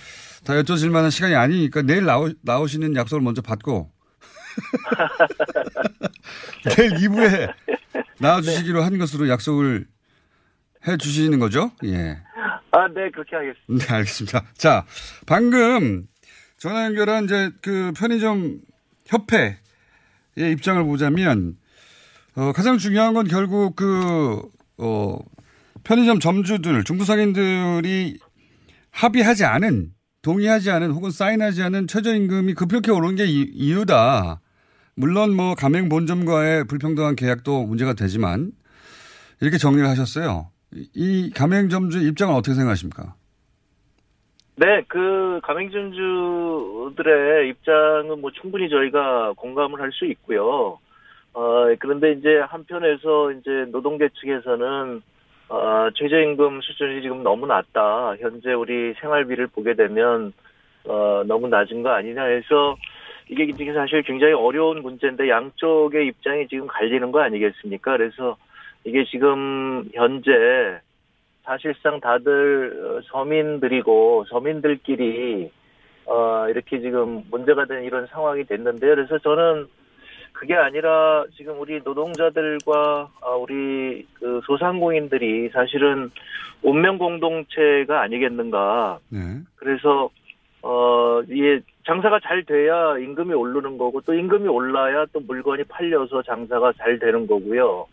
다 0.44 0.54
여쭤질 0.54 0.90
만한 0.90 1.10
시간이 1.10 1.34
아니니까 1.34 1.82
내일 1.82 2.04
나오, 2.04 2.30
나오시는 2.42 2.96
약속을 2.96 3.22
먼저 3.22 3.42
받고 3.42 3.90
내일 6.76 6.90
2부에 6.94 7.54
나와주시기로 8.18 8.82
한 8.82 8.98
것으로 8.98 9.28
약속을 9.28 9.86
해 10.86 10.96
주시는 10.96 11.38
거죠? 11.38 11.70
예. 11.84 12.18
아, 12.70 12.86
네, 12.88 13.10
그렇게 13.10 13.36
하겠습니다. 13.36 13.86
네, 13.86 13.94
알겠습니다. 13.94 14.44
자, 14.56 14.84
방금 15.26 16.06
전화 16.56 16.84
연결한 16.84 17.24
이제 17.24 17.50
그 17.62 17.92
편의점 17.96 18.60
협회의 19.06 19.56
입장을 20.36 20.82
보자면, 20.84 21.56
어, 22.36 22.52
가장 22.52 22.78
중요한 22.78 23.14
건 23.14 23.26
결국 23.26 23.74
그, 23.74 24.40
어, 24.78 25.18
편의점 25.84 26.18
점주들, 26.20 26.84
중소상인들이 26.84 28.18
합의하지 28.90 29.44
않은, 29.44 29.90
동의하지 30.22 30.70
않은 30.70 30.90
혹은 30.92 31.10
사인하지 31.10 31.62
않은 31.62 31.86
최저임금이 31.86 32.54
급격히 32.54 32.90
오른 32.90 33.14
게 33.16 33.24
이, 33.26 33.42
이유다. 33.54 34.40
물론 34.96 35.34
뭐 35.36 35.54
가맹 35.54 35.88
본점과의 35.88 36.64
불평등한 36.64 37.14
계약도 37.16 37.64
문제가 37.64 37.92
되지만 37.94 38.50
이렇게 39.40 39.56
정리를 39.58 39.86
하셨어요. 39.88 40.50
이- 40.74 40.88
이 40.94 41.30
가맹점주 41.30 42.00
입장은 42.08 42.34
어떻게 42.34 42.54
생각하십니까? 42.54 43.14
네, 44.56 44.82
그 44.88 45.40
가맹점주들의 45.44 47.48
입장은 47.48 48.20
뭐 48.20 48.32
충분히 48.32 48.68
저희가 48.68 49.34
공감을 49.36 49.80
할 49.80 49.92
수 49.92 50.04
있고요. 50.06 50.78
어, 51.38 51.72
그런데 51.78 52.10
이제 52.10 52.40
한편에서 52.40 53.30
이제 53.30 53.66
노동계 53.70 54.08
측에서는 54.08 55.00
어, 55.50 55.88
최저임금 55.94 56.60
수준이 56.62 57.00
지금 57.00 57.22
너무 57.22 57.46
낮다. 57.46 58.16
현재 58.18 58.52
우리 58.52 58.92
생활비를 58.94 59.46
보게 59.46 59.74
되면 59.74 60.32
어, 60.84 61.22
너무 61.28 61.46
낮은 61.46 61.84
거 61.84 61.90
아니냐 61.90 62.24
해서 62.24 62.76
이게 63.28 63.52
사실 63.72 64.02
굉장히 64.02 64.32
어려운 64.32 64.82
문제인데 64.82 65.28
양쪽의 65.28 66.08
입장이 66.08 66.48
지금 66.48 66.66
갈리는 66.66 67.12
거 67.12 67.20
아니겠습니까? 67.20 67.96
그래서 67.96 68.36
이게 68.82 69.04
지금 69.04 69.88
현재 69.94 70.80
사실상 71.44 72.00
다들 72.00 72.98
어, 72.98 73.00
서민들이고 73.12 74.24
서민들끼리 74.28 75.52
어 76.06 76.48
이렇게 76.48 76.80
지금 76.80 77.22
문제가 77.30 77.64
된 77.66 77.84
이런 77.84 78.06
상황이 78.08 78.42
됐는데요. 78.42 78.96
그래서 78.96 79.18
저는 79.18 79.68
그게 80.38 80.54
아니라 80.54 81.24
지금 81.36 81.58
우리 81.58 81.80
노동자들과 81.82 83.08
아, 83.22 83.30
우리 83.30 84.06
그 84.14 84.40
소상공인들이 84.44 85.48
사실은 85.48 86.12
운명 86.62 86.96
공동체가 86.96 88.02
아니겠는가. 88.02 89.00
네. 89.08 89.18
그래서 89.56 90.08
어 90.62 91.22
이게 91.28 91.60
장사가 91.86 92.20
잘 92.22 92.44
돼야 92.44 92.98
임금이 92.98 93.34
오르는 93.34 93.78
거고 93.78 94.00
또 94.02 94.14
임금이 94.14 94.46
올라야 94.46 95.06
또 95.12 95.18
물건이 95.18 95.64
팔려서 95.64 96.22
장사가 96.22 96.72
잘 96.78 97.00
되는 97.00 97.26
거고요. 97.26 97.86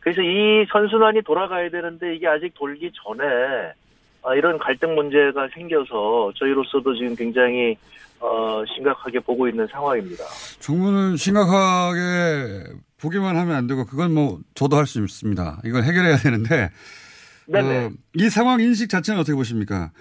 그래서 0.00 0.22
이 0.22 0.66
선순환이 0.72 1.22
돌아가야 1.22 1.70
되는데 1.70 2.16
이게 2.16 2.26
아직 2.26 2.52
돌기 2.54 2.90
전에 3.04 3.24
아, 3.24 3.72
이런 4.34 4.58
갈등 4.58 4.94
문제가 4.94 5.48
생겨서 5.54 6.32
저희로서도 6.36 6.94
지금 6.96 7.14
굉장히 7.14 7.76
어, 8.18 8.62
심각하게 8.74 9.20
보고 9.20 9.46
있는 9.48 9.66
상황입니다. 9.70 10.24
정부는 10.58 11.16
심각하게 11.16 12.64
보기만 12.98 13.36
하면 13.36 13.54
안 13.56 13.66
되고 13.66 13.84
그건 13.84 14.14
뭐 14.14 14.40
저도 14.54 14.76
할 14.76 14.86
수 14.86 15.02
있습니다. 15.04 15.60
이걸 15.64 15.82
해결해야 15.84 16.16
되는데. 16.16 16.70
어, 17.54 17.90
이 18.14 18.28
상황 18.28 18.60
인식 18.60 18.88
자체는 18.88 19.20
어떻게 19.20 19.36
보십니까? 19.36 19.92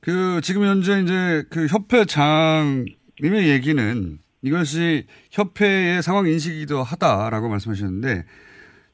그 0.00 0.40
지금 0.42 0.64
현재 0.64 1.00
이제 1.00 1.44
그 1.48 1.66
협회장님의 1.66 3.48
얘기는 3.48 4.18
이것이 4.42 5.06
협회의 5.30 6.02
상황 6.02 6.26
인식이기도 6.26 6.82
하다라고 6.82 7.48
말씀하셨는데 7.48 8.24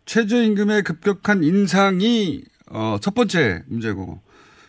최저임금의 0.04 0.82
급격한 0.82 1.42
인상이 1.44 2.44
어, 2.70 2.98
첫 3.00 3.14
번째 3.14 3.62
문제고 3.66 4.20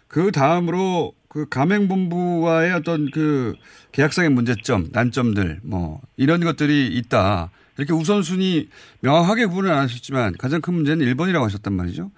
그 0.07 0.31
다음으로 0.31 1.13
그 1.27 1.47
가맹본부와의 1.49 2.73
어떤 2.73 3.11
그 3.11 3.53
계약상의 3.91 4.31
문제점, 4.31 4.87
난점들 4.91 5.59
뭐 5.63 6.01
이런 6.15 6.41
것들이 6.41 6.87
있다. 6.87 7.51
이렇게 7.77 7.93
우선순위 7.93 8.69
명확하게 9.01 9.45
구분을 9.45 9.69
안 9.71 9.79
하셨지만 9.79 10.33
가장 10.39 10.61
큰 10.61 10.73
문제는 10.73 11.05
1번이라고 11.05 11.43
하셨단 11.43 11.73
말이죠. 11.73 12.11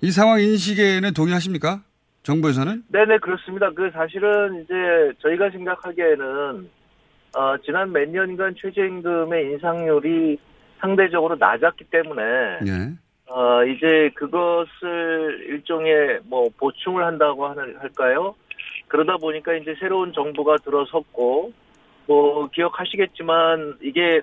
이 0.00 0.10
상황 0.10 0.40
인식에는 0.40 1.12
동의하십니까? 1.12 1.82
정부에서는? 2.22 2.84
네네 2.88 3.18
그렇습니다. 3.18 3.70
그 3.70 3.90
사실은 3.92 4.62
이제 4.62 4.74
저희가 5.20 5.50
생각하기에는 5.50 6.70
어, 7.36 7.56
지난 7.64 7.92
몇 7.92 8.08
년간 8.08 8.54
최저임금의 8.56 9.52
인상률이 9.52 10.38
상대적으로 10.80 11.36
낮았기 11.36 11.84
때문에 11.84 12.22
예. 12.66 12.92
어, 13.26 13.64
이제 13.64 14.10
그것을 14.14 15.46
일종의 15.48 16.20
뭐 16.24 16.48
보충을 16.58 17.04
한다고 17.04 17.46
하는, 17.46 17.76
할까요? 17.78 18.34
그러다 18.88 19.16
보니까 19.16 19.54
이제 19.54 19.74
새로운 19.80 20.12
정부가 20.12 20.56
들어섰고, 20.58 21.52
뭐 22.06 22.48
기억하시겠지만 22.50 23.78
이게 23.82 24.20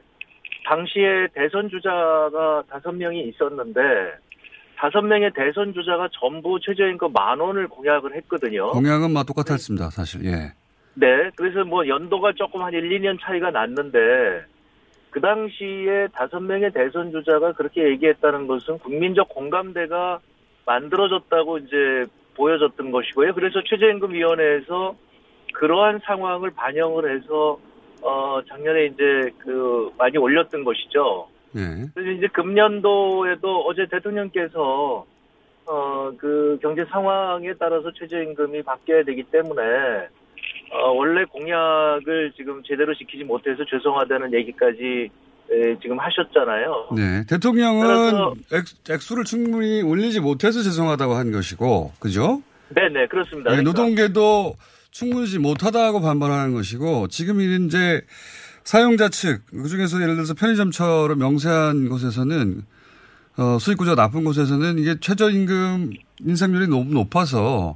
당시에 0.65 1.27
대선 1.33 1.69
주자가 1.69 2.63
다섯 2.69 2.91
명이 2.91 3.27
있었는데, 3.29 3.79
다섯 4.77 5.01
명의 5.01 5.31
대선 5.35 5.73
주자가 5.73 6.09
전부 6.19 6.59
최저임금 6.59 7.11
만 7.13 7.39
원을 7.39 7.67
공약을 7.67 8.15
했거든요. 8.17 8.71
공약은 8.71 9.11
막 9.11 9.25
똑같았습니다, 9.25 9.89
사실. 9.89 10.25
예. 10.25 10.53
네, 10.93 11.29
그래서 11.35 11.63
뭐 11.63 11.87
연도가 11.87 12.33
조금 12.33 12.61
한 12.61 12.73
1, 12.73 12.89
2년 12.89 13.17
차이가 13.21 13.49
났는데, 13.49 13.99
그 15.11 15.21
당시에 15.21 16.07
다섯 16.13 16.39
명의 16.39 16.71
대선 16.71 17.11
주자가 17.11 17.51
그렇게 17.53 17.83
얘기했다는 17.89 18.47
것은 18.47 18.79
국민적 18.79 19.29
공감대가 19.29 20.19
만들어졌다고 20.65 21.59
이제 21.59 22.05
보여졌던 22.35 22.91
것이고요. 22.91 23.33
그래서 23.33 23.61
최저임금위원회에서 23.63 24.95
그러한 25.53 25.99
상황을 26.05 26.51
반영을 26.51 27.13
해서 27.13 27.59
어 28.01 28.41
작년에 28.47 28.85
이제 28.85 29.29
그 29.37 29.91
많이 29.97 30.17
올렸던 30.17 30.63
것이죠. 30.63 31.27
예. 31.55 31.85
그래서 31.93 32.11
이제 32.11 32.27
금년도에도 32.27 33.65
어제 33.67 33.85
대통령께서 33.87 35.05
어 35.67 36.01
그 36.17 36.57
경제 36.61 36.83
상황에 36.85 37.53
따라서 37.59 37.91
최저임금이 37.91 38.63
바뀌어야 38.63 39.03
되기 39.03 39.23
때문에 39.23 40.07
어, 40.71 40.91
원래 40.93 41.25
공약을 41.25 42.33
지금 42.37 42.61
제대로 42.65 42.95
지키지 42.95 43.25
못해서 43.25 43.57
죄송하다는 43.69 44.33
얘기까지 44.33 45.09
에, 45.51 45.77
지금 45.81 45.99
하셨잖아요. 45.99 46.89
네. 46.95 47.25
대통령은 47.27 48.35
액, 48.53 48.63
액수를 48.89 49.25
충분히 49.25 49.81
올리지 49.81 50.21
못해서 50.21 50.61
죄송하다고 50.61 51.13
한 51.13 51.31
것이고, 51.33 51.91
그죠? 51.99 52.41
네네 52.69 53.07
그렇습니다. 53.07 53.49
네, 53.49 53.57
그러니까 53.57 53.63
노동계도 53.63 54.55
충분히 54.91 55.37
못하다고 55.37 55.99
반발하는 55.99 56.53
것이고, 56.53 57.09
지금 57.09 57.41
이제 57.41 58.01
사용자 58.63 59.09
측, 59.09 59.41
그 59.47 59.67
중에서 59.67 60.01
예를 60.01 60.15
들어서 60.15 60.33
편의점처럼 60.35 61.19
명세한 61.19 61.89
곳에서는, 61.89 62.61
어, 63.37 63.57
수익 63.59 63.77
구조가 63.77 64.01
나쁜 64.01 64.23
곳에서는 64.23 64.79
이게 64.79 64.95
최저임금 65.01 65.91
인상률이 66.19 66.67
너무 66.67 66.93
높아서, 66.93 67.75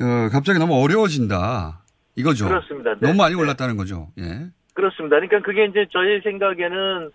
어, 0.00 0.28
갑자기 0.32 0.58
너무 0.58 0.82
어려워진다. 0.82 1.83
이거죠. 2.16 2.48
그렇습니다. 2.48 2.94
네. 2.94 3.00
너무 3.00 3.14
많이 3.16 3.34
올랐다는 3.34 3.76
거죠. 3.76 4.08
예. 4.18 4.46
그렇습니다. 4.74 5.16
그러니까 5.16 5.40
그게 5.40 5.64
이제 5.66 5.86
저희 5.90 6.20
생각에는 6.20 7.10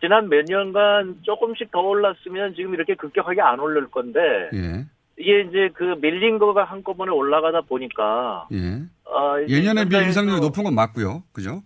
지난 0.00 0.28
몇 0.28 0.44
년간 0.44 1.20
조금씩 1.22 1.70
더 1.70 1.80
올랐으면 1.80 2.54
지금 2.54 2.74
이렇게 2.74 2.94
급격하게 2.94 3.40
안 3.40 3.60
오를 3.60 3.88
건데 3.90 4.20
예. 4.52 4.86
이게 5.16 5.42
이제 5.42 5.70
그 5.74 5.96
밀린 6.00 6.38
거가 6.38 6.64
한꺼번에 6.64 7.10
올라가다 7.10 7.62
보니까 7.62 8.48
예. 8.52 8.82
어, 9.04 9.36
예년에 9.48 9.88
비해 9.88 10.04
인상률이 10.04 10.40
높은 10.40 10.64
건 10.64 10.74
맞고요. 10.74 11.22
그죠? 11.32 11.62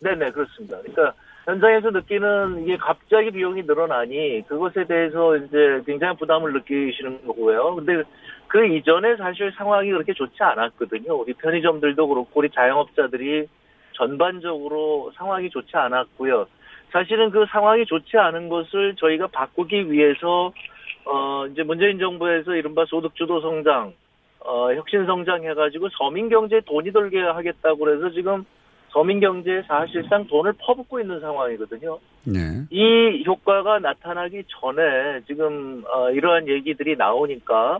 네네 0.00 0.30
그렇습니다. 0.30 0.78
그러니까 0.78 1.14
현장에서 1.44 1.90
느끼는 1.90 2.62
이게 2.62 2.76
갑자기 2.76 3.30
비용이 3.30 3.62
늘어나니 3.62 4.44
그것에 4.48 4.84
대해서 4.84 5.36
이제 5.36 5.82
굉장히 5.86 6.16
부담을 6.16 6.52
느끼시는 6.52 7.26
거고요. 7.26 7.76
근데 7.76 8.02
그 8.48 8.66
이전에 8.66 9.16
사실 9.16 9.52
상황이 9.56 9.90
그렇게 9.90 10.12
좋지 10.12 10.42
않았거든요. 10.42 11.14
우리 11.14 11.34
편의점들도 11.34 12.08
그렇고 12.08 12.30
우리 12.34 12.50
자영업자들이 12.50 13.46
전반적으로 13.92 15.12
상황이 15.16 15.50
좋지 15.50 15.76
않았고요. 15.76 16.46
사실은 16.92 17.30
그 17.30 17.44
상황이 17.50 17.84
좋지 17.84 18.16
않은 18.16 18.48
것을 18.48 18.96
저희가 18.96 19.28
바꾸기 19.28 19.92
위해서 19.92 20.52
어 21.04 21.46
이제 21.46 21.62
문재인 21.62 21.98
정부에서 21.98 22.54
이른바 22.54 22.84
소득 22.86 23.14
주도 23.14 23.40
성장, 23.40 23.92
어 24.40 24.72
혁신 24.74 25.06
성장 25.06 25.44
해가지고 25.44 25.88
서민 25.90 26.28
경제에 26.28 26.60
돈이 26.60 26.90
돌게 26.90 27.20
하겠다고 27.20 27.78
그래서 27.78 28.10
지금 28.10 28.44
서민 28.90 29.20
경제에 29.20 29.62
사실상 29.62 30.26
돈을 30.26 30.54
퍼붓고 30.58 31.00
있는 31.00 31.20
상황이거든요. 31.20 31.98
네. 32.24 32.38
이 32.70 33.22
효과가 33.26 33.78
나타나기 33.78 34.42
전에 34.48 35.20
지금 35.26 35.84
어, 35.88 36.10
이러한 36.10 36.48
얘기들이 36.48 36.96
나오니까 36.96 37.78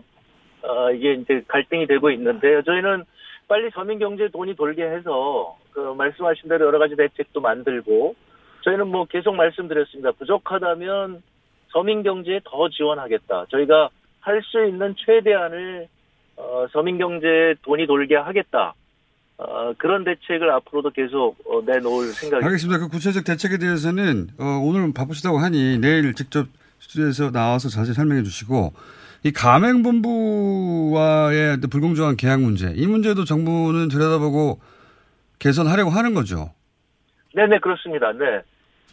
어, 0.63 0.91
이게 0.91 1.13
이제 1.13 1.43
갈등이 1.47 1.87
되고 1.87 2.09
있는데요. 2.11 2.61
저희는 2.63 3.03
빨리 3.47 3.69
서민 3.71 3.99
경제에 3.99 4.29
돈이 4.29 4.55
돌게 4.55 4.83
해서 4.83 5.57
그 5.73 5.93
말씀하신 5.97 6.47
대로 6.49 6.67
여러 6.67 6.79
가지 6.79 6.95
대책도 6.95 7.41
만들고 7.41 8.15
저희는 8.63 8.87
뭐 8.87 9.05
계속 9.05 9.35
말씀드렸습니다. 9.35 10.11
부족하다면 10.11 11.21
서민 11.69 12.03
경제에 12.03 12.39
더 12.45 12.69
지원하겠다. 12.69 13.47
저희가 13.49 13.89
할 14.21 14.41
수 14.43 14.63
있는 14.65 14.93
최대한을 14.97 15.87
어, 16.37 16.67
서민 16.71 16.97
경제에 16.97 17.55
돈이 17.63 17.87
돌게 17.87 18.15
하겠다. 18.15 18.73
어, 19.47 19.73
그런 19.77 20.03
대책을 20.03 20.51
앞으로도 20.51 20.91
계속 20.91 21.35
어, 21.47 21.61
내놓을 21.65 22.07
생각입니다. 22.13 22.45
알겠습니다. 22.47 22.79
그 22.79 22.87
구체적 22.89 23.23
대책에 23.23 23.57
대해서는 23.57 24.29
어, 24.37 24.59
오늘 24.63 24.93
바쁘시다고 24.93 25.39
하니 25.39 25.79
내일 25.79 26.13
직접 26.13 26.47
스튜디오에서 26.79 27.31
나와서 27.31 27.69
자세히 27.69 27.93
설명해 27.95 28.23
주시고 28.23 28.73
이 29.23 29.31
가맹본부와의 30.31 31.57
불공정한 31.69 32.17
계약 32.17 32.41
문제 32.41 32.71
이 32.75 32.85
문제도 32.87 33.23
정부는 33.23 33.87
들여다보고 33.89 34.59
개선하려고 35.39 35.89
하는 35.89 36.13
거죠. 36.13 36.51
네네 37.33 37.59
그렇습니다. 37.59 38.11
네. 38.11 38.41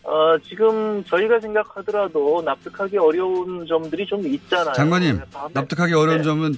어, 0.05 0.39
지금 0.43 1.05
저희가 1.05 1.41
생각하더라도 1.41 2.41
납득하기 2.43 2.97
어려운 2.97 3.67
점들이 3.67 4.07
좀 4.07 4.27
있잖아요. 4.27 4.73
장관님 4.75 5.21
다음에- 5.31 5.51
납득하기 5.53 5.93
어려운 5.93 6.19
네, 6.19 6.23
점은 6.23 6.55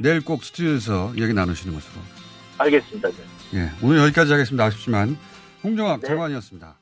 내일 0.00 0.24
꼭 0.24 0.44
스튜디오에서 0.44 1.12
얘기 1.18 1.32
나누시는 1.32 1.74
것으로. 1.74 2.21
알겠습니다. 2.62 3.08
네. 3.08 3.58
예, 3.60 3.70
오늘 3.82 3.98
여기까지 3.98 4.32
하겠습니다. 4.32 4.64
아쉽지만 4.64 5.16
홍정학 5.62 6.02
장관이었습니다. 6.02 6.76